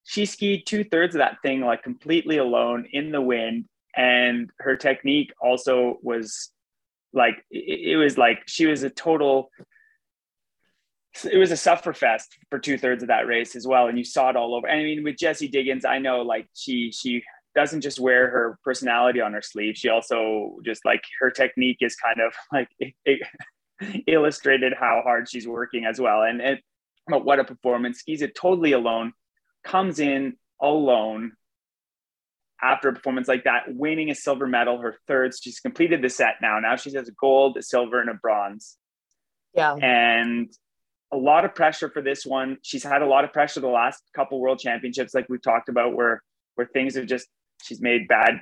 she 0.06 0.26
skied 0.26 0.65
two 0.65 0.84
thirds 0.84 1.15
of 1.15 1.20
that 1.20 1.38
thing 1.41 1.62
like 1.62 1.84
completely 1.84 2.38
alone 2.38 2.88
in 2.91 3.12
the 3.12 3.22
wind, 3.22 3.65
and 3.96 4.50
her 4.60 4.78
technique 4.78 5.34
also 5.41 6.00
was 6.02 6.52
like 7.12 7.44
it, 7.50 7.91
it 7.94 7.98
was 7.98 8.18
like 8.18 8.44
she 8.46 8.68
was 8.68 8.84
a 8.84 8.89
total 8.89 9.50
it 11.24 11.38
was 11.38 11.52
a 11.52 11.58
suffer 11.58 11.93
fest 11.93 12.38
for 12.49 12.60
two 12.60 12.78
thirds 12.78 13.01
of 13.01 13.08
that 13.08 13.28
race 13.28 13.56
as 13.56 13.66
well, 13.66 13.88
and 13.88 13.97
you 13.97 14.03
saw 14.03 14.30
it 14.30 14.36
all 14.36 14.53
over. 14.53 14.68
And 14.68 14.80
I 14.80 14.84
mean, 14.84 15.03
with 15.03 15.18
Jessie 15.18 15.47
Diggins, 15.47 15.86
I 15.86 15.97
know 15.99 16.22
like 16.22 16.47
she 16.53 16.91
she 16.91 17.24
doesn't 17.56 17.82
just 17.82 17.99
wear 17.99 18.30
her 18.30 18.60
personality 18.64 19.22
on 19.22 19.34
her 19.34 19.41
sleeve. 19.41 19.78
She 19.78 19.89
also 19.89 20.58
just 20.66 20.84
like 20.86 21.01
her 21.20 21.32
technique 21.32 21.78
is 21.80 21.95
kind 21.95 22.20
of 22.20 22.34
like 22.53 22.70
it, 22.80 22.93
it 23.06 24.03
illustrated 24.08 24.74
how 24.80 25.01
hard 25.03 25.30
she's 25.30 25.47
working 25.47 25.86
as 25.86 25.99
well. 25.99 26.24
And, 26.24 26.41
and 26.41 26.60
but 27.08 27.26
what 27.26 27.39
a 27.39 27.43
performance! 27.43 27.99
Skis 27.99 28.22
it 28.22 28.36
totally 28.36 28.74
alone, 28.74 29.14
comes 29.66 29.99
in 29.99 30.38
alone 30.61 31.34
after 32.61 32.89
a 32.89 32.93
performance 32.93 33.28
like 33.28 33.43
that, 33.43 33.63
winning 33.68 34.09
a 34.09 34.16
silver 34.16 34.47
medal, 34.47 34.80
her 34.80 34.95
third. 35.07 35.34
She's 35.39 35.59
completed 35.59 36.01
the 36.01 36.09
set 36.09 36.36
now. 36.41 36.59
Now 36.59 36.76
she 36.78 36.93
has 36.93 37.07
a 37.09 37.11
gold, 37.11 37.57
a 37.57 37.61
silver, 37.61 37.99
and 37.99 38.09
a 38.09 38.13
bronze. 38.13 38.78
Yeah. 39.53 39.76
And 39.76 40.49
a 41.11 41.18
lot 41.18 41.45
of 41.45 41.53
pressure 41.53 41.89
for 41.89 42.01
this 42.01 42.26
one. 42.26 42.57
She's 42.61 42.84
had 42.84 43.01
a 43.01 43.05
lot 43.05 43.24
of 43.24 43.34
pressure 43.34 43.59
the 43.59 43.68
last 43.68 44.01
couple 44.16 44.39
world 44.39 44.59
championships, 44.59 45.13
like 45.13 45.28
we've 45.30 45.41
talked 45.41 45.70
about, 45.70 45.95
where 45.95 46.22
where 46.55 46.68
things 46.68 46.95
have 46.95 47.05
just 47.05 47.28
she's 47.63 47.82
made 47.82 48.07
bad 48.07 48.41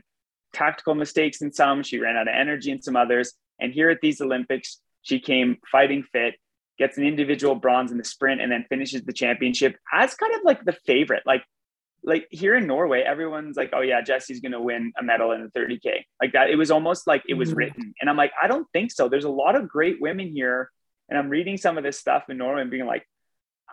tactical 0.53 0.95
mistakes 0.95 1.41
in 1.41 1.51
some. 1.51 1.83
She 1.83 1.99
ran 1.99 2.15
out 2.15 2.27
of 2.27 2.33
energy 2.35 2.71
in 2.71 2.81
some 2.81 2.95
others. 2.95 3.33
And 3.59 3.73
here 3.73 3.89
at 3.89 3.99
these 4.01 4.21
Olympics, 4.21 4.79
she 5.01 5.19
came 5.19 5.57
fighting 5.71 6.03
fit, 6.11 6.35
gets 6.83 6.97
an 6.97 7.05
individual 7.05 7.55
bronze 7.55 7.91
in 7.91 7.97
the 7.97 8.03
sprint, 8.03 8.41
and 8.41 8.51
then 8.51 8.65
finishes 8.67 9.03
the 9.03 9.13
championship 9.13 9.77
as 9.93 10.13
kind 10.15 10.35
of 10.35 10.41
like 10.43 10.65
the 10.65 10.73
favorite. 10.85 11.23
Like, 11.25 11.43
like 12.03 12.27
here 12.29 12.55
in 12.55 12.67
Norway, 12.67 13.01
everyone's 13.01 13.55
like, 13.55 13.69
"Oh 13.71 13.79
yeah, 13.79 14.01
Jessie's 14.01 14.41
gonna 14.41 14.61
win 14.61 14.91
a 14.99 15.03
medal 15.03 15.31
in 15.31 15.43
the 15.43 15.59
30k." 15.59 16.03
Like 16.21 16.33
that. 16.33 16.49
It 16.49 16.57
was 16.57 16.71
almost 16.71 17.07
like 17.07 17.23
it 17.29 17.35
was 17.35 17.49
mm-hmm. 17.49 17.57
written. 17.57 17.93
And 18.01 18.09
I'm 18.09 18.17
like, 18.17 18.33
I 18.41 18.47
don't 18.47 18.67
think 18.73 18.91
so. 18.91 19.07
There's 19.07 19.23
a 19.23 19.29
lot 19.29 19.55
of 19.55 19.69
great 19.69 20.01
women 20.01 20.27
here, 20.27 20.69
and 21.07 21.17
I'm 21.17 21.29
reading 21.29 21.55
some 21.55 21.77
of 21.77 21.85
this 21.85 21.97
stuff 21.97 22.23
in 22.29 22.37
Norway 22.37 22.61
and 22.61 22.69
being 22.69 22.85
like, 22.85 23.07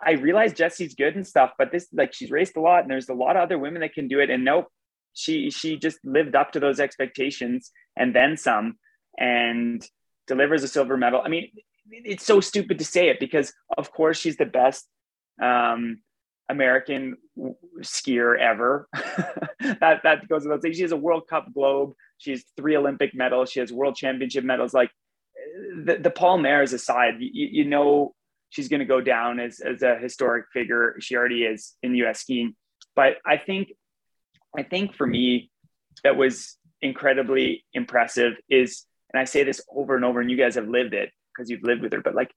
I 0.01 0.11
realize 0.13 0.53
Jessie's 0.53 0.95
good 0.95 1.17
and 1.17 1.27
stuff, 1.27 1.51
but 1.57 1.73
this 1.73 1.87
like 1.91 2.13
she's 2.13 2.31
raced 2.31 2.55
a 2.55 2.61
lot, 2.61 2.83
and 2.83 2.89
there's 2.89 3.09
a 3.09 3.13
lot 3.13 3.35
of 3.35 3.43
other 3.43 3.59
women 3.59 3.81
that 3.81 3.93
can 3.93 4.07
do 4.07 4.21
it. 4.21 4.29
And 4.29 4.45
nope, 4.45 4.67
she 5.13 5.51
she 5.51 5.75
just 5.75 5.99
lived 6.05 6.33
up 6.33 6.53
to 6.53 6.61
those 6.61 6.79
expectations 6.79 7.71
and 7.97 8.15
then 8.15 8.37
some, 8.37 8.77
and 9.17 9.85
delivers 10.27 10.63
a 10.63 10.69
silver 10.69 10.95
medal. 10.95 11.21
I 11.21 11.27
mean, 11.27 11.49
it's 11.89 12.25
so 12.25 12.39
stupid 12.39 12.79
to 12.79 12.85
say 12.85 13.09
it 13.09 13.19
because 13.19 13.53
of 13.77 13.91
course 13.91 14.19
she's 14.19 14.37
the 14.37 14.45
best 14.45 14.87
um, 15.41 15.99
American 16.49 17.17
skier 17.79 18.37
ever. 18.37 18.87
that 18.93 20.01
that 20.03 20.27
goes 20.27 20.43
without 20.43 20.61
saying. 20.61 20.75
She 20.75 20.81
has 20.81 20.91
a 20.91 20.97
World 20.97 21.27
Cup 21.27 21.53
globe. 21.53 21.93
She 22.17 22.31
has 22.31 22.43
three 22.57 22.75
Olympic 22.75 23.15
medals. 23.15 23.51
She 23.51 23.59
has 23.59 23.71
World 23.71 23.95
Championship 23.95 24.43
medals. 24.43 24.73
Like 24.73 24.91
the, 25.85 25.97
the 25.97 26.11
palmares 26.11 26.73
aside, 26.73 27.15
you, 27.19 27.47
you 27.51 27.65
know 27.65 28.13
she's 28.49 28.67
going 28.67 28.81
to 28.81 28.85
go 28.85 29.01
down 29.01 29.39
as, 29.39 29.59
as 29.61 29.81
a 29.81 29.97
historic 29.97 30.45
figure. 30.53 30.95
She 30.99 31.15
already 31.15 31.43
is 31.43 31.73
in 31.81 31.95
U.S. 31.95 32.19
skiing. 32.19 32.55
But 32.95 33.15
I 33.25 33.37
think, 33.37 33.69
I 34.55 34.63
think 34.63 34.93
for 34.95 35.07
me, 35.07 35.49
that 36.03 36.17
was 36.17 36.57
incredibly 36.81 37.63
impressive. 37.73 38.33
Is 38.49 38.85
and 39.13 39.19
I 39.19 39.25
say 39.25 39.43
this 39.43 39.61
over 39.73 39.95
and 39.95 40.05
over, 40.05 40.21
and 40.21 40.29
you 40.29 40.37
guys 40.37 40.55
have 40.55 40.67
lived 40.67 40.93
it 40.93 41.09
because 41.41 41.49
you've 41.49 41.63
lived 41.63 41.81
with 41.81 41.93
her. 41.93 42.01
But 42.01 42.15
like 42.15 42.31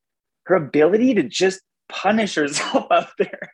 her 0.47 0.55
ability 0.55 1.15
to 1.15 1.23
just 1.23 1.61
punish 1.89 2.35
herself 2.35 2.87
out 2.91 3.11
there, 3.19 3.53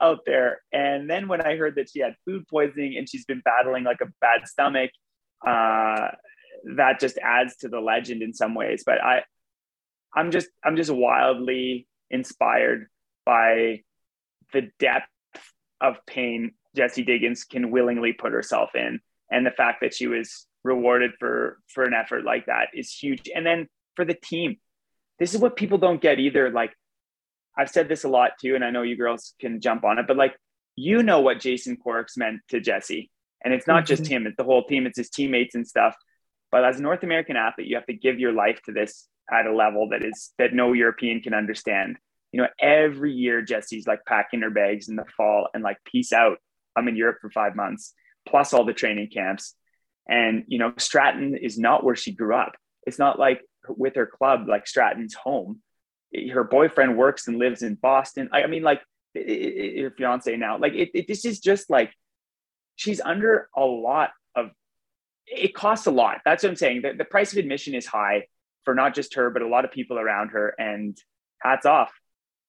out 0.00 0.20
there. 0.26 0.62
And 0.72 1.08
then 1.08 1.28
when 1.28 1.42
I 1.42 1.56
heard 1.56 1.76
that 1.76 1.90
she 1.90 2.00
had 2.00 2.14
food 2.24 2.46
poisoning 2.48 2.96
and 2.96 3.08
she's 3.08 3.24
been 3.24 3.42
battling 3.44 3.84
like 3.84 4.00
a 4.00 4.12
bad 4.20 4.46
stomach, 4.46 4.90
uh, 5.46 6.08
that 6.76 7.00
just 7.00 7.18
adds 7.18 7.56
to 7.58 7.68
the 7.68 7.80
legend 7.80 8.22
in 8.22 8.32
some 8.32 8.54
ways. 8.54 8.82
But 8.84 9.02
I, 9.02 9.22
I'm 10.14 10.30
just 10.30 10.48
I'm 10.64 10.76
just 10.76 10.90
wildly 10.90 11.86
inspired 12.10 12.86
by 13.26 13.82
the 14.52 14.70
depth 14.78 15.06
of 15.80 15.96
pain 16.06 16.52
Jessie 16.74 17.04
Diggins 17.04 17.44
can 17.44 17.70
willingly 17.70 18.12
put 18.12 18.32
herself 18.32 18.70
in, 18.74 19.00
and 19.30 19.46
the 19.46 19.50
fact 19.50 19.82
that 19.82 19.94
she 19.94 20.06
was 20.06 20.46
rewarded 20.64 21.12
for 21.18 21.58
for 21.68 21.84
an 21.84 21.94
effort 21.94 22.24
like 22.24 22.46
that 22.46 22.68
is 22.74 22.92
huge. 22.92 23.28
And 23.34 23.46
then 23.46 23.68
for 23.94 24.04
the 24.04 24.14
team, 24.14 24.56
this 25.18 25.34
is 25.34 25.40
what 25.40 25.56
people 25.56 25.78
don't 25.78 26.00
get 26.00 26.18
either. 26.18 26.50
Like 26.50 26.72
I've 27.56 27.70
said 27.70 27.88
this 27.88 28.04
a 28.04 28.08
lot 28.08 28.32
too, 28.40 28.54
and 28.54 28.64
I 28.64 28.70
know 28.70 28.82
you 28.82 28.96
girls 28.96 29.34
can 29.40 29.60
jump 29.60 29.84
on 29.84 29.98
it, 29.98 30.06
but 30.06 30.16
like 30.16 30.36
you 30.76 31.02
know 31.02 31.20
what 31.20 31.40
Jason 31.40 31.76
Cork's 31.76 32.16
meant 32.16 32.40
to 32.50 32.60
Jessie. 32.60 33.10
and 33.44 33.52
it's 33.52 33.66
not 33.66 33.84
mm-hmm. 33.84 33.94
just 33.94 34.06
him; 34.06 34.26
it's 34.26 34.36
the 34.36 34.44
whole 34.44 34.64
team, 34.64 34.86
it's 34.86 34.98
his 34.98 35.10
teammates 35.10 35.54
and 35.54 35.66
stuff. 35.66 35.94
But 36.50 36.64
as 36.64 36.78
a 36.78 36.82
North 36.82 37.02
American 37.02 37.36
athlete, 37.36 37.66
you 37.66 37.76
have 37.76 37.86
to 37.86 37.94
give 37.94 38.18
your 38.18 38.32
life 38.32 38.60
to 38.64 38.72
this 38.72 39.06
at 39.30 39.46
a 39.46 39.54
level 39.54 39.88
that 39.90 40.02
is 40.02 40.32
that 40.38 40.54
no 40.54 40.72
European 40.72 41.20
can 41.20 41.34
understand. 41.34 41.98
You 42.32 42.42
know, 42.42 42.48
every 42.60 43.12
year 43.12 43.42
Jessie's 43.42 43.86
like 43.86 44.04
packing 44.06 44.42
her 44.42 44.50
bags 44.50 44.88
in 44.88 44.96
the 44.96 45.04
fall 45.16 45.48
and 45.52 45.62
like 45.62 45.78
peace 45.84 46.12
out. 46.12 46.38
I'm 46.76 46.88
in 46.88 46.96
Europe 46.96 47.18
for 47.20 47.30
five 47.30 47.56
months, 47.56 47.92
plus 48.26 48.52
all 48.52 48.64
the 48.64 48.72
training 48.72 49.10
camps. 49.12 49.54
And 50.08 50.44
you 50.46 50.58
know, 50.58 50.72
Stratton 50.78 51.36
is 51.36 51.58
not 51.58 51.84
where 51.84 51.96
she 51.96 52.12
grew 52.12 52.34
up. 52.34 52.52
It's 52.86 52.98
not 52.98 53.18
like 53.18 53.42
with 53.76 53.96
her 53.96 54.06
club 54.06 54.48
like 54.48 54.66
Stratton's 54.66 55.14
home. 55.14 55.60
Her 56.32 56.44
boyfriend 56.44 56.96
works 56.96 57.28
and 57.28 57.38
lives 57.38 57.62
in 57.62 57.74
Boston. 57.74 58.30
I, 58.32 58.44
I 58.44 58.46
mean, 58.46 58.62
like 58.62 58.82
her 59.14 59.92
fiance 59.96 60.34
now. 60.36 60.58
Like 60.58 60.74
it, 60.74 60.90
it, 60.94 61.08
this 61.08 61.24
is 61.24 61.40
just 61.40 61.68
like 61.70 61.92
she's 62.76 63.00
under 63.00 63.48
a 63.56 63.64
lot 63.64 64.10
of. 64.34 64.50
It 65.26 65.54
costs 65.54 65.86
a 65.86 65.90
lot. 65.90 66.20
That's 66.24 66.42
what 66.42 66.50
I'm 66.50 66.56
saying. 66.56 66.82
The, 66.82 66.94
the 66.94 67.04
price 67.04 67.32
of 67.32 67.38
admission 67.38 67.74
is 67.74 67.86
high 67.86 68.26
for 68.64 68.74
not 68.74 68.94
just 68.94 69.14
her, 69.14 69.30
but 69.30 69.42
a 69.42 69.48
lot 69.48 69.64
of 69.64 69.72
people 69.72 69.98
around 69.98 70.30
her. 70.30 70.54
And 70.58 70.98
hats 71.40 71.66
off, 71.66 71.92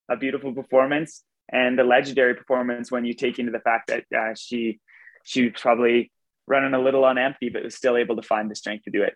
a 0.09 0.15
beautiful 0.15 0.53
performance 0.53 1.23
and 1.51 1.79
a 1.79 1.83
legendary 1.83 2.35
performance 2.35 2.91
when 2.91 3.05
you 3.05 3.13
take 3.13 3.39
into 3.39 3.51
the 3.51 3.59
fact 3.59 3.89
that 3.89 4.05
uh, 4.15 4.33
she 4.35 4.79
she 5.23 5.49
was 5.49 5.61
probably 5.61 6.11
running 6.47 6.73
a 6.73 6.81
little 6.81 7.03
on 7.03 7.17
empty, 7.17 7.49
but 7.49 7.63
was 7.63 7.75
still 7.75 7.97
able 7.97 8.15
to 8.15 8.21
find 8.21 8.49
the 8.49 8.55
strength 8.55 8.85
to 8.85 8.91
do 8.91 9.03
it. 9.03 9.15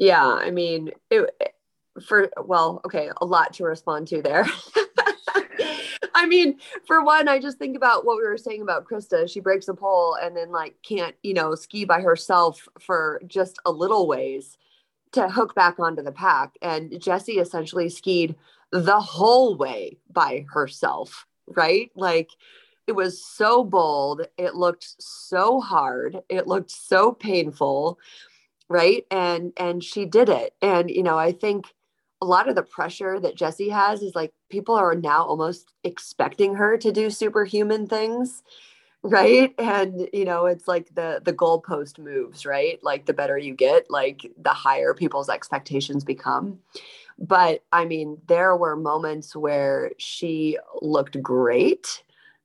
Yeah, 0.00 0.24
I 0.24 0.50
mean, 0.50 0.92
it, 1.10 1.28
for 2.02 2.30
well, 2.42 2.80
okay, 2.86 3.10
a 3.20 3.26
lot 3.26 3.52
to 3.54 3.64
respond 3.64 4.08
to 4.08 4.22
there. 4.22 4.46
I 6.14 6.24
mean, 6.24 6.58
for 6.86 7.04
one, 7.04 7.28
I 7.28 7.38
just 7.38 7.58
think 7.58 7.76
about 7.76 8.06
what 8.06 8.16
we 8.16 8.22
were 8.22 8.38
saying 8.38 8.62
about 8.62 8.86
Krista. 8.88 9.30
She 9.30 9.40
breaks 9.40 9.68
a 9.68 9.74
pole 9.74 10.16
and 10.20 10.34
then 10.34 10.50
like 10.50 10.76
can't, 10.82 11.14
you 11.22 11.34
know, 11.34 11.54
ski 11.54 11.84
by 11.84 12.00
herself 12.00 12.66
for 12.78 13.20
just 13.26 13.58
a 13.66 13.70
little 13.70 14.08
ways 14.08 14.56
to 15.12 15.28
hook 15.28 15.54
back 15.54 15.78
onto 15.78 16.02
the 16.02 16.12
pack. 16.12 16.54
And 16.62 16.98
Jessie 16.98 17.38
essentially 17.38 17.90
skied 17.90 18.36
the 18.72 19.00
whole 19.00 19.54
way 19.54 19.98
by 20.10 20.46
herself, 20.50 21.26
right? 21.46 21.90
Like 21.94 22.30
it 22.86 22.92
was 22.92 23.22
so 23.22 23.64
bold. 23.64 24.22
It 24.38 24.54
looked 24.54 24.94
so 24.98 25.60
hard. 25.60 26.22
It 26.30 26.46
looked 26.46 26.70
so 26.70 27.12
painful, 27.12 27.98
right? 28.70 29.04
And 29.10 29.52
and 29.58 29.84
she 29.84 30.06
did 30.06 30.30
it. 30.30 30.54
And 30.62 30.90
you 30.90 31.02
know, 31.04 31.18
I 31.18 31.32
think 31.32 31.66
a 32.22 32.26
lot 32.26 32.48
of 32.48 32.56
the 32.56 32.62
pressure 32.62 33.20
that 33.20 33.36
Jessie 33.36 33.70
has 33.70 34.02
is 34.02 34.14
like 34.14 34.32
people 34.50 34.76
are 34.76 34.94
now 34.94 35.24
almost 35.24 35.74
expecting 35.84 36.54
her 36.54 36.78
to 36.78 36.92
do 36.92 37.10
superhuman 37.10 37.86
things 37.88 38.42
right 39.02 39.54
and 39.58 40.08
you 40.12 40.26
know 40.26 40.44
it's 40.46 40.68
like 40.68 40.94
the 40.94 41.22
the 41.24 41.32
goalpost 41.32 41.98
moves 41.98 42.44
right 42.44 42.78
like 42.82 43.06
the 43.06 43.14
better 43.14 43.38
you 43.38 43.54
get 43.54 43.90
like 43.90 44.30
the 44.36 44.50
higher 44.50 44.92
people's 44.92 45.30
expectations 45.30 46.04
become 46.04 46.58
but 47.18 47.64
i 47.72 47.84
mean 47.86 48.18
there 48.28 48.56
were 48.56 48.76
moments 48.76 49.34
where 49.34 49.92
she 49.98 50.58
looked 50.82 51.22
great 51.22 52.02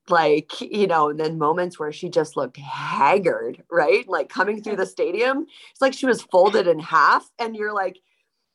like 0.10 0.62
you 0.62 0.88
know 0.88 1.10
and 1.10 1.20
then 1.20 1.38
moments 1.38 1.80
where 1.80 1.92
she 1.92 2.10
just 2.10 2.38
looked 2.38 2.58
haggard 2.58 3.64
right? 3.72 4.08
Like 4.08 4.30
coming 4.30 4.62
through 4.62 4.78
the 4.78 4.86
stadium 4.86 5.46
it's 5.72 5.82
like 5.82 5.94
she 5.94 6.06
was 6.06 6.22
folded 6.22 6.68
in 6.68 6.80
half 6.80 7.30
and 7.40 7.56
you're 7.56 7.74
like 7.74 8.00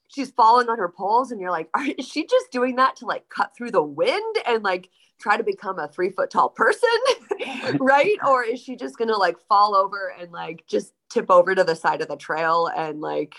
she's 0.09 0.31
falling 0.31 0.69
on 0.69 0.79
her 0.79 0.89
poles 0.89 1.31
and 1.31 1.41
you're 1.41 1.51
like 1.51 1.69
is 1.99 2.07
she 2.07 2.27
just 2.27 2.51
doing 2.51 2.77
that 2.77 2.97
to 2.97 3.07
like 3.07 3.29
cut 3.29 3.57
through 3.57 3.71
the 3.71 3.83
wind 3.83 4.37
and 4.47 4.63
like 4.63 4.89
try 5.21 5.37
to 5.37 5.45
become 5.45 5.79
a 5.79 5.87
three 5.87 6.11
foot 6.11 6.31
tall 6.31 6.49
person, 6.49 6.89
right? 7.79 8.17
Or 8.27 8.43
is 8.43 8.61
she 8.61 8.75
just 8.75 8.99
gonna 8.99 9.17
like 9.17 9.37
fall 9.49 9.77
over 9.77 10.13
and 10.19 10.33
like 10.33 10.65
just 10.67 10.93
tip 11.11 11.31
over 11.31 11.55
to 11.55 11.63
the 11.63 11.77
side 11.77 12.03
of 12.03 12.09
the 12.09 12.17
trail 12.17 12.69
and 12.75 13.01
like, 13.01 13.35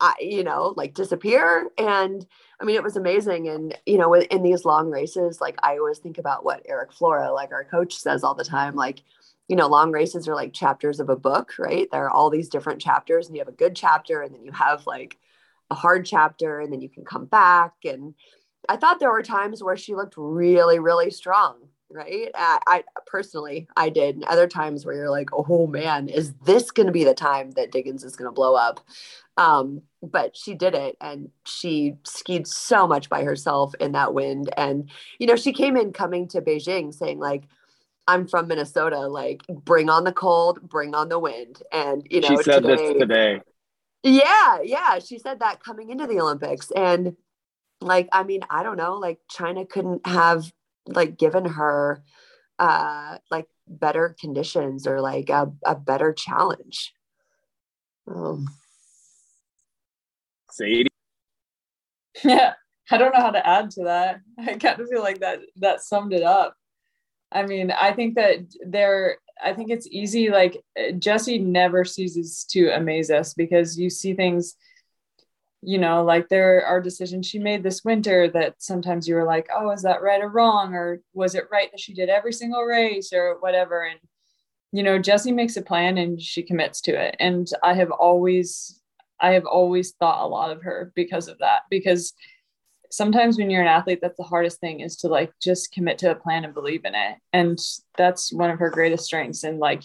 I, 0.00 0.14
you 0.20 0.44
know, 0.44 0.74
like 0.76 0.94
disappear? 0.94 1.70
And 1.78 2.26
I 2.60 2.64
mean, 2.64 2.76
it 2.76 2.82
was 2.82 2.96
amazing. 2.96 3.48
And, 3.48 3.78
you 3.86 3.98
know, 3.98 4.12
in, 4.14 4.22
in 4.24 4.42
these 4.42 4.64
long 4.64 4.90
races, 4.90 5.40
like 5.40 5.58
I 5.62 5.78
always 5.78 5.98
think 5.98 6.18
about 6.18 6.44
what 6.44 6.62
Erik 6.66 6.92
Flora, 6.92 7.32
like 7.32 7.52
our 7.52 7.64
coach, 7.64 7.94
says 7.94 8.24
all 8.24 8.34
the 8.34 8.44
time, 8.44 8.74
like, 8.74 9.02
you 9.48 9.56
know, 9.56 9.66
long 9.66 9.92
races 9.92 10.26
are 10.26 10.34
like 10.34 10.52
chapters 10.52 11.00
of 11.00 11.10
a 11.10 11.16
book, 11.16 11.52
right? 11.58 11.88
There 11.90 12.04
are 12.04 12.10
all 12.10 12.30
these 12.30 12.48
different 12.48 12.80
chapters, 12.80 13.26
and 13.26 13.36
you 13.36 13.40
have 13.40 13.48
a 13.48 13.52
good 13.52 13.76
chapter, 13.76 14.22
and 14.22 14.34
then 14.34 14.42
you 14.42 14.52
have 14.52 14.86
like 14.86 15.18
a 15.70 15.74
hard 15.74 16.06
chapter, 16.06 16.60
and 16.60 16.72
then 16.72 16.80
you 16.80 16.88
can 16.88 17.04
come 17.04 17.26
back. 17.26 17.74
And 17.84 18.14
I 18.68 18.76
thought 18.76 19.00
there 19.00 19.12
were 19.12 19.22
times 19.22 19.62
where 19.62 19.76
she 19.76 19.94
looked 19.94 20.14
really, 20.16 20.78
really 20.78 21.10
strong, 21.10 21.68
right? 21.94 22.30
I, 22.34 22.58
I 22.66 22.84
personally, 23.06 23.68
I 23.76 23.88
did. 23.88 24.16
And 24.16 24.24
other 24.24 24.48
times 24.48 24.84
where 24.84 24.94
you're 24.94 25.10
like, 25.10 25.30
oh 25.32 25.66
man, 25.66 26.08
is 26.08 26.34
this 26.44 26.70
going 26.70 26.86
to 26.86 26.92
be 26.92 27.04
the 27.04 27.14
time 27.14 27.52
that 27.52 27.70
Diggins 27.70 28.02
is 28.02 28.16
going 28.16 28.28
to 28.28 28.34
blow 28.34 28.56
up? 28.56 28.80
Um, 29.36 29.82
but 30.02 30.36
she 30.36 30.54
did 30.54 30.74
it 30.74 30.96
and 31.00 31.30
she 31.46 31.94
skied 32.04 32.46
so 32.46 32.86
much 32.86 33.08
by 33.08 33.22
herself 33.22 33.74
in 33.80 33.92
that 33.92 34.12
wind. 34.12 34.50
And, 34.56 34.90
you 35.18 35.26
know, 35.26 35.36
she 35.36 35.52
came 35.52 35.76
in 35.76 35.92
coming 35.92 36.28
to 36.28 36.42
Beijing 36.42 36.92
saying, 36.92 37.20
like, 37.20 37.44
I'm 38.06 38.26
from 38.26 38.48
Minnesota, 38.48 39.06
like, 39.08 39.42
bring 39.48 39.88
on 39.88 40.04
the 40.04 40.12
cold, 40.12 40.60
bring 40.68 40.94
on 40.94 41.08
the 41.08 41.18
wind. 41.18 41.62
And, 41.72 42.06
you 42.10 42.20
know, 42.20 42.28
she 42.28 42.42
said 42.42 42.62
today, 42.62 42.92
this 42.92 43.00
today. 43.00 43.40
Yeah, 44.02 44.58
yeah. 44.62 44.98
She 44.98 45.18
said 45.18 45.40
that 45.40 45.62
coming 45.62 45.90
into 45.90 46.06
the 46.06 46.20
Olympics. 46.20 46.70
And, 46.72 47.16
like 47.80 48.08
i 48.12 48.22
mean 48.22 48.40
i 48.50 48.62
don't 48.62 48.76
know 48.76 48.94
like 48.94 49.18
china 49.28 49.66
couldn't 49.66 50.06
have 50.06 50.50
like 50.86 51.16
given 51.18 51.44
her 51.44 52.02
uh 52.58 53.18
like 53.30 53.46
better 53.66 54.14
conditions 54.20 54.86
or 54.86 55.00
like 55.00 55.30
a, 55.30 55.50
a 55.64 55.74
better 55.74 56.12
challenge. 56.12 56.92
Um 58.06 58.46
Sadie? 60.50 60.88
yeah 62.22 62.52
i 62.90 62.96
don't 62.96 63.12
know 63.12 63.20
how 63.20 63.30
to 63.30 63.46
add 63.46 63.70
to 63.70 63.84
that. 63.84 64.20
I 64.38 64.54
kind 64.54 64.78
of 64.78 64.88
feel 64.88 65.02
like 65.02 65.20
that 65.20 65.40
that 65.56 65.80
summed 65.80 66.12
it 66.12 66.22
up. 66.22 66.54
I 67.32 67.44
mean 67.44 67.70
i 67.72 67.92
think 67.92 68.14
that 68.14 68.40
there 68.64 69.16
i 69.42 69.52
think 69.52 69.70
it's 69.70 69.88
easy 69.90 70.30
like 70.30 70.62
Jessie 70.98 71.38
never 71.38 71.84
ceases 71.84 72.44
to 72.50 72.68
amaze 72.68 73.10
us 73.10 73.34
because 73.34 73.78
you 73.78 73.90
see 73.90 74.14
things 74.14 74.54
you 75.64 75.78
know, 75.78 76.04
like 76.04 76.28
there 76.28 76.64
are 76.64 76.80
decisions 76.80 77.26
she 77.26 77.38
made 77.38 77.62
this 77.62 77.84
winter 77.84 78.28
that 78.30 78.54
sometimes 78.58 79.08
you 79.08 79.14
were 79.14 79.24
like, 79.24 79.48
oh, 79.54 79.70
is 79.70 79.82
that 79.82 80.02
right 80.02 80.22
or 80.22 80.28
wrong? 80.28 80.74
Or 80.74 81.00
was 81.12 81.34
it 81.34 81.44
right 81.50 81.70
that 81.70 81.80
she 81.80 81.94
did 81.94 82.08
every 82.08 82.32
single 82.32 82.62
race 82.62 83.12
or 83.12 83.38
whatever? 83.40 83.84
And, 83.84 83.98
you 84.72 84.82
know, 84.82 84.98
Jessie 84.98 85.32
makes 85.32 85.56
a 85.56 85.62
plan 85.62 85.98
and 85.98 86.20
she 86.20 86.42
commits 86.42 86.80
to 86.82 86.92
it. 86.92 87.16
And 87.18 87.48
I 87.62 87.74
have 87.74 87.90
always, 87.90 88.80
I 89.20 89.32
have 89.32 89.46
always 89.46 89.92
thought 89.92 90.24
a 90.24 90.28
lot 90.28 90.50
of 90.50 90.62
her 90.62 90.92
because 90.94 91.28
of 91.28 91.38
that, 91.38 91.62
because 91.70 92.12
sometimes 92.90 93.38
when 93.38 93.50
you're 93.50 93.62
an 93.62 93.68
athlete, 93.68 94.00
that's 94.02 94.16
the 94.16 94.22
hardest 94.22 94.60
thing 94.60 94.80
is 94.80 94.96
to 94.96 95.08
like 95.08 95.32
just 95.40 95.72
commit 95.72 95.98
to 95.98 96.10
a 96.10 96.14
plan 96.14 96.44
and 96.44 96.54
believe 96.54 96.84
in 96.84 96.94
it. 96.94 97.16
And 97.32 97.58
that's 97.96 98.32
one 98.32 98.50
of 98.50 98.58
her 98.58 98.70
greatest 98.70 99.04
strengths. 99.04 99.44
And 99.44 99.58
like, 99.58 99.82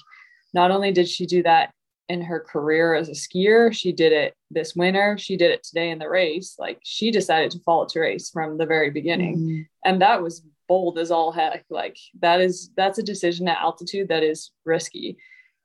not 0.54 0.72
only 0.72 0.92
did 0.92 1.08
she 1.08 1.26
do 1.26 1.44
that 1.44 1.72
in 2.10 2.22
her 2.22 2.40
career 2.40 2.96
as 2.96 3.08
a 3.08 3.14
skier. 3.14 3.72
She 3.72 3.92
did 3.92 4.12
it 4.12 4.36
this 4.50 4.76
winter. 4.76 5.18
She 5.18 5.38
did 5.38 5.52
it 5.52 5.64
today 5.64 5.92
in 5.92 6.00
the 6.00 6.10
race. 6.10 6.56
Like 6.58 6.80
she 6.84 7.12
decided 7.12 7.52
to 7.52 7.60
follow 7.60 7.86
to 7.86 8.00
race 8.00 8.32
from 8.32 8.58
the 8.58 8.66
very 8.66 8.90
beginning. 8.90 9.38
Mm-hmm. 9.38 9.62
And 9.86 10.02
that 10.02 10.22
was 10.22 10.44
bold 10.68 10.98
as 10.98 11.12
all 11.12 11.32
heck. 11.32 11.66
Like 11.70 11.98
that 12.22 12.42
is 12.42 12.72
that's 12.76 12.98
a 12.98 13.04
decision 13.04 13.48
at 13.48 13.60
altitude 13.60 14.10
that 14.10 14.24
is 14.24 14.52
risky. 14.66 15.18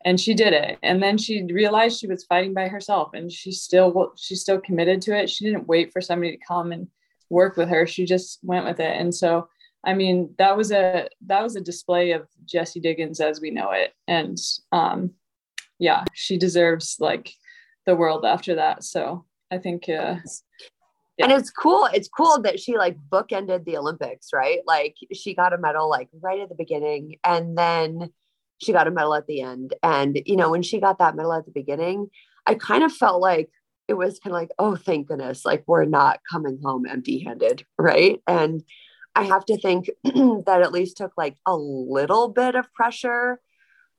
And 0.05 0.21
she 0.21 0.35
did 0.35 0.53
it. 0.53 0.79
And 0.83 1.03
then 1.03 1.17
she 1.17 1.43
realized 1.45 1.99
she 1.99 2.07
was 2.07 2.25
fighting 2.25 2.53
by 2.53 2.69
herself 2.69 3.15
and 3.15 3.33
she 3.33 3.51
still 3.51 4.13
she 4.17 4.35
still 4.35 4.61
committed 4.61 5.01
to 5.03 5.17
it. 5.17 5.31
She 5.31 5.47
didn't 5.47 5.67
wait 5.67 5.93
for 5.93 6.03
somebody 6.03 6.37
to 6.37 6.45
come 6.47 6.73
and 6.73 6.89
work 7.31 7.57
with 7.57 7.71
her. 7.71 7.87
She 7.87 8.05
just 8.05 8.39
went 8.43 8.67
with 8.67 8.81
it. 8.81 9.01
And 9.01 9.15
so 9.15 9.49
I 9.83 9.95
mean, 9.95 10.35
that 10.39 10.57
was 10.57 10.73
a 10.73 11.09
that 11.27 11.43
was 11.43 11.57
a 11.57 11.61
display 11.61 12.13
of 12.13 12.27
Jessie 12.45 12.81
Diggins 12.81 13.21
as 13.21 13.41
we 13.41 13.51
know 13.51 13.71
it. 13.71 13.95
And 14.07 14.39
um, 14.73 15.13
yeah, 15.79 16.05
she 16.15 16.39
deserves 16.39 16.97
like 17.01 17.33
the 17.87 17.97
world 17.97 18.25
after 18.25 18.57
that. 18.57 18.85
So 18.85 19.25
I 19.51 19.59
think 19.59 19.89
uh 19.89 20.17
yeah. 21.19 21.27
and 21.27 21.33
it's 21.33 21.51
cool 21.51 21.89
it's 21.93 22.09
cool 22.09 22.41
that 22.43 22.59
she 22.59 22.77
like 22.77 22.97
bookended 23.09 23.65
the 23.65 23.77
olympics 23.77 24.31
right 24.33 24.61
like 24.67 24.97
she 25.13 25.35
got 25.35 25.53
a 25.53 25.59
medal 25.59 25.89
like 25.89 26.09
right 26.21 26.41
at 26.41 26.49
the 26.49 26.55
beginning 26.55 27.17
and 27.25 27.57
then 27.57 28.11
she 28.61 28.73
got 28.73 28.89
a 28.89 28.91
medal 28.91 29.15
at 29.15 29.27
the 29.27 29.41
end 29.41 29.75
and 29.83 30.21
you 30.27 30.37
know 30.37 30.51
when 30.51 30.63
she 30.63 30.81
got 30.81 30.99
that 30.99 31.17
medal 31.17 31.33
at 31.33 31.45
the 31.45 31.53
beginning 31.53 32.09
i 32.47 32.55
kind 32.55 32.83
of 32.83 32.93
felt 32.93 33.21
like 33.21 33.51
it 33.87 33.95
was 33.95 34.19
kind 34.19 34.35
of 34.35 34.41
like 34.41 34.51
oh 34.59 34.77
thank 34.77 35.09
goodness 35.09 35.45
like 35.45 35.63
we're 35.67 35.85
not 35.85 36.21
coming 36.31 36.59
home 36.63 36.87
empty 36.87 37.21
handed 37.21 37.65
right 37.79 38.21
and 38.27 38.63
i 39.15 39.23
have 39.23 39.45
to 39.45 39.57
think 39.59 39.91
that 40.05 40.63
at 40.63 40.73
least 40.73 40.97
took 40.97 41.13
like 41.17 41.37
a 41.47 41.57
little 41.57 42.29
bit 42.29 42.55
of 42.55 42.73
pressure 42.75 43.41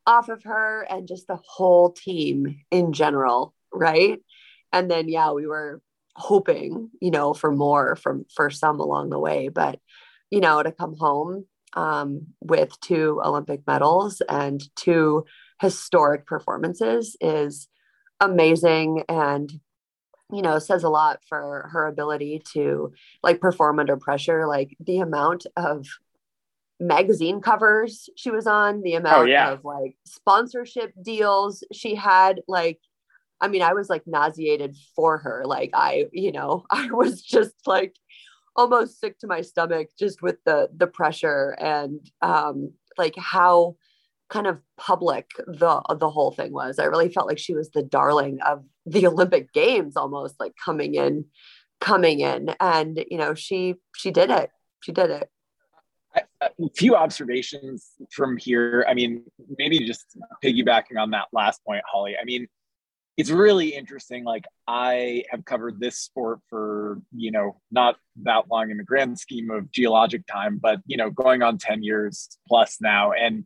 off 0.07 0.29
of 0.29 0.43
her 0.43 0.85
and 0.89 1.07
just 1.07 1.27
the 1.27 1.39
whole 1.43 1.91
team 1.91 2.61
in 2.71 2.93
general, 2.93 3.53
right? 3.73 4.19
And 4.71 4.89
then 4.89 5.09
yeah, 5.09 5.31
we 5.31 5.47
were 5.47 5.81
hoping, 6.15 6.89
you 7.01 7.11
know, 7.11 7.33
for 7.33 7.51
more 7.51 7.95
from 7.95 8.25
for 8.33 8.49
some 8.49 8.79
along 8.79 9.09
the 9.09 9.19
way, 9.19 9.49
but 9.49 9.79
you 10.31 10.39
know, 10.39 10.61
to 10.63 10.71
come 10.71 10.95
home 10.97 11.45
um, 11.73 12.27
with 12.41 12.79
two 12.79 13.21
Olympic 13.23 13.61
medals 13.67 14.21
and 14.27 14.61
two 14.75 15.25
historic 15.61 16.25
performances 16.25 17.15
is 17.21 17.67
amazing 18.19 19.03
and 19.09 19.51
you 20.31 20.41
know 20.41 20.57
says 20.57 20.83
a 20.83 20.89
lot 20.89 21.19
for 21.27 21.69
her 21.71 21.85
ability 21.85 22.41
to 22.53 22.91
like 23.21 23.39
perform 23.39 23.79
under 23.79 23.97
pressure 23.97 24.47
like 24.47 24.75
the 24.79 24.99
amount 24.99 25.45
of 25.55 25.85
magazine 26.79 27.41
covers 27.41 28.09
she 28.15 28.31
was 28.31 28.47
on, 28.47 28.81
the 28.81 28.95
oh, 28.95 28.99
amount 28.99 29.17
oh, 29.17 29.25
yeah. 29.25 29.51
of 29.51 29.63
like 29.63 29.95
sponsorship 30.05 30.93
deals 31.01 31.63
she 31.71 31.95
had. 31.95 32.41
Like, 32.47 32.79
I 33.39 33.47
mean, 33.47 33.61
I 33.61 33.73
was 33.73 33.89
like 33.89 34.03
nauseated 34.05 34.75
for 34.95 35.17
her. 35.19 35.43
Like, 35.45 35.71
I, 35.73 36.05
you 36.11 36.31
know, 36.31 36.65
I 36.71 36.91
was 36.91 37.21
just 37.21 37.55
like 37.65 37.95
almost 38.55 38.99
sick 38.99 39.19
to 39.19 39.27
my 39.27 39.41
stomach 39.41 39.89
just 39.99 40.21
with 40.21 40.37
the 40.45 40.69
the 40.73 40.87
pressure 40.87 41.57
and 41.59 41.99
um 42.21 42.71
like 42.97 43.13
how 43.17 43.75
kind 44.29 44.47
of 44.47 44.61
public 44.77 45.29
the 45.45 45.81
the 45.99 46.09
whole 46.09 46.31
thing 46.31 46.51
was. 46.51 46.79
I 46.79 46.85
really 46.85 47.09
felt 47.09 47.27
like 47.27 47.37
she 47.37 47.53
was 47.53 47.69
the 47.71 47.83
darling 47.83 48.39
of 48.45 48.63
the 48.85 49.07
Olympic 49.07 49.53
Games 49.53 49.95
almost 49.97 50.35
like 50.39 50.53
coming 50.63 50.95
in 50.95 51.25
coming 51.81 52.21
in 52.21 52.55
and 52.59 53.03
you 53.11 53.17
know 53.17 53.33
she 53.33 53.75
she 53.95 54.11
did 54.11 54.29
it. 54.29 54.49
She 54.81 54.91
did 54.91 55.09
it 55.09 55.29
a 56.41 56.49
few 56.75 56.95
observations 56.95 57.91
from 58.11 58.37
here. 58.37 58.85
I 58.87 58.93
mean, 58.93 59.23
maybe 59.57 59.79
just 59.79 60.05
piggybacking 60.43 60.99
on 60.99 61.11
that 61.11 61.27
last 61.31 61.63
point, 61.65 61.83
Holly. 61.89 62.15
I 62.19 62.25
mean, 62.25 62.47
it's 63.17 63.29
really 63.29 63.69
interesting. 63.69 64.25
Like, 64.25 64.45
I 64.67 65.23
have 65.29 65.45
covered 65.45 65.79
this 65.79 65.97
sport 65.97 66.39
for, 66.49 67.01
you 67.15 67.31
know, 67.31 67.61
not 67.71 67.95
that 68.23 68.49
long 68.51 68.71
in 68.71 68.77
the 68.77 68.83
grand 68.83 69.17
scheme 69.17 69.49
of 69.49 69.71
geologic 69.71 70.27
time, 70.27 70.59
but, 70.61 70.81
you 70.85 70.97
know, 70.97 71.09
going 71.09 71.41
on 71.41 71.57
10 71.57 71.83
years 71.83 72.37
plus 72.47 72.77
now. 72.81 73.13
And 73.13 73.45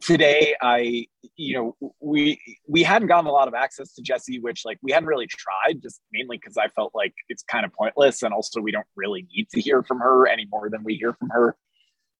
today 0.00 0.54
I, 0.60 1.06
you 1.36 1.54
know, 1.54 1.92
we 2.00 2.40
we 2.68 2.82
hadn't 2.82 3.08
gotten 3.08 3.26
a 3.26 3.32
lot 3.32 3.48
of 3.48 3.54
access 3.54 3.94
to 3.94 4.02
Jessie, 4.02 4.40
which 4.40 4.64
like 4.64 4.78
we 4.82 4.92
hadn't 4.92 5.08
really 5.08 5.26
tried, 5.26 5.82
just 5.82 6.00
mainly 6.12 6.36
because 6.36 6.56
I 6.56 6.68
felt 6.68 6.92
like 6.94 7.14
it's 7.28 7.42
kind 7.42 7.64
of 7.64 7.72
pointless, 7.72 8.22
and 8.22 8.34
also 8.34 8.60
we 8.60 8.72
don't 8.72 8.86
really 8.96 9.26
need 9.34 9.48
to 9.50 9.60
hear 9.60 9.82
from 9.82 10.00
her 10.00 10.26
any 10.26 10.46
more 10.50 10.68
than 10.68 10.82
we 10.84 10.94
hear 10.96 11.14
from 11.14 11.30
her 11.30 11.56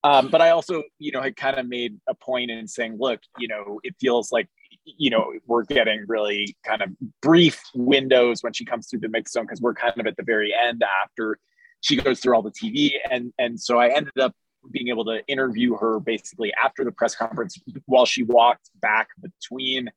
um, 0.05 0.29
but 0.29 0.41
I 0.41 0.51
also, 0.51 0.83
you 0.99 1.13
know, 1.13 1.21
had 1.21 1.37
kind 1.37 1.59
of 1.59 1.67
made 1.67 1.99
a 2.09 2.15
point 2.15 2.51
in 2.51 2.69
saying, 2.69 2.97
look, 2.99 3.21
you 3.39 3.49
know, 3.49 3.81
it 3.83 3.95
feels 4.01 4.31
like, 4.31 4.49
you 4.85 5.11
know, 5.11 5.33
we're 5.47 5.65
getting 5.65 6.05
really 6.07 6.57
kind 6.65 6.83
of 6.83 6.91
brief 7.21 7.61
windows 7.75 8.43
when 8.43 8.53
she 8.53 8.65
comes 8.65 8.89
through 8.89 9.01
the 9.01 9.09
mix 9.09 9.33
zone 9.33 9.45
because 9.45 9.61
we're 9.61 9.75
kind 9.75 9.99
of 9.99 10.07
at 10.07 10.17
the 10.17 10.23
very 10.23 10.55
end 10.55 10.83
after 11.03 11.39
she 11.81 11.97
goes 11.97 12.21
through 12.21 12.35
all 12.35 12.43
the 12.43 12.53
TV. 12.53 12.93
And 13.11 13.33
and 13.39 13.61
so 13.61 13.79
I 13.79 13.89
ended 13.89 14.19
up 14.21 14.35
being 14.71 14.89
able 14.89 15.05
to 15.07 15.25
interview 15.27 15.77
her 15.77 16.01
basically 16.01 16.53
after 16.63 16.85
the 16.85 16.93
press 16.93 17.15
conference 17.15 17.59
while 17.87 18.07
she 18.07 18.23
walked 18.23 18.71
back 18.81 19.09
between 19.21 19.91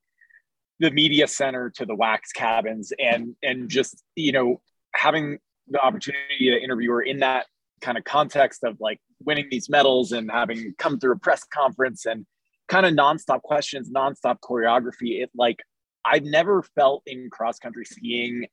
the 0.79 0.91
media 0.91 1.27
center 1.27 1.69
to 1.69 1.85
the 1.85 1.95
wax 1.95 2.31
cabins 2.31 2.91
and 2.99 3.35
and 3.43 3.69
just 3.69 4.03
you 4.15 4.31
know 4.31 4.61
having 4.93 5.37
the 5.67 5.79
opportunity 5.79 6.49
to 6.49 6.61
interview 6.61 6.91
her 6.91 7.01
in 7.01 7.19
that 7.19 7.45
kind 7.81 7.97
of 7.97 8.03
context 8.03 8.63
of 8.63 8.77
like 8.79 8.99
winning 9.25 9.47
these 9.49 9.69
medals 9.69 10.11
and 10.11 10.31
having 10.31 10.73
come 10.77 10.99
through 10.99 11.13
a 11.13 11.19
press 11.19 11.43
conference 11.43 12.05
and 12.05 12.25
kind 12.67 12.85
of 12.85 12.93
nonstop 12.93 13.41
questions, 13.41 13.89
nonstop 13.89 14.37
choreography. 14.39 15.21
It 15.21 15.29
like 15.35 15.59
I've 16.05 16.23
never 16.23 16.63
felt 16.63 17.03
in 17.05 17.29
cross 17.29 17.59
country 17.59 17.85
skiing 17.85 18.47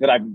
that 0.00 0.10
I've 0.10 0.26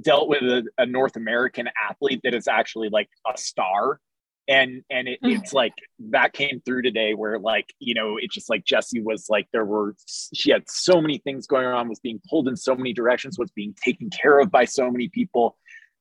dealt 0.00 0.28
with 0.28 0.42
a, 0.42 0.64
a, 0.78 0.86
North 0.86 1.16
American 1.16 1.68
athlete 1.88 2.20
that 2.24 2.34
is 2.34 2.48
actually 2.48 2.88
like 2.88 3.08
a 3.32 3.36
star. 3.38 4.00
And 4.48 4.82
and 4.90 5.06
it, 5.06 5.20
mm-hmm. 5.22 5.36
it's 5.36 5.52
like 5.52 5.74
that 6.10 6.32
came 6.32 6.60
through 6.64 6.82
today 6.82 7.14
where 7.14 7.38
like, 7.38 7.72
you 7.78 7.94
know, 7.94 8.16
it's 8.18 8.34
just 8.34 8.50
like 8.50 8.64
Jessie 8.64 9.00
was 9.00 9.26
like 9.28 9.46
there 9.52 9.64
were 9.64 9.94
she 10.34 10.50
had 10.50 10.64
so 10.68 11.00
many 11.00 11.18
things 11.18 11.46
going 11.46 11.66
on, 11.66 11.88
was 11.88 12.00
being 12.00 12.20
pulled 12.28 12.48
in 12.48 12.56
so 12.56 12.74
many 12.74 12.92
directions, 12.92 13.38
was 13.38 13.50
being 13.52 13.74
taken 13.84 14.10
care 14.10 14.40
of 14.40 14.50
by 14.50 14.64
so 14.64 14.90
many 14.90 15.08
people 15.08 15.56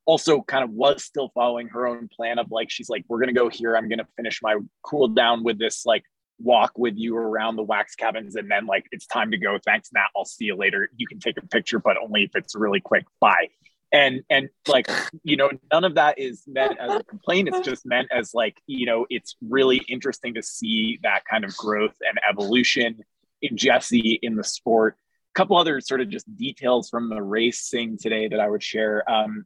also 0.10 0.42
kind 0.42 0.64
of 0.64 0.72
was 0.72 1.04
still 1.04 1.30
following 1.36 1.68
her 1.68 1.86
own 1.86 2.08
plan 2.08 2.40
of 2.40 2.50
like 2.50 2.72
she's 2.72 2.90
like 2.90 3.06
we're 3.08 3.20
gonna 3.20 3.32
go 3.32 3.48
here. 3.48 3.78
I'm 3.78 3.88
gonna 3.88 4.08
finish 4.18 4.40
my 4.42 4.58
cool 4.82 5.08
down 5.08 5.44
with 5.44 5.60
this 5.60 5.86
like 5.86 6.04
walk 6.40 6.72
with 6.78 6.96
you 6.98 7.16
around 7.16 7.58
the 7.58 7.64
wax 7.64 7.94
cabins 7.94 8.36
and 8.36 8.50
then 8.50 8.66
like 8.66 8.88
it's 8.92 9.06
time 9.06 9.30
to 9.30 9.38
go. 9.38 9.60
Thanks 9.64 9.90
Nat. 9.94 10.08
I'll 10.18 10.26
see 10.26 10.46
you 10.46 10.56
later. 10.56 10.90
You 10.98 11.06
can 11.06 11.20
take 11.20 11.38
a 11.38 11.46
picture 11.46 11.78
but 11.78 11.96
only 12.04 12.24
if 12.24 12.32
it's 12.34 12.56
really 12.56 12.80
quick. 12.80 13.06
Bye. 13.20 13.50
And 13.92 14.22
and 14.32 14.50
like 14.68 14.90
you 15.24 15.38
know 15.38 15.52
none 15.72 15.84
of 15.84 15.94
that 15.94 16.18
is 16.18 16.42
meant 16.48 16.80
as 16.80 16.92
a 16.96 17.04
complaint. 17.04 17.50
It's 17.50 17.60
just 17.60 17.86
meant 17.86 18.08
as 18.12 18.34
like 18.34 18.60
you 18.66 18.88
know 18.88 19.06
it's 19.12 19.36
really 19.48 19.78
interesting 19.88 20.34
to 20.34 20.42
see 20.42 21.00
that 21.04 21.22
kind 21.30 21.46
of 21.46 21.56
growth 21.56 21.96
and 22.02 22.20
evolution 22.28 23.04
in 23.44 23.58
jessie 23.58 24.18
in 24.24 24.36
the 24.36 24.44
sport. 24.44 24.98
A 25.36 25.38
couple 25.38 25.56
other 25.56 25.80
sort 25.82 26.02
of 26.02 26.10
just 26.10 26.36
details 26.36 26.90
from 26.90 27.10
the 27.10 27.22
racing 27.22 28.00
today 28.00 28.28
that 28.28 28.40
i 28.40 28.50
would 28.50 28.64
share. 28.64 29.08
Um, 29.10 29.46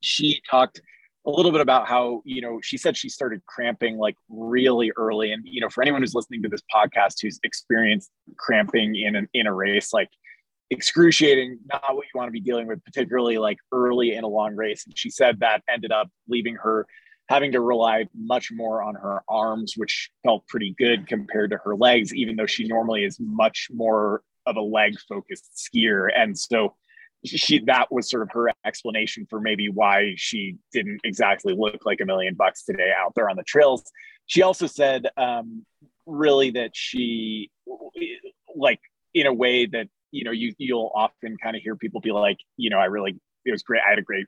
she 0.00 0.40
talked 0.50 0.80
a 1.26 1.30
little 1.30 1.50
bit 1.50 1.60
about 1.60 1.88
how 1.88 2.22
you 2.24 2.40
know 2.40 2.60
she 2.62 2.76
said 2.76 2.96
she 2.96 3.08
started 3.08 3.44
cramping 3.46 3.98
like 3.98 4.16
really 4.28 4.92
early. 4.96 5.32
And 5.32 5.42
you 5.44 5.60
know 5.60 5.68
for 5.68 5.82
anyone 5.82 6.02
who's 6.02 6.14
listening 6.14 6.42
to 6.42 6.48
this 6.48 6.62
podcast 6.72 7.14
who's 7.20 7.40
experienced 7.42 8.10
cramping 8.36 8.96
in 8.96 9.16
an 9.16 9.28
in 9.34 9.46
a 9.46 9.52
race 9.52 9.92
like 9.92 10.10
excruciating 10.70 11.58
not 11.70 11.94
what 11.94 12.04
you 12.04 12.18
want 12.18 12.28
to 12.28 12.32
be 12.32 12.40
dealing 12.40 12.66
with 12.66 12.82
particularly 12.84 13.38
like 13.38 13.58
early 13.72 14.14
in 14.14 14.24
a 14.24 14.28
long 14.28 14.54
race. 14.54 14.84
And 14.86 14.96
she 14.96 15.10
said 15.10 15.40
that 15.40 15.62
ended 15.68 15.92
up 15.92 16.08
leaving 16.28 16.56
her 16.56 16.86
having 17.28 17.50
to 17.52 17.60
rely 17.60 18.06
much 18.14 18.50
more 18.52 18.82
on 18.82 18.94
her 18.94 19.22
arms 19.28 19.74
which 19.76 20.10
felt 20.22 20.46
pretty 20.46 20.74
good 20.78 21.08
compared 21.08 21.50
to 21.50 21.58
her 21.64 21.74
legs 21.74 22.14
even 22.14 22.36
though 22.36 22.46
she 22.46 22.68
normally 22.68 23.04
is 23.04 23.18
much 23.18 23.68
more 23.72 24.22
of 24.46 24.56
a 24.56 24.60
leg 24.60 24.94
focused 25.08 25.50
skier. 25.56 26.08
And 26.16 26.38
so 26.38 26.76
she 27.24 27.60
that 27.66 27.90
was 27.90 28.10
sort 28.10 28.22
of 28.22 28.30
her 28.32 28.50
explanation 28.64 29.26
for 29.28 29.40
maybe 29.40 29.68
why 29.68 30.14
she 30.16 30.56
didn't 30.72 31.00
exactly 31.04 31.54
look 31.56 31.84
like 31.84 32.00
a 32.00 32.04
million 32.04 32.34
bucks 32.34 32.64
today 32.64 32.92
out 32.96 33.12
there 33.14 33.28
on 33.28 33.36
the 33.36 33.42
trails. 33.42 33.84
She 34.26 34.42
also 34.42 34.66
said 34.66 35.06
um, 35.16 35.64
really 36.06 36.50
that 36.50 36.70
she 36.74 37.50
like 38.54 38.80
in 39.14 39.26
a 39.26 39.32
way 39.32 39.66
that 39.66 39.88
you 40.10 40.24
know 40.24 40.30
you 40.30 40.54
you'll 40.58 40.92
often 40.94 41.36
kind 41.42 41.56
of 41.56 41.62
hear 41.62 41.76
people 41.76 42.00
be 42.00 42.12
like 42.12 42.38
you 42.56 42.70
know 42.70 42.78
I 42.78 42.86
really 42.86 43.18
it 43.44 43.52
was 43.52 43.62
great. 43.62 43.82
I 43.86 43.90
had 43.90 43.98
a 43.98 44.02
great 44.02 44.26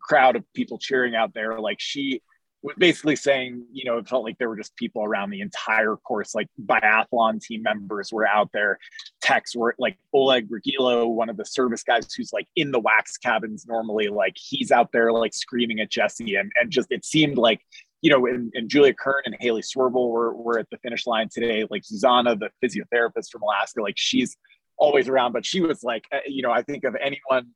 crowd 0.00 0.36
of 0.36 0.44
people 0.54 0.78
cheering 0.78 1.14
out 1.14 1.34
there. 1.34 1.60
Like 1.60 1.78
she 1.80 2.22
was 2.62 2.76
basically 2.78 3.16
saying, 3.16 3.64
you 3.72 3.84
know, 3.84 3.98
it 3.98 4.08
felt 4.08 4.24
like 4.24 4.38
there 4.38 4.48
were 4.48 4.56
just 4.56 4.76
people 4.76 5.04
around 5.04 5.30
the 5.30 5.40
entire 5.40 5.96
course, 5.96 6.34
like 6.34 6.48
biathlon 6.64 7.40
team 7.40 7.62
members 7.62 8.12
were 8.12 8.26
out 8.26 8.50
there. 8.52 8.78
Techs 9.20 9.56
were 9.56 9.74
like 9.78 9.98
Oleg 10.12 10.48
Ragilo, 10.48 11.08
one 11.08 11.28
of 11.28 11.36
the 11.36 11.44
service 11.44 11.82
guys 11.82 12.12
who's 12.14 12.32
like 12.32 12.46
in 12.54 12.70
the 12.70 12.78
wax 12.78 13.16
cabins 13.16 13.66
normally, 13.66 14.08
like 14.08 14.36
he's 14.36 14.70
out 14.70 14.92
there 14.92 15.12
like 15.12 15.34
screaming 15.34 15.80
at 15.80 15.90
Jessie. 15.90 16.36
And, 16.36 16.52
and 16.54 16.70
just 16.70 16.90
it 16.90 17.04
seemed 17.04 17.36
like, 17.36 17.60
you 18.00 18.10
know, 18.10 18.26
and, 18.26 18.52
and 18.54 18.68
Julia 18.68 18.94
Kern 18.94 19.22
and 19.24 19.36
Hailey 19.40 19.62
Swirbul 19.62 20.10
were, 20.10 20.34
were 20.34 20.58
at 20.58 20.70
the 20.70 20.78
finish 20.78 21.06
line 21.06 21.28
today. 21.32 21.66
Like 21.68 21.84
Susanna, 21.84 22.36
the 22.36 22.50
physiotherapist 22.62 23.30
from 23.30 23.42
Alaska, 23.42 23.82
like 23.82 23.96
she's 23.96 24.36
always 24.82 25.08
around, 25.08 25.32
but 25.32 25.46
she 25.46 25.60
was 25.60 25.84
like, 25.84 26.06
uh, 26.12 26.18
you 26.26 26.42
know, 26.42 26.50
I 26.50 26.62
think 26.62 26.82
of 26.82 26.96
anyone, 27.00 27.50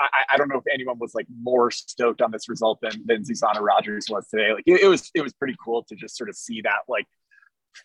I, 0.00 0.08
I, 0.32 0.36
don't 0.38 0.48
know 0.48 0.56
if 0.56 0.64
anyone 0.72 0.98
was 0.98 1.14
like 1.14 1.26
more 1.42 1.70
stoked 1.70 2.22
on 2.22 2.30
this 2.30 2.48
result 2.48 2.78
than, 2.80 3.02
than 3.04 3.22
Susanna 3.22 3.60
Rogers 3.60 4.06
was 4.08 4.26
today. 4.28 4.54
Like 4.54 4.64
it, 4.66 4.80
it, 4.80 4.88
was, 4.88 5.10
it 5.14 5.20
was 5.20 5.34
pretty 5.34 5.56
cool 5.62 5.84
to 5.90 5.94
just 5.94 6.16
sort 6.16 6.30
of 6.30 6.36
see 6.36 6.62
that 6.62 6.80
like 6.88 7.06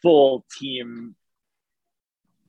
full 0.02 0.46
team 0.58 1.16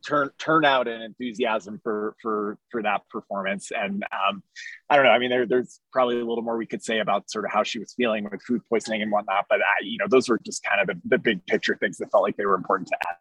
turn 0.07 0.31
turnout 0.39 0.87
and 0.87 1.03
enthusiasm 1.03 1.81
for 1.83 2.15
for 2.23 2.59
for 2.71 2.81
that 2.81 3.01
performance 3.11 3.73
and 3.77 4.05
um 4.13 4.41
i 4.89 4.95
don't 4.95 5.05
know 5.05 5.11
i 5.11 5.19
mean 5.19 5.31
there, 5.31 5.47
there's 5.47 5.81
probably 5.93 6.21
a 6.21 6.25
little 6.25 6.43
more 6.43 6.57
we 6.57 6.67
could 6.67 6.83
say 6.83 7.01
about 7.01 7.29
sort 7.29 7.45
of 7.45 7.51
how 7.51 7.65
she 7.65 7.81
was 7.81 7.93
feeling 7.95 8.23
with 8.31 8.41
food 8.43 8.61
poisoning 8.69 9.03
and 9.03 9.11
whatnot 9.11 9.47
but 9.49 9.59
I, 9.61 9.83
you 9.83 9.99
know 9.99 10.07
those 10.09 10.29
were 10.29 10.39
just 10.45 10.63
kind 10.63 10.81
of 10.81 10.87
the, 10.87 11.01
the 11.09 11.19
big 11.19 11.45
picture 11.47 11.77
things 11.77 11.99
that 11.99 12.11
felt 12.13 12.23
like 12.23 12.37
they 12.37 12.47
were 12.47 12.55
important 12.55 12.89
to 12.89 12.97
add 13.09 13.17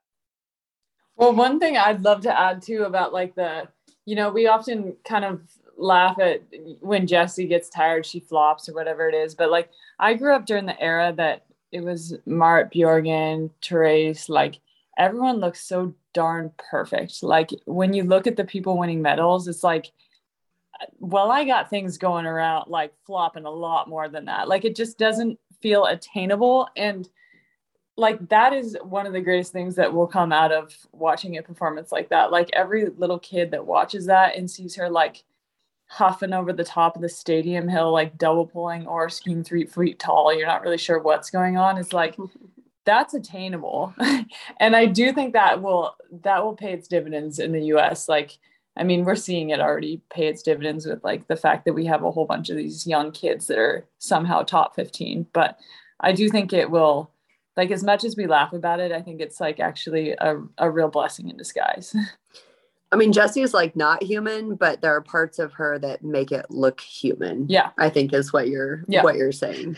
well, 1.18 1.34
one 1.34 1.60
thing 1.60 1.78
I'd 1.78 2.04
love 2.04 2.22
to 2.22 2.40
add 2.40 2.62
too 2.62 2.84
about 2.84 3.14
like 3.14 3.36
the, 3.36 3.68
you 4.06 4.16
know, 4.16 4.30
we 4.30 4.48
often 4.48 4.96
kind 5.06 5.26
of 5.26 5.42
laugh 5.78 6.20
at 6.20 6.42
when 6.80 7.08
Jessie 7.08 7.48
gets 7.48 7.70
tired, 7.70 8.06
she 8.06 8.20
flops 8.20 8.70
or 8.70 8.74
whatever 8.74 9.08
it 9.08 9.16
is. 9.16 9.36
But 9.36 9.52
like 9.52 9.70
I 10.00 10.14
grew 10.14 10.36
up 10.36 10.46
during 10.46 10.66
the 10.66 10.82
era 10.82 11.14
that 11.18 11.46
it 11.72 11.84
was 11.84 12.16
Marit 12.26 12.72
Bjorgen, 12.72 13.50
Therese, 13.62 14.30
like 14.30 14.60
everyone 14.98 15.38
looks 15.38 15.62
so 15.62 15.94
darn 16.14 16.52
perfect. 16.58 17.22
Like 17.24 17.50
when 17.66 17.94
you 17.94 18.04
look 18.04 18.28
at 18.28 18.38
the 18.38 18.46
people 18.46 18.78
winning 18.78 19.02
medals, 19.02 19.48
it's 19.48 19.64
like, 19.64 19.92
well, 21.00 21.32
I 21.32 21.46
got 21.46 21.70
things 21.70 21.98
going 21.98 22.26
around 22.26 22.70
like 22.70 22.94
flopping 23.06 23.46
a 23.46 23.50
lot 23.50 23.90
more 23.90 24.10
than 24.10 24.26
that. 24.26 24.48
Like 24.48 24.66
it 24.66 24.76
just 24.76 24.98
doesn't 24.98 25.40
feel 25.62 25.86
attainable. 25.86 26.68
And 26.76 27.08
like 27.98 28.28
that 28.30 28.54
is 28.54 28.78
one 28.84 29.06
of 29.06 29.14
the 29.14 29.22
greatest 29.22 29.54
things 29.54 29.76
that 29.76 29.94
will 29.94 30.08
come 30.08 30.34
out 30.34 30.52
of 30.52 30.76
watching 30.92 31.38
a 31.38 31.44
performance 31.44 31.92
like 31.92 32.10
that. 32.10 32.32
Like 32.32 32.50
every 32.54 32.88
little 32.98 33.20
kid 33.20 33.52
that 33.52 33.66
watches 33.66 34.06
that 34.08 34.36
and 34.36 34.50
sees 34.50 34.76
her 34.76 34.90
like 34.90 35.24
huffing 35.88 36.34
over 36.34 36.52
the 36.52 36.64
top 36.64 36.96
of 36.96 37.02
the 37.02 37.10
stadium 37.10 37.70
hill, 37.70 37.92
like 37.94 38.18
double 38.18 38.46
pulling 38.46 38.86
or 38.86 39.10
skiing 39.10 39.44
three 39.44 39.66
feet 39.66 40.00
tall, 40.00 40.34
you're 40.34 40.48
not 40.48 40.62
really 40.62 40.78
sure 40.78 41.00
what's 41.00 41.30
going 41.30 41.58
on. 41.58 41.78
It's 41.78 41.94
like 41.94 42.18
that's 42.86 43.14
attainable. 43.14 43.94
and 44.60 44.76
I 44.76 44.86
do 44.88 45.14
think 45.14 45.34
that 45.34 45.62
will 45.62 45.96
that 46.24 46.44
will 46.44 46.56
pay 46.56 46.74
its 46.74 46.90
dividends 46.90 47.40
in 47.40 47.54
the 47.54 47.64
US. 47.76 48.10
Like 48.10 48.38
I 48.78 48.84
mean, 48.84 49.06
we're 49.06 49.16
seeing 49.16 49.52
it 49.52 49.62
already 49.62 50.02
pay 50.10 50.28
its 50.28 50.44
dividends 50.44 50.86
with 50.86 51.02
like 51.02 51.28
the 51.28 51.38
fact 51.38 51.64
that 51.64 51.74
we 51.74 51.86
have 51.86 52.04
a 52.04 52.12
whole 52.12 52.26
bunch 52.26 52.50
of 52.50 52.58
these 52.58 52.86
young 52.86 53.14
kids 53.14 53.48
that 53.48 53.58
are 53.58 53.88
somehow 54.00 54.44
top 54.44 54.76
15. 54.76 55.28
But 55.32 55.58
I 56.02 56.12
do 56.12 56.28
think 56.28 56.52
it 56.52 56.70
will 56.70 57.10
like 57.58 57.72
as 57.72 57.84
much 57.84 58.04
as 58.04 58.16
we 58.16 58.28
laugh 58.28 58.54
about 58.54 58.80
it, 58.80 58.92
I 58.92 59.02
think 59.02 59.22
it's 59.22 59.40
like 59.40 59.60
actually 59.60 60.12
a, 60.12 60.42
a 60.58 60.70
real 60.70 60.90
blessing 60.90 61.30
in 61.30 61.38
disguise. 61.38 61.96
I 62.92 62.98
mean, 62.98 63.12
Jessie 63.12 63.42
is 63.42 63.54
like 63.54 63.76
not 63.76 64.04
human, 64.04 64.56
but 64.56 64.82
there 64.82 64.96
are 64.96 65.02
parts 65.02 65.40
of 65.40 65.54
her 65.54 65.80
that 65.80 66.04
make 66.04 66.32
it 66.32 66.46
look 66.50 66.80
human. 66.80 67.48
Yeah. 67.50 67.72
I 67.78 67.90
think 67.90 68.14
is 68.14 68.32
what 68.32 68.48
you're 68.48 68.84
yeah. 68.88 69.04
what 69.04 69.16
you're 69.16 69.32
saying. 69.32 69.78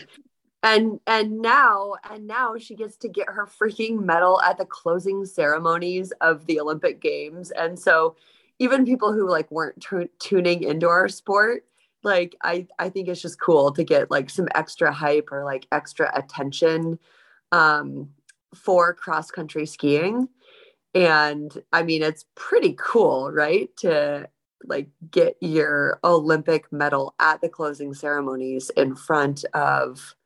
And 0.62 1.00
and 1.06 1.40
now 1.40 1.94
and 2.10 2.26
now 2.26 2.58
she 2.58 2.74
gets 2.74 2.96
to 2.98 3.08
get 3.08 3.28
her 3.28 3.46
freaking 3.46 4.00
medal 4.00 4.40
at 4.42 4.58
the 4.58 4.66
closing 4.66 5.24
ceremonies 5.24 6.12
of 6.20 6.46
the 6.46 6.60
Olympic 6.60 7.00
Games. 7.00 7.50
And 7.52 7.78
so 7.78 8.16
even 8.58 8.84
people 8.84 9.12
who 9.12 9.28
like 9.28 9.50
weren't 9.50 9.80
t- 9.80 10.10
tuning 10.18 10.62
into 10.64 10.88
our 10.88 11.08
sport, 11.08 11.64
like 12.02 12.36
I 12.42 12.66
I 12.78 12.88
think 12.88 13.08
it's 13.08 13.22
just 13.22 13.40
cool 13.40 13.72
to 13.72 13.84
get 13.84 14.10
like 14.10 14.30
some 14.30 14.48
extra 14.54 14.92
hype 14.92 15.30
or 15.32 15.44
like 15.44 15.66
extra 15.72 16.10
attention 16.16 16.98
um, 17.52 18.10
for 18.54 18.94
cross 18.94 19.30
country 19.30 19.66
skiing. 19.66 20.28
And 20.94 21.62
I 21.72 21.82
mean, 21.82 22.02
it's 22.02 22.24
pretty 22.34 22.74
cool, 22.78 23.30
right? 23.30 23.68
To 23.78 24.28
like 24.64 24.88
get 25.10 25.36
your 25.40 26.00
Olympic 26.02 26.72
medal 26.72 27.14
at 27.20 27.40
the 27.40 27.48
closing 27.48 27.94
ceremonies 27.94 28.70
in 28.70 28.96
front 28.96 29.44
of, 29.54 30.16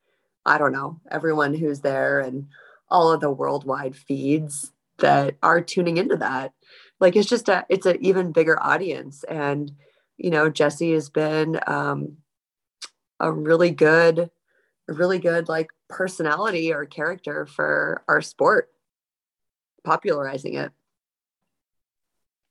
I 0.47 0.59
don't 0.59 0.73
know, 0.73 1.01
everyone 1.11 1.55
who's 1.55 1.81
there 1.81 2.21
and 2.21 2.49
all 2.89 3.13
of 3.13 3.21
the 3.21 3.31
worldwide 3.31 3.97
feeds 3.97 4.73
that 4.99 5.37
are 5.43 5.61
tuning 5.61 5.97
into 5.97 6.17
that. 6.17 6.53
Like 7.01 7.17
it's 7.17 7.29
just 7.29 7.49
a, 7.49 7.67
it's 7.69 7.87
an 7.87 7.99
even 8.01 8.33
bigger 8.33 8.63
audience. 8.63 9.25
And, 9.25 9.73
you 10.17 10.31
know, 10.31 10.49
Jessie 10.49 10.93
has 10.93 11.11
been 11.11 11.59
um, 11.67 12.19
a 13.19 13.33
really 13.33 13.71
good, 13.71 14.31
really 14.89 15.19
good 15.19 15.49
like 15.49 15.69
personality 15.89 16.73
or 16.73 16.85
character 16.85 17.47
for 17.47 18.03
our 18.09 18.21
sport, 18.21 18.69
popularizing 19.85 20.55
it. 20.55 20.73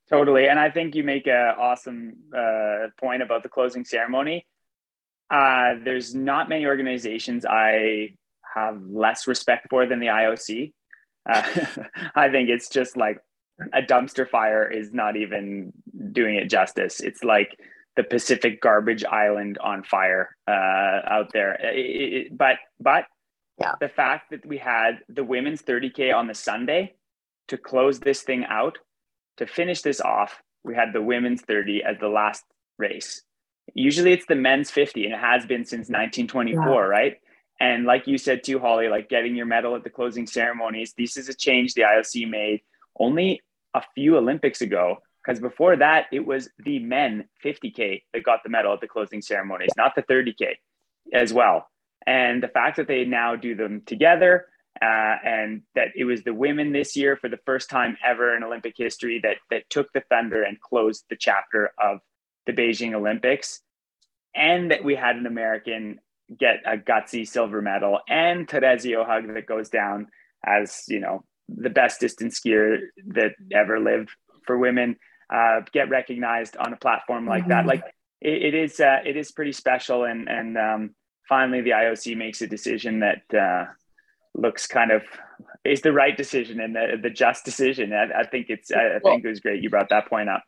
Totally. 0.09 0.49
And 0.49 0.59
I 0.59 0.69
think 0.69 0.95
you 0.95 1.03
make 1.03 1.27
an 1.27 1.55
awesome 1.57 2.15
uh, 2.35 2.87
point 2.99 3.21
about 3.21 3.43
the 3.43 3.49
closing 3.49 3.85
ceremony. 3.85 4.45
Uh, 5.29 5.75
there's 5.83 6.13
not 6.13 6.49
many 6.49 6.65
organizations 6.65 7.45
I 7.45 8.15
have 8.53 8.81
less 8.85 9.27
respect 9.27 9.67
for 9.69 9.85
than 9.85 9.99
the 9.99 10.07
IOC. 10.07 10.73
Uh, 11.29 11.43
I 12.15 12.29
think 12.29 12.49
it's 12.49 12.67
just 12.67 12.97
like 12.97 13.21
a 13.71 13.81
dumpster 13.81 14.27
fire 14.27 14.69
is 14.69 14.91
not 14.91 15.15
even 15.15 15.71
doing 16.11 16.35
it 16.35 16.49
justice. 16.49 16.99
It's 16.99 17.23
like 17.23 17.57
the 17.95 18.03
Pacific 18.03 18.61
garbage 18.61 19.03
island 19.03 19.57
on 19.59 19.83
fire 19.83 20.35
uh, 20.47 20.51
out 20.51 21.31
there. 21.33 21.53
It, 21.53 22.13
it, 22.13 22.37
but 22.37 22.57
but 22.79 23.05
yeah. 23.59 23.73
the 23.79 23.89
fact 23.89 24.31
that 24.31 24.45
we 24.45 24.57
had 24.57 24.99
the 25.09 25.23
women's 25.23 25.61
30k 25.61 26.13
on 26.13 26.27
the 26.27 26.33
Sunday 26.33 26.95
to 27.49 27.57
close 27.57 27.99
this 27.99 28.21
thing 28.21 28.45
out, 28.45 28.77
to 29.37 29.45
finish 29.45 29.81
this 29.81 29.99
off, 29.99 30.41
we 30.63 30.75
had 30.75 30.93
the 30.93 31.01
women's 31.01 31.41
30 31.41 31.83
as 31.83 31.97
the 31.99 32.07
last 32.07 32.43
race. 32.77 33.21
Usually 33.73 34.13
it's 34.13 34.25
the 34.25 34.35
men's 34.35 34.71
50, 34.71 35.05
and 35.05 35.13
it 35.13 35.19
has 35.19 35.45
been 35.45 35.65
since 35.65 35.89
1924, 35.89 36.63
yeah. 36.63 36.79
right? 36.79 37.17
And 37.59 37.85
like 37.85 38.07
you 38.07 38.17
said 38.17 38.43
too, 38.43 38.59
Holly, 38.59 38.87
like 38.87 39.09
getting 39.09 39.35
your 39.35 39.45
medal 39.45 39.75
at 39.75 39.83
the 39.83 39.89
closing 39.89 40.25
ceremonies, 40.25 40.93
this 40.97 41.15
is 41.15 41.29
a 41.29 41.33
change 41.33 41.73
the 41.73 41.83
IOC 41.83 42.29
made 42.29 42.61
only 42.99 43.41
a 43.73 43.83
few 43.93 44.17
Olympics 44.17 44.61
ago 44.61 44.97
because 45.23 45.39
before 45.39 45.75
that 45.75 46.05
it 46.11 46.25
was 46.25 46.49
the 46.59 46.79
men 46.79 47.25
50k 47.43 48.03
that 48.13 48.23
got 48.23 48.43
the 48.43 48.49
medal 48.49 48.73
at 48.73 48.81
the 48.81 48.87
closing 48.87 49.21
ceremonies 49.21 49.71
not 49.77 49.95
the 49.95 50.03
30k 50.03 50.55
as 51.13 51.33
well. 51.33 51.67
And 52.05 52.41
the 52.41 52.47
fact 52.47 52.77
that 52.77 52.87
they 52.87 53.05
now 53.05 53.35
do 53.35 53.55
them 53.55 53.81
together 53.85 54.47
uh, 54.81 55.15
and 55.23 55.61
that 55.75 55.89
it 55.95 56.05
was 56.05 56.23
the 56.23 56.33
women 56.33 56.71
this 56.71 56.95
year 56.95 57.15
for 57.15 57.29
the 57.29 57.39
first 57.45 57.69
time 57.69 57.97
ever 58.03 58.35
in 58.35 58.43
olympic 58.43 58.73
history 58.77 59.19
that 59.21 59.37
that 59.49 59.69
took 59.69 59.91
the 59.93 60.01
thunder 60.09 60.43
and 60.43 60.59
closed 60.59 61.05
the 61.09 61.17
chapter 61.17 61.71
of 61.77 61.99
the 62.45 62.53
beijing 62.53 62.93
olympics. 62.93 63.61
And 64.33 64.71
that 64.71 64.83
we 64.83 64.95
had 64.95 65.17
an 65.17 65.25
american 65.25 65.99
get 66.37 66.61
a 66.65 66.77
gutsy 66.77 67.27
silver 67.27 67.61
medal 67.61 67.99
and 68.07 68.49
Therese 68.49 68.85
Johaug 68.85 69.33
that 69.33 69.45
goes 69.45 69.69
down 69.69 70.07
as 70.45 70.83
you 70.87 70.99
know 70.99 71.25
the 71.49 71.69
best 71.69 71.99
distance 71.99 72.39
skier 72.39 72.79
that 73.07 73.33
ever 73.53 73.79
lived 73.79 74.09
for 74.45 74.57
women 74.57 74.95
uh, 75.31 75.61
get 75.71 75.89
recognized 75.89 76.57
on 76.57 76.73
a 76.73 76.77
platform 76.77 77.25
like 77.25 77.43
mm-hmm. 77.43 77.51
that. 77.51 77.65
Like 77.65 77.83
it, 78.19 78.53
it 78.53 78.53
is, 78.53 78.79
uh, 78.79 78.99
it 79.05 79.17
is 79.17 79.31
pretty 79.31 79.53
special. 79.53 80.03
And 80.03 80.27
and 80.27 80.57
um, 80.57 80.95
finally, 81.27 81.61
the 81.61 81.71
IOC 81.71 82.17
makes 82.17 82.41
a 82.41 82.47
decision 82.47 82.99
that 82.99 83.21
uh, 83.33 83.65
looks 84.33 84.67
kind 84.67 84.91
of 84.91 85.03
is 85.63 85.81
the 85.81 85.93
right 85.93 86.17
decision 86.17 86.59
and 86.59 86.75
the, 86.75 86.97
the 87.01 87.09
just 87.09 87.45
decision. 87.45 87.93
I, 87.93 88.21
I 88.21 88.23
think 88.25 88.47
it's, 88.49 88.71
I, 88.71 88.79
I 88.79 88.99
well, 89.03 89.13
think 89.13 89.25
it 89.25 89.29
was 89.29 89.39
great. 89.39 89.61
You 89.61 89.69
brought 89.69 89.89
that 89.89 90.07
point 90.07 90.29
up. 90.29 90.43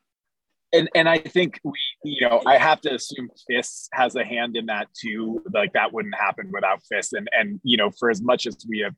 And, 0.71 0.89
and 0.95 1.07
I 1.07 1.19
think 1.19 1.59
we, 1.63 1.73
you 2.03 2.27
know, 2.27 2.41
I 2.47 2.57
have 2.57 2.81
to 2.81 2.95
assume 2.95 3.29
FIS 3.47 3.89
has 3.93 4.15
a 4.15 4.25
hand 4.25 4.55
in 4.55 4.65
that 4.67 4.87
too. 4.99 5.43
Like 5.53 5.73
that 5.73 5.93
wouldn't 5.93 6.15
happen 6.15 6.49
without 6.51 6.81
FIS. 6.89 7.13
And, 7.13 7.29
and, 7.31 7.61
you 7.63 7.77
know, 7.77 7.91
for 7.91 8.09
as 8.09 8.23
much 8.23 8.47
as 8.47 8.57
we 8.67 8.79
have 8.79 8.95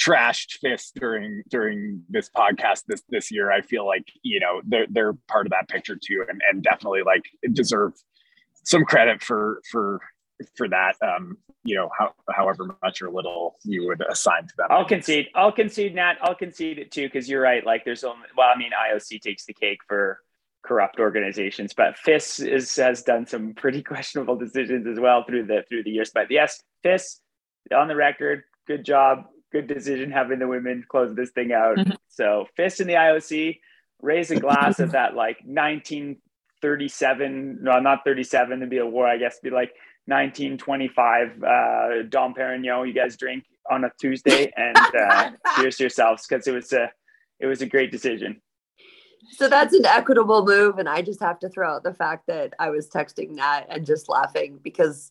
trashed 0.00 0.58
FIS 0.60 0.92
during 0.94 1.42
during 1.48 2.02
this 2.08 2.30
podcast 2.30 2.84
this 2.86 3.02
this 3.08 3.30
year. 3.30 3.50
I 3.50 3.60
feel 3.62 3.86
like 3.86 4.10
you 4.22 4.40
know 4.40 4.60
they're 4.64 4.86
they're 4.90 5.12
part 5.28 5.46
of 5.46 5.50
that 5.50 5.68
picture 5.68 5.96
too, 5.96 6.24
and 6.28 6.40
and 6.50 6.62
definitely 6.62 7.02
like 7.04 7.24
deserve 7.52 7.92
some 8.64 8.84
credit 8.84 9.22
for 9.22 9.60
for 9.70 10.00
for 10.54 10.68
that. 10.68 10.94
Um, 11.02 11.38
you 11.64 11.74
know, 11.74 11.90
how, 11.98 12.14
however 12.30 12.76
much 12.82 13.02
or 13.02 13.10
little 13.10 13.56
you 13.64 13.86
would 13.88 14.00
assign 14.08 14.46
to 14.46 14.54
them. 14.56 14.68
I'll 14.70 14.84
concede. 14.84 15.28
I'll 15.34 15.52
concede, 15.52 15.94
Nat. 15.94 16.14
I'll 16.20 16.34
concede 16.34 16.78
it 16.78 16.92
too 16.92 17.06
because 17.06 17.28
you're 17.28 17.40
right. 17.40 17.64
Like, 17.66 17.84
there's 17.84 18.04
only 18.04 18.26
well, 18.36 18.48
I 18.54 18.56
mean, 18.58 18.70
IOC 18.70 19.20
takes 19.20 19.46
the 19.46 19.52
cake 19.52 19.80
for 19.88 20.20
corrupt 20.66 20.98
organizations. 21.00 21.72
But 21.74 21.96
FIS 21.96 22.40
is, 22.40 22.74
has 22.76 23.02
done 23.02 23.26
some 23.26 23.54
pretty 23.54 23.82
questionable 23.92 24.36
decisions 24.36 24.86
as 24.86 25.00
well 25.00 25.24
through 25.24 25.46
the 25.46 25.64
through 25.68 25.84
the 25.84 25.90
years. 25.90 26.10
But 26.12 26.30
yes, 26.30 26.62
FIS 26.82 27.20
on 27.74 27.88
the 27.88 27.96
record, 27.96 28.44
good 28.66 28.84
job, 28.84 29.24
good 29.52 29.66
decision 29.66 30.10
having 30.10 30.38
the 30.38 30.48
women 30.48 30.84
close 30.88 31.14
this 31.14 31.30
thing 31.30 31.52
out. 31.52 31.76
Mm-hmm. 31.78 31.92
So 32.08 32.46
FIS 32.56 32.80
in 32.80 32.86
the 32.86 32.94
IOC, 32.94 33.58
raise 34.02 34.30
a 34.30 34.40
glass 34.40 34.80
of 34.80 34.92
that 34.92 35.14
like 35.14 35.38
1937, 35.44 37.58
no, 37.62 37.80
not 37.80 38.00
37, 38.04 38.60
to 38.60 38.66
be 38.66 38.78
a 38.78 38.86
war, 38.86 39.06
I 39.06 39.18
guess, 39.18 39.38
be 39.40 39.50
like 39.50 39.72
1925 40.06 41.42
uh, 41.42 42.02
Dom 42.08 42.34
Perignon. 42.34 42.86
You 42.86 42.92
guys 42.92 43.16
drink 43.16 43.44
on 43.70 43.84
a 43.84 43.92
Tuesday 44.00 44.52
and 44.56 44.76
uh, 44.76 45.30
cheers 45.56 45.76
to 45.78 45.84
yourselves 45.84 46.26
because 46.26 46.46
it 46.46 46.52
was 46.52 46.72
a 46.72 46.90
it 47.38 47.46
was 47.46 47.60
a 47.60 47.66
great 47.66 47.90
decision. 47.90 48.40
So 49.32 49.48
that's 49.48 49.74
an 49.74 49.84
equitable 49.84 50.44
move, 50.44 50.78
and 50.78 50.88
I 50.88 51.02
just 51.02 51.20
have 51.20 51.40
to 51.40 51.48
throw 51.48 51.74
out 51.74 51.82
the 51.82 51.92
fact 51.92 52.28
that 52.28 52.54
I 52.58 52.70
was 52.70 52.88
texting 52.88 53.30
Nat 53.30 53.66
and 53.68 53.84
just 53.84 54.08
laughing 54.08 54.60
because 54.62 55.10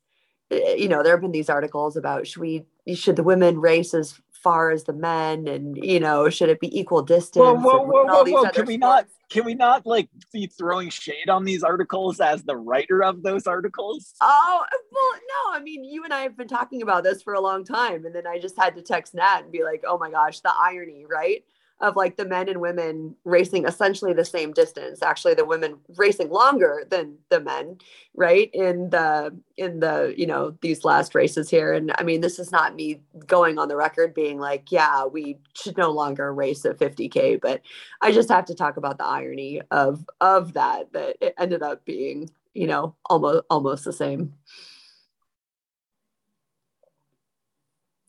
eh, 0.52 0.76
you 0.76 0.88
know 0.88 1.04
there 1.04 1.14
have 1.14 1.22
been 1.22 1.32
these 1.32 1.50
articles 1.50 1.98
about 1.98 2.26
should 2.26 2.42
we 2.42 2.66
should 2.94 3.18
the 3.18 3.24
women 3.24 3.60
race 3.60 3.94
as 3.94 4.20
far 4.46 4.70
as 4.70 4.84
the 4.84 4.94
men 4.94 5.48
and 5.48 5.76
you 5.76 6.00
know 6.00 6.30
should 6.30 6.50
it 6.50 6.60
be 6.60 6.80
equal 6.80 7.02
distance 7.02 7.44
whoa 7.44 7.56
whoa 7.56 7.80
whoa 7.80 8.06
whoa, 8.06 8.24
whoa. 8.26 8.44
can 8.44 8.54
sports? 8.54 8.68
we 8.68 8.78
not 8.78 9.08
can 9.32 9.44
we 9.44 9.56
not 9.56 9.88
like 9.88 10.08
be 10.32 10.46
throwing 10.46 10.88
shade 10.88 11.30
on 11.30 11.44
these 11.44 11.64
articles 11.64 12.20
as 12.20 12.44
the 12.44 12.56
writer 12.56 13.04
of 13.04 13.24
those 13.24 13.48
articles 13.48 14.14
oh 14.22 14.64
well 14.92 15.12
no 15.14 15.58
i 15.58 15.60
mean 15.60 15.84
you 15.84 16.04
and 16.04 16.14
i 16.14 16.22
have 16.22 16.38
been 16.38 16.48
talking 16.48 16.84
about 16.84 17.04
this 17.04 17.24
for 17.24 17.34
a 17.34 17.42
long 17.42 17.66
time 17.66 18.06
and 18.06 18.14
then 18.14 18.28
i 18.28 18.38
just 18.38 18.56
had 18.56 18.76
to 18.76 18.84
text 18.84 19.16
nat 19.16 19.40
and 19.40 19.52
be 19.52 19.64
like 19.64 19.84
oh 19.88 19.98
my 19.98 20.12
gosh 20.12 20.40
the 20.42 20.54
irony 20.56 21.08
right 21.10 21.44
of 21.82 21.96
like 21.96 22.16
the 22.16 22.26
men 22.26 22.48
and 22.48 22.62
women 22.62 23.16
racing 23.26 23.66
essentially 23.66 24.14
the 24.14 24.24
same 24.24 24.54
distance. 24.54 25.02
Actually 25.02 25.34
the 25.34 25.46
women 25.46 25.78
racing 25.98 26.30
longer 26.30 26.86
than 26.90 27.18
the 27.30 27.40
men 27.40 27.78
right 28.16 28.50
in 28.54 28.90
the 28.92 29.38
in 29.58 29.82
the 29.82 30.14
you 30.18 30.26
know 30.26 30.56
these 30.62 30.86
last 30.86 31.14
races 31.14 31.50
here. 31.50 31.74
And 31.74 31.92
i 31.98 32.04
mean 32.04 32.22
this 32.22 32.40
is 32.40 32.52
not 32.52 32.76
me 32.76 33.02
going 33.28 33.60
on 33.60 33.68
the 33.68 33.76
record 33.76 34.14
being 34.14 34.40
like 34.40 34.72
yeah 34.72 35.06
we 35.06 35.38
should 35.54 35.78
no 35.78 35.92
longer 35.92 36.34
race 36.34 36.66
at 36.66 36.80
50k 36.80 37.42
but 37.42 37.62
i 38.02 38.12
just 38.12 38.30
have 38.30 38.46
to 38.46 38.56
talk 38.56 38.78
about 38.78 38.98
the 38.98 39.06
irony 39.06 39.62
of 39.72 40.06
of 40.22 40.54
that 40.54 40.94
that 40.94 41.18
it 41.20 41.34
ended 41.38 41.62
up 41.62 41.86
being 41.86 42.30
you 42.54 42.68
know 42.68 42.96
almost 43.06 43.44
almost 43.50 43.84
the 43.84 43.94
same. 43.94 44.34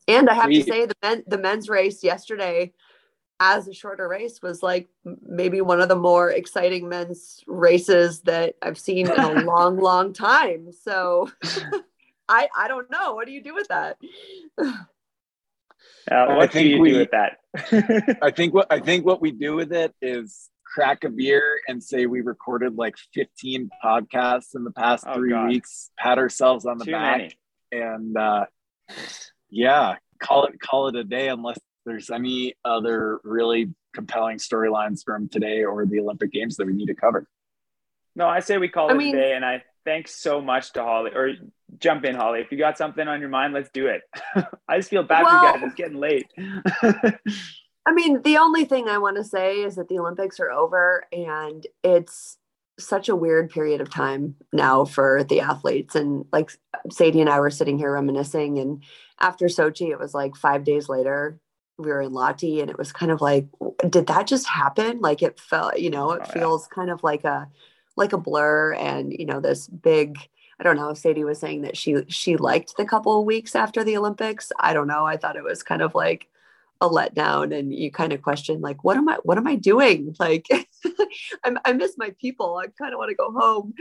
And 0.09 0.31
i 0.31 0.35
have 0.35 0.51
to 0.51 0.63
say 0.63 0.87
the 0.87 0.95
men 1.03 1.25
the 1.27 1.39
men's 1.39 1.69
race 1.69 2.05
yesterday 2.05 2.73
as 3.39 3.69
a 3.69 3.75
shorter 3.75 4.09
race 4.09 4.41
was 4.41 4.63
like 4.63 4.89
maybe 5.05 5.61
one 5.61 5.81
of 5.81 5.89
the 5.89 5.97
more 5.97 6.31
exciting 6.31 6.89
men's 6.89 7.43
races 7.47 8.21
that 8.23 8.55
I've 8.63 8.79
seen 8.79 9.11
in 9.11 9.21
a 9.21 9.43
long, 9.45 9.77
long 9.79 10.13
time. 10.13 10.73
So 10.73 11.31
I 12.29 12.49
I 12.57 12.69
don't 12.69 12.91
know. 12.91 13.15
What 13.15 13.27
do 13.27 13.33
you 13.33 13.43
do 13.43 13.55
with 13.55 13.69
that? 13.69 13.99
Uh, 14.59 16.35
what 16.35 16.53
do 16.53 16.67
you 16.67 16.81
we, 16.81 16.93
do 16.93 16.99
with 16.99 17.11
that? 17.11 17.39
I 18.23 18.31
think 18.31 18.55
what 18.55 18.67
I 18.71 18.81
think 18.81 19.05
what 19.05 19.21
we 19.21 19.33
do 19.33 19.55
with 19.55 19.73
it 19.73 19.95
is 20.01 20.49
crack 20.65 21.05
a 21.05 21.09
beer 21.09 21.61
and 21.69 21.83
say 21.83 22.07
we 22.07 22.21
recorded 22.21 22.77
like 22.77 22.97
15 23.15 23.71
podcasts 23.83 24.55
in 24.55 24.65
the 24.65 24.71
past 24.71 25.05
oh, 25.07 25.15
three 25.15 25.31
God. 25.31 25.49
weeks, 25.49 25.91
pat 25.99 26.19
ourselves 26.19 26.67
on 26.67 26.79
the 26.79 26.85
Too 26.85 26.93
back, 26.93 27.19
many. 27.19 27.35
and 27.73 28.17
uh, 28.17 28.47
yeah, 29.51 29.97
call 30.21 30.47
it 30.47 30.61
call 30.61 30.89
it 30.89 30.97
a 30.97 31.05
day 31.05 31.29
unless 31.29 31.59
there's 31.87 32.11
any 32.11 32.55
other 32.65 33.21
really 33.25 33.73
compelling 33.95 34.37
storylines 34.37 35.03
from 35.05 35.29
today 35.29 35.65
or 35.65 35.87
the 35.87 36.01
Olympic 36.01 36.33
Games 36.33 36.57
that 36.57 36.67
we 36.67 36.75
need 36.75 36.87
to 36.87 36.95
cover. 36.95 37.27
No, 38.15 38.29
I 38.29 38.41
say 38.41 38.59
we 38.59 38.69
call 38.69 38.91
I 38.91 38.95
it 38.95 38.97
mean, 38.97 39.15
a 39.15 39.19
day, 39.19 39.33
and 39.35 39.45
I 39.45 39.63
thanks 39.85 40.15
so 40.15 40.41
much 40.41 40.73
to 40.73 40.83
Holly. 40.83 41.13
Or 41.15 41.33
jump 41.79 42.05
in, 42.05 42.15
Holly. 42.15 42.41
If 42.41 42.51
you 42.51 42.59
got 42.59 42.77
something 42.77 43.07
on 43.07 43.21
your 43.21 43.29
mind, 43.29 43.55
let's 43.55 43.71
do 43.71 43.87
it. 43.87 44.03
I 44.69 44.79
just 44.79 44.91
feel 44.91 45.03
bad 45.03 45.25
well, 45.25 45.41
for 45.41 45.47
you 45.47 45.53
guys. 45.53 45.63
It's 45.67 45.75
getting 45.75 45.99
late. 45.99 46.27
I 47.87 47.93
mean, 47.93 48.23
the 48.23 48.39
only 48.39 48.65
thing 48.65 48.89
I 48.89 48.99
want 48.99 49.17
to 49.17 49.25
say 49.25 49.63
is 49.63 49.77
that 49.77 49.89
the 49.89 49.99
Olympics 49.99 50.41
are 50.41 50.51
over, 50.51 51.07
and 51.13 51.67
it's 51.85 52.39
such 52.79 53.09
a 53.09 53.17
weird 53.17 53.51
period 53.51 53.81
of 53.81 53.89
time 53.89 54.35
now 54.53 54.85
for 54.85 55.25
the 55.25 55.41
athletes. 55.41 55.95
And 55.95 56.25
like 56.33 56.51
Sadie 56.91 57.21
and 57.21 57.31
I 57.31 57.41
were 57.41 57.51
sitting 57.51 57.79
here 57.79 57.93
reminiscing, 57.93 58.59
and 58.59 58.83
after 59.21 59.47
Sochi, 59.47 59.91
it 59.91 59.99
was 59.99 60.15
like 60.15 60.37
five 60.37 60.65
days 60.65 60.89
later 60.89 61.39
we 61.79 61.89
were 61.89 62.03
in 62.03 62.13
Lahti 62.13 62.61
and 62.61 62.71
it 62.71 62.79
was 62.79 62.93
kind 62.93 63.13
of 63.13 63.21
like, 63.21 63.47
did 63.89 64.07
that 64.07 64.27
just 64.27 64.47
happen? 64.47 65.01
Like 65.01 65.23
it 65.23 65.39
felt, 65.39 65.79
you 65.79 65.91
know, 65.91 66.13
it 66.13 66.23
oh, 66.25 66.33
feels 66.33 66.69
yeah. 66.71 66.75
kind 66.75 66.91
of 66.91 67.03
like 67.03 67.25
a 67.25 67.49
like 67.97 68.13
a 68.13 68.19
blur 68.19 68.75
and 68.75 69.13
you 69.13 69.27
know, 69.27 69.41
this 69.41 69.69
big 69.69 70.19
I 70.59 70.65
don't 70.65 70.77
know. 70.77 70.95
Sadie 70.95 71.25
was 71.25 71.39
saying 71.39 71.63
that 71.63 71.77
she 71.77 71.97
she 72.09 72.37
liked 72.37 72.77
the 72.77 72.87
couple 72.87 73.19
of 73.19 73.27
weeks 73.27 73.55
after 73.55 73.85
the 73.85 73.97
Olympics. 73.97 74.53
I 74.59 74.73
don't 74.73 74.87
know. 74.87 75.05
I 75.05 75.17
thought 75.17 75.37
it 75.37 75.45
was 75.45 75.63
kind 75.63 75.83
of 75.83 75.95
like 75.95 76.29
a 76.81 76.89
letdown, 76.89 77.57
and 77.57 77.75
you 77.75 77.91
kind 77.91 78.13
of 78.13 78.23
question 78.23 78.61
like, 78.61 78.83
what 78.83 78.97
am 78.97 79.09
I 79.09 79.19
what 79.23 79.39
am 79.39 79.47
I 79.47 79.57
doing? 79.57 80.15
Like, 80.21 80.47
I'm, 81.45 81.59
I 81.65 81.73
miss 81.73 81.97
my 81.99 82.15
people. 82.21 82.57
I 82.63 82.69
kind 82.69 82.95
of 82.95 82.99
want 82.99 83.11
to 83.11 83.17
go 83.17 83.33
home, 83.33 83.75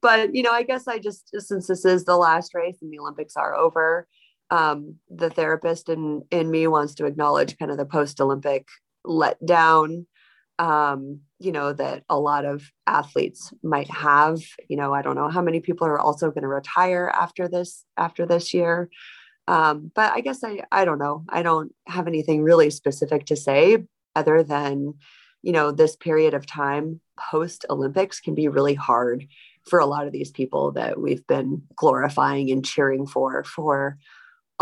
but 0.00 0.34
you 0.34 0.42
know, 0.42 0.52
I 0.52 0.62
guess 0.62 0.88
I 0.88 0.98
just 0.98 1.30
since 1.38 1.66
this 1.66 1.84
is 1.84 2.04
the 2.04 2.16
last 2.16 2.54
race 2.54 2.78
and 2.80 2.90
the 2.90 2.98
Olympics 2.98 3.36
are 3.36 3.54
over, 3.54 4.08
um, 4.52 4.96
the 5.08 5.30
therapist 5.30 5.88
in 5.88 6.22
in 6.30 6.50
me 6.50 6.66
wants 6.66 6.94
to 6.96 7.06
acknowledge 7.06 7.58
kind 7.58 7.70
of 7.70 7.78
the 7.78 7.86
post 7.86 8.20
Olympic 8.20 8.68
letdown, 9.04 10.04
um, 10.58 11.20
you 11.38 11.52
know, 11.52 11.72
that 11.72 12.04
a 12.10 12.20
lot 12.20 12.44
of 12.44 12.70
athletes 12.86 13.50
might 13.62 13.90
have. 13.90 14.40
You 14.68 14.76
know, 14.76 14.92
I 14.92 15.00
don't 15.00 15.16
know 15.16 15.30
how 15.30 15.40
many 15.40 15.60
people 15.60 15.86
are 15.86 15.98
also 15.98 16.30
going 16.30 16.42
to 16.42 16.48
retire 16.48 17.10
after 17.14 17.48
this 17.48 17.86
after 17.96 18.26
this 18.26 18.52
year. 18.52 18.90
Um, 19.48 19.90
but 19.94 20.12
I 20.12 20.20
guess 20.20 20.44
I 20.44 20.60
I 20.70 20.84
don't 20.84 20.98
know. 20.98 21.24
I 21.30 21.42
don't 21.42 21.74
have 21.86 22.06
anything 22.06 22.42
really 22.42 22.68
specific 22.68 23.24
to 23.26 23.36
say 23.36 23.78
other 24.14 24.42
than, 24.42 24.92
you 25.40 25.52
know, 25.52 25.72
this 25.72 25.96
period 25.96 26.34
of 26.34 26.44
time 26.44 27.00
post 27.18 27.64
Olympics 27.70 28.20
can 28.20 28.34
be 28.34 28.48
really 28.48 28.74
hard 28.74 29.26
for 29.64 29.78
a 29.78 29.86
lot 29.86 30.06
of 30.06 30.12
these 30.12 30.30
people 30.30 30.72
that 30.72 31.00
we've 31.00 31.26
been 31.26 31.62
glorifying 31.74 32.50
and 32.50 32.66
cheering 32.66 33.06
for 33.06 33.44
for 33.44 33.96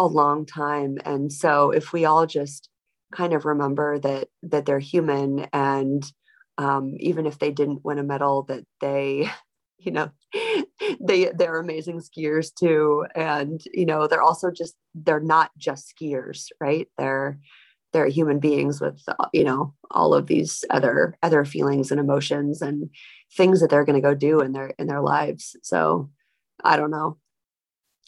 a 0.01 0.07
long 0.07 0.47
time. 0.47 0.99
And 1.05 1.33
so 1.33 1.71
if 1.71 1.93
we 1.93 2.05
all 2.07 2.27
just 2.27 2.69
kind 3.15 3.33
of 3.35 3.45
remember 3.45 3.99
that 4.01 4.29
that 4.45 4.67
they're 4.67 4.79
human 4.79 5.47
and 5.53 6.05
um, 6.59 6.95
even 7.01 7.27
if 7.27 7.39
they 7.39 7.51
didn't 7.51 7.85
win 7.85 7.99
a 7.99 8.03
medal 8.03 8.45
that 8.45 8.65
they 8.81 9.31
you 9.79 9.93
know 9.93 10.11
they 11.01 11.27
they're 11.35 11.61
amazing 11.61 12.01
skiers 12.01 12.51
too. 12.55 13.07
And 13.15 13.61
you 13.73 13.87
know 13.87 14.07
they're 14.07 14.23
also 14.23 14.51
just 14.51 14.75
they're 14.95 15.21
not 15.21 15.51
just 15.59 15.93
skiers 15.95 16.47
right? 16.61 16.89
They're 16.99 17.39
they're 17.93 18.07
human 18.09 18.39
beings 18.41 18.81
with 18.81 19.03
you 19.35 19.45
know 19.45 19.75
all 19.91 20.15
of 20.15 20.27
these 20.29 20.65
other 20.71 21.17
other 21.23 21.45
feelings 21.45 21.91
and 21.91 22.01
emotions 22.01 22.63
and 22.63 22.89
things 23.37 23.61
that 23.61 23.71
they're 23.71 23.85
going 23.85 24.01
to 24.01 24.09
go 24.09 24.15
do 24.15 24.41
in 24.41 24.53
their 24.53 24.69
in 24.79 24.87
their 24.87 25.03
lives. 25.03 25.57
So 25.63 26.11
i 26.65 26.77
don't 26.77 26.91
know 26.91 27.17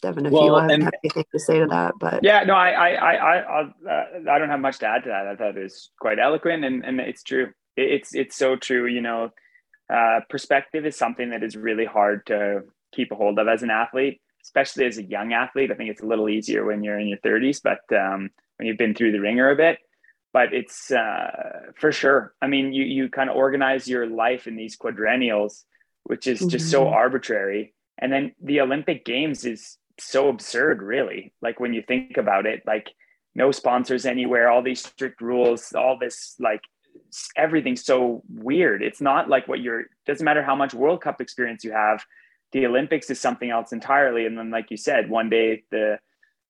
Devon, 0.03 0.25
if 0.25 0.33
well, 0.33 0.45
you 0.45 0.55
have 0.55 0.69
anything 0.69 1.23
to 1.31 1.39
say 1.39 1.59
to 1.59 1.65
that, 1.67 1.93
but 1.97 2.23
yeah, 2.23 2.43
no, 2.43 2.53
I, 2.53 2.71
I, 2.71 2.89
I, 2.89 3.15
I, 3.15 3.61
uh, 3.61 4.05
I 4.29 4.37
don't 4.37 4.49
have 4.49 4.59
much 4.59 4.79
to 4.79 4.87
add 4.87 5.03
to 5.03 5.09
that. 5.09 5.27
I 5.27 5.35
thought 5.37 5.57
it 5.57 5.63
was 5.63 5.91
quite 5.97 6.19
eloquent, 6.19 6.65
and 6.65 6.83
and 6.83 6.99
it's 6.99 7.23
true. 7.23 7.53
It's 7.77 8.13
it's 8.13 8.35
so 8.35 8.57
true. 8.57 8.85
You 8.85 8.99
know, 8.99 9.29
uh, 9.91 10.19
perspective 10.29 10.85
is 10.85 10.97
something 10.97 11.29
that 11.29 11.41
is 11.41 11.55
really 11.55 11.85
hard 11.85 12.25
to 12.27 12.63
keep 12.93 13.13
a 13.13 13.15
hold 13.15 13.39
of 13.39 13.47
as 13.47 13.63
an 13.63 13.69
athlete, 13.69 14.21
especially 14.43 14.85
as 14.85 14.97
a 14.97 15.03
young 15.03 15.31
athlete. 15.31 15.71
I 15.71 15.75
think 15.75 15.89
it's 15.89 16.03
a 16.03 16.05
little 16.05 16.27
easier 16.27 16.65
when 16.65 16.83
you're 16.83 16.99
in 16.99 17.07
your 17.07 17.19
30s, 17.19 17.61
but 17.63 17.79
um, 17.97 18.29
when 18.57 18.67
you've 18.67 18.77
been 18.77 18.93
through 18.93 19.13
the 19.13 19.21
ringer 19.21 19.49
a 19.49 19.55
bit. 19.55 19.79
But 20.33 20.53
it's 20.53 20.91
uh, 20.91 21.71
for 21.79 21.93
sure. 21.93 22.33
I 22.41 22.47
mean, 22.47 22.73
you 22.73 22.83
you 22.83 23.09
kind 23.09 23.29
of 23.29 23.37
organize 23.37 23.87
your 23.87 24.05
life 24.05 24.47
in 24.47 24.57
these 24.57 24.75
quadrennials, 24.75 25.63
which 26.03 26.27
is 26.27 26.39
just 26.39 26.65
mm-hmm. 26.65 26.71
so 26.71 26.87
arbitrary. 26.89 27.73
And 27.97 28.11
then 28.11 28.33
the 28.43 28.59
Olympic 28.59 29.05
Games 29.05 29.45
is 29.45 29.77
so 29.99 30.29
absurd, 30.29 30.81
really. 30.81 31.33
Like 31.41 31.59
when 31.59 31.73
you 31.73 31.81
think 31.81 32.17
about 32.17 32.45
it, 32.45 32.63
like 32.65 32.89
no 33.35 33.51
sponsors 33.51 34.05
anywhere, 34.05 34.49
all 34.49 34.61
these 34.61 34.83
strict 34.83 35.21
rules, 35.21 35.73
all 35.73 35.97
this 35.99 36.35
like 36.39 36.61
everything's 37.35 37.85
so 37.85 38.23
weird. 38.29 38.83
It's 38.83 39.01
not 39.01 39.29
like 39.29 39.47
what 39.47 39.61
you're 39.61 39.85
doesn't 40.05 40.23
matter 40.25 40.43
how 40.43 40.55
much 40.55 40.73
World 40.73 41.01
Cup 41.01 41.21
experience 41.21 41.63
you 41.63 41.71
have. 41.71 42.03
The 42.51 42.65
Olympics 42.65 43.09
is 43.09 43.19
something 43.19 43.49
else 43.49 43.71
entirely. 43.71 44.25
And 44.25 44.37
then, 44.37 44.51
like 44.51 44.69
you 44.69 44.77
said, 44.77 45.09
one 45.09 45.29
day 45.29 45.63
the 45.71 45.99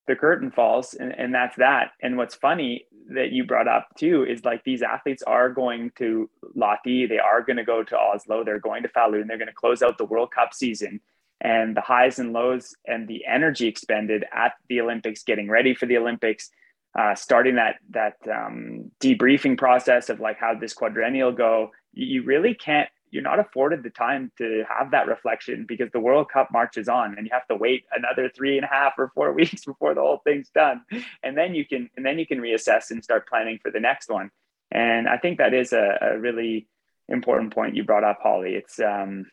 the 0.05 0.15
curtain 0.15 0.51
falls 0.51 0.93
and, 0.93 1.17
and 1.17 1.33
that's 1.33 1.55
that. 1.57 1.91
And 2.01 2.17
what's 2.17 2.35
funny 2.35 2.85
that 3.09 3.31
you 3.31 3.45
brought 3.45 3.69
up 3.69 3.87
too 3.97 4.25
is 4.25 4.43
like 4.43 4.63
these 4.63 4.81
athletes 4.81 5.23
are 5.23 5.49
going 5.49 5.91
to 5.97 6.29
Lahti, 6.57 7.07
they 7.07 7.19
are 7.19 7.41
going 7.41 7.57
to 7.57 7.63
go 7.63 7.83
to 7.83 7.97
Oslo, 7.97 8.43
they're 8.43 8.59
going 8.59 8.83
to 8.83 8.89
Falun, 8.89 9.27
they're 9.27 9.37
going 9.37 9.47
to 9.47 9.53
close 9.53 9.81
out 9.81 9.97
the 9.97 10.05
World 10.05 10.31
Cup 10.31 10.53
season 10.53 10.99
and 11.43 11.75
the 11.75 11.81
highs 11.81 12.17
and 12.17 12.33
lows 12.33 12.73
and 12.87 13.07
the 13.07 13.25
energy 13.25 13.67
expended 13.67 14.25
at 14.33 14.53
the 14.69 14.81
Olympics, 14.81 15.23
getting 15.23 15.49
ready 15.49 15.75
for 15.75 15.85
the 15.85 15.97
Olympics, 15.97 16.49
uh, 16.97 17.13
starting 17.13 17.55
that 17.55 17.75
that 17.91 18.15
um, 18.33 18.91
debriefing 18.99 19.57
process 19.57 20.09
of 20.09 20.19
like 20.19 20.39
how 20.39 20.55
this 20.55 20.73
quadrennial 20.73 21.31
go. 21.31 21.71
You 21.93 22.23
really 22.23 22.55
can't 22.55 22.89
you're 23.13 23.21
not 23.21 23.39
afforded 23.39 23.83
the 23.83 23.91
time 23.91 24.31
to 24.39 24.63
have 24.67 24.89
that 24.89 25.05
reflection 25.05 25.65
because 25.67 25.91
the 25.91 25.99
World 25.99 26.31
Cup 26.31 26.49
marches 26.51 26.89
on 26.89 27.15
and 27.15 27.27
you 27.27 27.31
have 27.31 27.47
to 27.47 27.55
wait 27.55 27.85
another 27.95 28.27
three 28.35 28.57
and 28.57 28.65
a 28.65 28.67
half 28.67 28.93
or 28.97 29.11
four 29.13 29.31
weeks 29.39 29.65
before 29.65 29.93
the 29.93 30.01
whole 30.01 30.21
thing's 30.23 30.49
done. 30.49 30.81
And 31.21 31.37
then 31.37 31.53
you 31.53 31.65
can 31.65 31.89
and 31.95 32.05
then 32.05 32.17
you 32.17 32.25
can 32.25 32.39
reassess 32.39 32.89
and 32.89 33.03
start 33.03 33.27
planning 33.27 33.59
for 33.61 33.69
the 33.69 33.79
next 33.79 34.09
one. 34.09 34.31
And 34.71 35.07
I 35.07 35.17
think 35.17 35.37
that 35.37 35.53
is 35.53 35.73
a, 35.73 35.97
a 36.01 36.17
really 36.17 36.67
important 37.07 37.53
point 37.53 37.75
you 37.75 37.83
brought 37.83 38.03
up, 38.03 38.19
Holly. 38.23 38.55
It's 38.55 38.79
um 38.79 39.25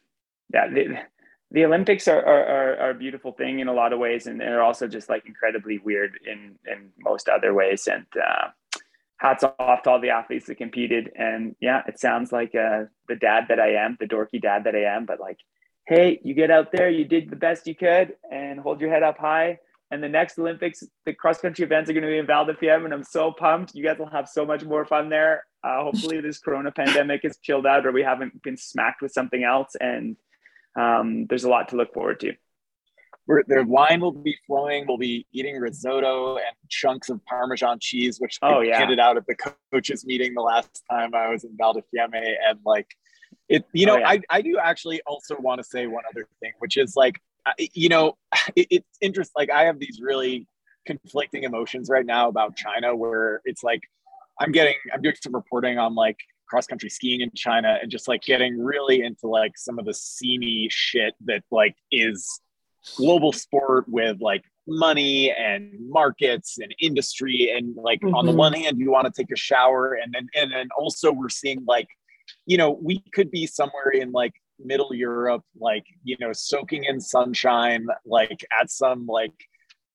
yeah, 0.53 0.67
the, 1.51 1.65
Olympics 1.65 2.09
are, 2.09 2.25
are, 2.25 2.77
are, 2.77 2.91
a 2.91 2.95
beautiful 2.95 3.33
thing 3.33 3.61
in 3.61 3.69
a 3.69 3.73
lot 3.73 3.93
of 3.93 3.99
ways, 3.99 4.27
and 4.27 4.41
they're 4.41 4.63
also 4.63 4.87
just 4.87 5.09
like 5.09 5.27
incredibly 5.27 5.79
weird 5.79 6.19
in, 6.25 6.57
in 6.67 6.91
most 6.99 7.29
other 7.29 7.53
ways. 7.55 7.89
And 7.89 8.07
uh, 8.17 8.49
hats 9.21 9.45
off 9.59 9.83
to 9.83 9.91
all 9.91 10.01
the 10.01 10.11
athletes 10.11 10.47
that 10.47 10.57
competed. 10.57 11.11
And 11.15 11.55
yeah, 11.61 11.83
it 11.87 12.01
sounds 12.01 12.33
like 12.33 12.55
uh, 12.55 12.85
the 13.07 13.17
dad 13.17 13.45
that 13.49 13.61
I 13.61 13.75
am, 13.75 13.97
the 14.01 14.07
dorky 14.07 14.41
dad 14.41 14.65
that 14.65 14.75
I 14.75 14.85
am, 14.97 15.05
but 15.05 15.21
like, 15.21 15.39
hey, 15.87 16.21
you 16.25 16.35
get 16.35 16.51
out 16.51 16.73
there, 16.73 16.89
you 16.89 17.05
did 17.05 17.31
the 17.31 17.37
best 17.37 17.67
you 17.67 17.75
could, 17.75 18.15
and 18.31 18.59
hold 18.59 18.81
your 18.81 18.91
head 18.91 19.03
up 19.03 19.19
high. 19.19 19.59
And 19.91 20.03
the 20.03 20.09
next 20.09 20.39
Olympics, 20.39 20.85
the 21.05 21.13
cross 21.13 21.41
country 21.41 21.65
events 21.65 21.91
are 21.91 21.93
going 21.93 22.05
to 22.05 22.09
be 22.09 22.19
in 22.19 22.27
Val 22.27 22.47
di 22.47 22.55
Fiemme, 22.55 22.85
and 22.85 22.95
I'm 22.95 23.03
so 23.03 23.33
pumped. 23.33 23.75
You 23.75 23.85
guys 23.85 23.99
will 23.99 24.09
have 24.09 24.29
so 24.29 24.47
much 24.47 24.65
more 24.65 24.87
fun 24.87 25.09
there. 25.09 25.45
Uh, 25.65 25.83
hopefully, 25.83 26.21
this 26.21 26.39
Corona 26.39 26.71
pandemic 26.71 27.25
is 27.25 27.39
chilled 27.43 27.67
out, 27.67 27.85
or 27.85 27.93
we 27.93 28.03
haven't 28.03 28.41
been 28.43 28.57
smacked 28.57 29.03
with 29.03 29.13
something 29.13 29.43
else. 29.43 29.75
And 29.81 30.17
um, 30.77 31.27
there's 31.27 31.45
a 31.45 31.49
lot 31.49 31.69
to 31.71 31.77
look 31.77 31.93
forward 31.93 32.21
to. 32.21 32.35
We're, 33.27 33.45
the 33.47 33.63
wine 33.65 34.01
will 34.01 34.13
be 34.13 34.37
flowing. 34.47 34.87
We'll 34.89 34.99
be 34.99 35.27
eating 35.33 35.57
risotto 35.57 36.37
and 36.37 36.57
chunks 36.69 37.11
of 37.11 37.25
Parmesan 37.27 37.79
cheese, 37.81 38.19
which 38.19 38.39
oh, 38.43 38.61
yeah. 38.61 38.79
handed 38.79 38.99
out 38.99 39.17
at 39.17 39.27
the 39.27 39.37
coaches 39.73 40.05
meeting 40.05 40.35
the 40.35 40.43
last 40.43 40.83
time 40.91 41.15
I 41.15 41.29
was 41.29 41.45
in 41.45 41.57
Val 41.57 41.75
di 41.75 41.81
Fiemme. 41.93 42.15
And 42.15 42.59
like, 42.65 42.89
it, 43.49 43.65
you 43.73 43.87
know, 43.87 43.97
oh, 43.97 43.99
yeah. 43.99 44.09
I, 44.09 44.21
I 44.31 44.43
do 44.43 44.59
actually 44.59 45.01
also 45.07 45.37
want 45.39 45.61
to 45.61 45.65
say 45.65 45.87
one 45.87 46.03
other 46.11 46.27
thing, 46.41 46.53
which 46.59 46.77
is 46.77 46.97
like, 46.97 47.21
you 47.73 47.89
know, 47.89 48.17
it, 48.57 48.67
it's 48.71 48.99
interesting. 49.01 49.35
Like, 49.37 49.51
I 49.51 49.65
have 49.65 49.79
these 49.79 50.01
really 50.03 50.49
conflicting 50.87 51.45
emotions 51.45 51.89
right 51.89 52.07
now 52.07 52.29
about 52.29 52.57
China, 52.57 52.97
where 52.97 53.43
it's 53.45 53.63
like, 53.63 53.83
I'm 54.41 54.51
getting, 54.51 54.75
I'm 54.93 55.03
doing 55.03 55.15
some 55.23 55.35
reporting 55.35 55.79
on 55.79 55.95
like 55.95 56.17
cross 56.51 56.67
country 56.67 56.91
skiing 56.91 57.21
in 57.21 57.31
China 57.35 57.79
and 57.81 57.91
just 57.91 58.09
like 58.09 58.23
getting 58.23 58.59
really 58.59 59.03
into 59.03 59.29
like 59.29 59.57
some 59.57 59.79
of 59.79 59.85
the 59.85 59.95
seamy 59.95 60.67
shit 60.69 61.15
that 61.25 61.45
like 61.53 61.77
is 61.93 62.41
global 62.97 63.33
sport 63.33 63.85
with 63.89 64.21
like 64.21 64.43
money 64.67 65.33
and 65.33 65.73
markets 65.89 66.59
and 66.59 66.75
industry 66.81 67.53
and 67.57 67.77
like 67.77 68.01
mm-hmm. 68.01 68.15
on 68.15 68.27
the 68.27 68.33
mm-hmm. 68.33 68.39
one 68.39 68.53
hand 68.53 68.79
you 68.79 68.91
want 68.91 69.07
to 69.07 69.13
take 69.13 69.31
a 69.33 69.37
shower 69.37 69.95
and 69.95 70.13
then 70.13 70.29
and 70.35 70.53
then 70.53 70.69
also 70.79 71.13
we're 71.13 71.29
seeing 71.29 71.65
like 71.67 71.89
you 72.47 72.57
know 72.57 72.79
we 72.83 73.03
could 73.13 73.31
be 73.31 73.47
somewhere 73.47 73.91
in 73.93 74.13
like 74.13 74.33
middle 74.59 74.95
europe 74.95 75.43
like 75.59 75.85
you 76.05 76.17
know 76.21 76.33
soaking 76.33 76.85
in 76.85 77.01
sunshine 77.01 77.87
like 78.05 78.45
at 78.61 78.71
some 78.71 79.07
like 79.07 79.33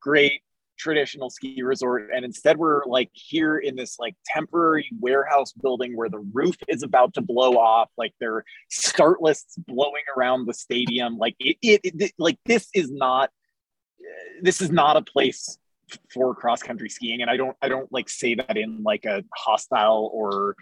great 0.02 0.42
traditional 0.78 1.30
ski 1.30 1.62
resort 1.64 2.10
and 2.14 2.26
instead 2.26 2.58
we're 2.58 2.84
like 2.86 3.10
here 3.14 3.58
in 3.58 3.76
this 3.76 3.98
like 4.00 4.16
temporary 4.26 4.88
warehouse 5.00 5.54
building 5.54 5.96
where 5.96 6.10
the 6.10 6.24
roof 6.34 6.56
is 6.68 6.84
about 6.84 7.14
to 7.14 7.22
blow 7.22 7.54
off 7.54 7.90
like 7.98 8.14
there 8.20 8.36
are 8.36 8.46
start 8.70 9.22
lists 9.22 9.56
blowing 9.68 10.04
around 10.18 10.46
the 10.46 10.54
stadium 10.54 11.18
like 11.18 11.36
it, 11.40 11.58
it, 11.62 11.82
it 11.84 12.12
like 12.18 12.38
this 12.46 12.68
is 12.74 12.92
not 12.92 13.30
this 14.42 14.62
is 14.62 14.70
not 14.70 14.98
a 14.98 15.02
place 15.02 15.58
for 16.14 16.36
cross 16.36 16.62
country 16.62 16.90
skiing 16.90 17.22
and 17.22 17.30
i 17.30 17.38
don't 17.38 17.56
i 17.62 17.70
don't 17.70 17.92
like 17.92 18.10
say 18.10 18.36
that 18.36 18.58
in 18.58 18.84
like 18.84 19.06
a 19.06 19.24
hostile 19.36 20.10
or 20.14 20.56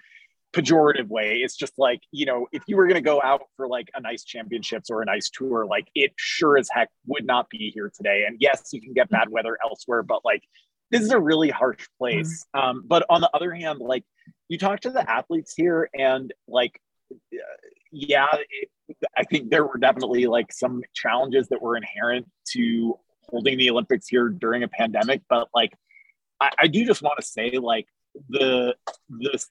pejorative 0.53 1.07
way. 1.07 1.37
It's 1.37 1.55
just 1.55 1.73
like, 1.77 2.01
you 2.11 2.25
know, 2.25 2.47
if 2.51 2.63
you 2.67 2.77
were 2.77 2.85
going 2.85 2.95
to 2.95 3.01
go 3.01 3.21
out 3.21 3.41
for 3.57 3.67
like 3.67 3.89
a 3.95 4.01
nice 4.01 4.23
championships 4.23 4.89
or 4.89 5.01
a 5.01 5.05
nice 5.05 5.29
tour, 5.29 5.65
like 5.65 5.87
it 5.95 6.13
sure 6.15 6.57
as 6.57 6.69
heck 6.71 6.89
would 7.07 7.25
not 7.25 7.49
be 7.49 7.71
here 7.73 7.91
today. 7.93 8.25
And 8.27 8.37
yes, 8.39 8.69
you 8.71 8.81
can 8.81 8.93
get 8.93 9.09
bad 9.09 9.29
weather 9.29 9.57
elsewhere, 9.63 10.03
but 10.03 10.23
like 10.23 10.43
this 10.91 11.01
is 11.01 11.11
a 11.11 11.19
really 11.19 11.49
harsh 11.49 11.87
place. 11.97 12.45
Mm-hmm. 12.55 12.69
Um, 12.69 12.83
but 12.85 13.05
on 13.09 13.21
the 13.21 13.29
other 13.33 13.53
hand, 13.53 13.79
like 13.79 14.03
you 14.47 14.57
talk 14.57 14.81
to 14.81 14.91
the 14.91 15.09
athletes 15.09 15.53
here 15.55 15.89
and 15.97 16.31
like, 16.47 16.79
uh, 17.11 17.37
yeah, 17.91 18.27
it, 18.31 18.69
I 19.17 19.23
think 19.23 19.49
there 19.49 19.65
were 19.65 19.77
definitely 19.77 20.27
like 20.27 20.51
some 20.53 20.83
challenges 20.93 21.47
that 21.49 21.61
were 21.61 21.75
inherent 21.75 22.29
to 22.51 22.99
holding 23.29 23.57
the 23.57 23.71
Olympics 23.71 24.07
here 24.07 24.29
during 24.29 24.63
a 24.63 24.67
pandemic. 24.67 25.21
But 25.27 25.47
like, 25.53 25.73
I, 26.39 26.51
I 26.59 26.67
do 26.67 26.85
just 26.85 27.01
want 27.01 27.19
to 27.19 27.25
say 27.25 27.57
like 27.57 27.87
the 28.29 28.75
the 29.09 29.43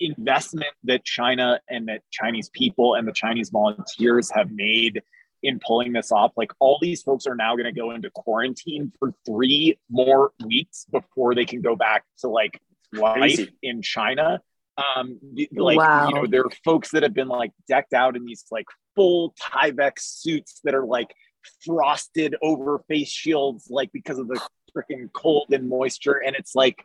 investment 0.00 0.72
that 0.84 1.04
China 1.04 1.60
and 1.68 1.88
that 1.88 2.02
Chinese 2.10 2.50
people 2.50 2.94
and 2.94 3.06
the 3.06 3.12
Chinese 3.12 3.50
volunteers 3.50 4.30
have 4.30 4.50
made 4.50 5.02
in 5.42 5.60
pulling 5.64 5.92
this 5.92 6.10
off. 6.10 6.32
Like 6.36 6.52
all 6.58 6.78
these 6.80 7.02
folks 7.02 7.26
are 7.26 7.36
now 7.36 7.54
going 7.54 7.72
to 7.72 7.78
go 7.78 7.90
into 7.92 8.10
quarantine 8.10 8.92
for 8.98 9.14
three 9.26 9.78
more 9.90 10.32
weeks 10.44 10.86
before 10.90 11.34
they 11.34 11.44
can 11.44 11.60
go 11.60 11.76
back 11.76 12.04
to 12.20 12.28
like 12.28 12.60
life 12.92 13.48
in 13.62 13.82
China. 13.82 14.40
Um, 14.76 15.20
like 15.54 15.78
wow. 15.78 16.08
you 16.08 16.14
know, 16.14 16.26
there 16.26 16.40
are 16.40 16.50
folks 16.64 16.90
that 16.92 17.02
have 17.02 17.14
been 17.14 17.28
like 17.28 17.52
decked 17.68 17.92
out 17.92 18.16
in 18.16 18.24
these 18.24 18.44
like 18.50 18.66
full 18.96 19.34
Tyvek 19.40 19.98
suits 19.98 20.60
that 20.64 20.74
are 20.74 20.86
like 20.86 21.14
frosted 21.64 22.34
over 22.42 22.82
face 22.88 23.10
shields, 23.10 23.68
like 23.70 23.92
because 23.92 24.18
of 24.18 24.28
the 24.28 24.40
freaking 24.76 25.12
cold 25.12 25.46
and 25.52 25.68
moisture. 25.68 26.22
And 26.24 26.34
it's 26.34 26.54
like, 26.54 26.84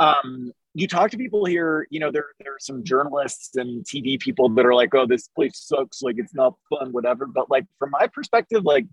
um, 0.00 0.52
you 0.74 0.88
talk 0.88 1.10
to 1.10 1.18
people 1.18 1.44
here, 1.44 1.86
you 1.90 2.00
know, 2.00 2.10
there, 2.10 2.26
there 2.42 2.54
are 2.54 2.60
some 2.60 2.82
journalists 2.82 3.56
and 3.56 3.84
TV 3.84 4.18
people 4.18 4.48
that 4.50 4.64
are 4.64 4.74
like, 4.74 4.94
oh, 4.94 5.06
this 5.06 5.28
place 5.28 5.58
sucks, 5.58 6.02
like 6.02 6.16
it's 6.18 6.34
not 6.34 6.54
fun, 6.70 6.92
whatever. 6.92 7.26
But 7.26 7.50
like 7.50 7.66
from 7.78 7.90
my 7.90 8.06
perspective, 8.06 8.64
like 8.64 8.86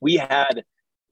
we 0.00 0.16
had 0.16 0.64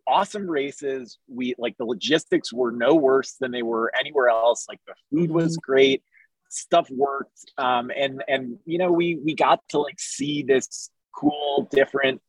awesome 0.07 0.51
races. 0.51 1.19
We 1.29 1.55
like 1.59 1.77
the 1.77 1.85
logistics 1.85 2.53
were 2.53 2.73
no 2.73 2.95
worse 2.95 3.35
than 3.39 3.53
they 3.53 3.63
were 3.63 3.93
anywhere 3.99 4.29
else. 4.29 4.67
Like 4.69 4.81
the 4.87 4.95
food 5.11 5.31
was 5.31 5.57
mm-hmm. 5.57 5.71
great, 5.71 6.03
stuff 6.49 6.89
worked. 6.91 7.45
Um, 7.59 7.91
and 7.95 8.25
and 8.27 8.59
you 8.65 8.79
know, 8.79 8.91
we 8.91 9.17
we 9.17 9.35
got 9.35 9.61
to 9.71 9.79
like 9.79 10.01
see 10.01 10.43
this 10.43 10.91
cool, 11.15 11.69
different 11.71 12.23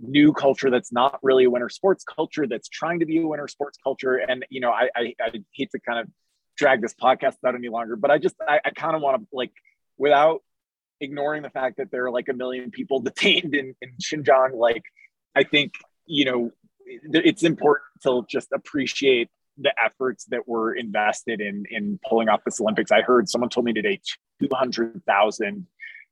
new 0.00 0.32
culture 0.32 0.70
that's 0.70 0.92
not 0.92 1.18
really 1.22 1.44
a 1.44 1.50
winter 1.50 1.68
sports 1.68 2.04
culture 2.04 2.46
that's 2.46 2.68
trying 2.68 3.00
to 3.00 3.06
be 3.06 3.18
a 3.18 3.26
winter 3.26 3.48
sports 3.48 3.78
culture 3.82 4.16
and 4.16 4.44
you 4.50 4.60
know 4.60 4.70
I, 4.70 4.90
I 4.94 5.14
i 5.22 5.32
hate 5.54 5.70
to 5.70 5.80
kind 5.80 5.98
of 5.98 6.06
drag 6.56 6.80
this 6.82 6.94
podcast 6.94 7.36
out 7.46 7.54
any 7.54 7.68
longer. 7.68 7.96
But 7.96 8.10
I 8.10 8.18
just 8.18 8.36
I, 8.46 8.60
I 8.64 8.70
kind 8.70 8.96
of 8.96 9.02
want 9.02 9.20
to 9.20 9.26
like 9.32 9.52
without 9.98 10.42
ignoring 11.00 11.42
the 11.42 11.50
fact 11.50 11.76
that 11.76 11.90
there 11.90 12.06
are 12.06 12.10
like 12.10 12.28
a 12.28 12.32
million 12.32 12.70
people 12.70 13.00
detained 13.10 13.54
in, 13.54 13.74
in 13.80 13.92
Xinjiang, 14.02 14.54
like 14.54 14.84
I 15.34 15.44
think, 15.44 15.74
you 16.06 16.24
know, 16.24 16.50
it's 16.86 17.42
important 17.42 17.84
to 18.04 18.24
just 18.28 18.48
appreciate 18.52 19.28
the 19.58 19.72
efforts 19.82 20.26
that 20.26 20.46
were 20.46 20.74
invested 20.74 21.40
in 21.40 21.64
in 21.70 21.98
pulling 22.08 22.28
off 22.28 22.42
this 22.44 22.60
Olympics. 22.60 22.92
I 22.92 23.02
heard 23.02 23.28
someone 23.28 23.50
told 23.50 23.66
me 23.66 23.72
today 23.72 24.00
200,000 24.40 25.66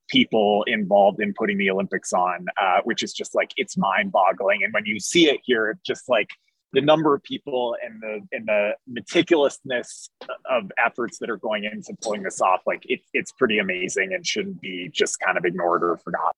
people 0.09 0.65
involved 0.67 1.21
in 1.21 1.33
putting 1.33 1.59
the 1.59 1.71
Olympics 1.71 2.13
on, 2.13 2.47
uh, 2.61 2.81
which 2.85 3.03
is 3.03 3.13
just 3.13 3.35
like 3.35 3.53
it's 3.57 3.77
mind 3.77 4.13
boggling. 4.13 4.65
And 4.65 4.73
when 4.73 4.85
you 4.85 4.99
see 4.99 5.31
it 5.31 5.41
here, 5.45 5.71
it's 5.71 5.83
just 5.83 6.09
like 6.09 6.31
the 6.75 6.81
number 6.81 7.15
of 7.15 7.23
people 7.23 7.77
and 7.85 8.03
the 8.03 8.21
and 8.33 8.47
the 8.47 8.73
meticulousness 8.91 10.09
of 10.51 10.71
efforts 10.85 11.19
that 11.19 11.31
are 11.31 11.37
going 11.37 11.65
into 11.65 11.95
pulling 12.03 12.23
this 12.23 12.41
off, 12.41 12.61
like 12.67 12.85
it, 12.87 13.01
it's 13.13 13.33
pretty 13.33 13.59
amazing 13.59 14.13
and 14.13 14.27
shouldn't 14.27 14.61
be 14.61 14.91
just 14.93 15.21
kind 15.21 15.39
of 15.39 15.45
ignored 15.45 15.83
or 15.83 15.97
forgotten. 15.97 16.33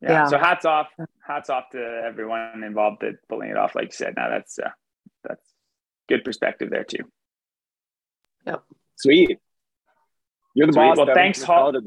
Yeah. 0.00 0.10
yeah. 0.12 0.26
So 0.26 0.38
hats 0.38 0.64
off, 0.64 0.88
hats 1.24 1.50
off 1.50 1.70
to 1.70 2.02
everyone 2.04 2.64
involved 2.64 3.02
in 3.04 3.18
pulling 3.28 3.50
it 3.50 3.56
off. 3.56 3.74
Like 3.74 3.86
you 3.86 3.92
said, 3.92 4.14
now 4.16 4.28
that's 4.30 4.58
uh, 4.58 4.70
that's 5.22 5.46
good 6.08 6.24
perspective 6.24 6.70
there 6.70 6.84
too. 6.84 7.04
Yep. 8.46 8.62
Sweet. 8.96 9.38
You're 10.54 10.66
the 10.66 10.72
Sweet. 10.72 10.82
boss. 10.82 10.96
Well, 10.98 11.14
thanks, 11.14 11.42
Holly. 11.42 11.80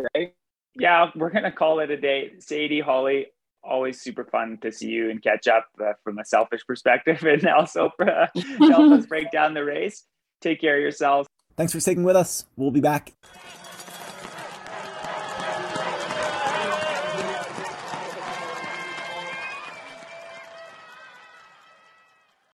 Yeah, 0.78 1.10
we're 1.16 1.30
gonna 1.30 1.52
call 1.52 1.80
it 1.80 1.92
a 1.92 1.98
day. 1.98 2.34
Sadie, 2.40 2.82
Holly, 2.82 3.28
always 3.68 4.02
super 4.02 4.26
fun 4.26 4.58
to 4.62 4.72
see 4.72 4.88
you 4.88 5.10
and 5.10 5.22
catch 5.22 5.48
up 5.48 5.66
uh, 5.82 5.94
from 6.04 6.20
a 6.20 6.26
selfish 6.26 6.62
perspective 6.66 7.24
and 7.26 7.46
also 7.48 7.92
uh, 8.00 8.28
help 8.60 8.92
us 8.92 9.06
break 9.10 9.32
down 9.32 9.54
the 9.54 9.64
race. 9.64 10.04
Take 10.42 10.62
care 10.62 10.76
of 10.76 10.82
yourselves. 10.82 11.28
Thanks 11.58 11.72
for 11.72 11.80
sticking 11.80 12.04
with 12.04 12.16
us. 12.16 12.46
We'll 12.58 12.72
be 12.72 12.82
back. 12.82 13.14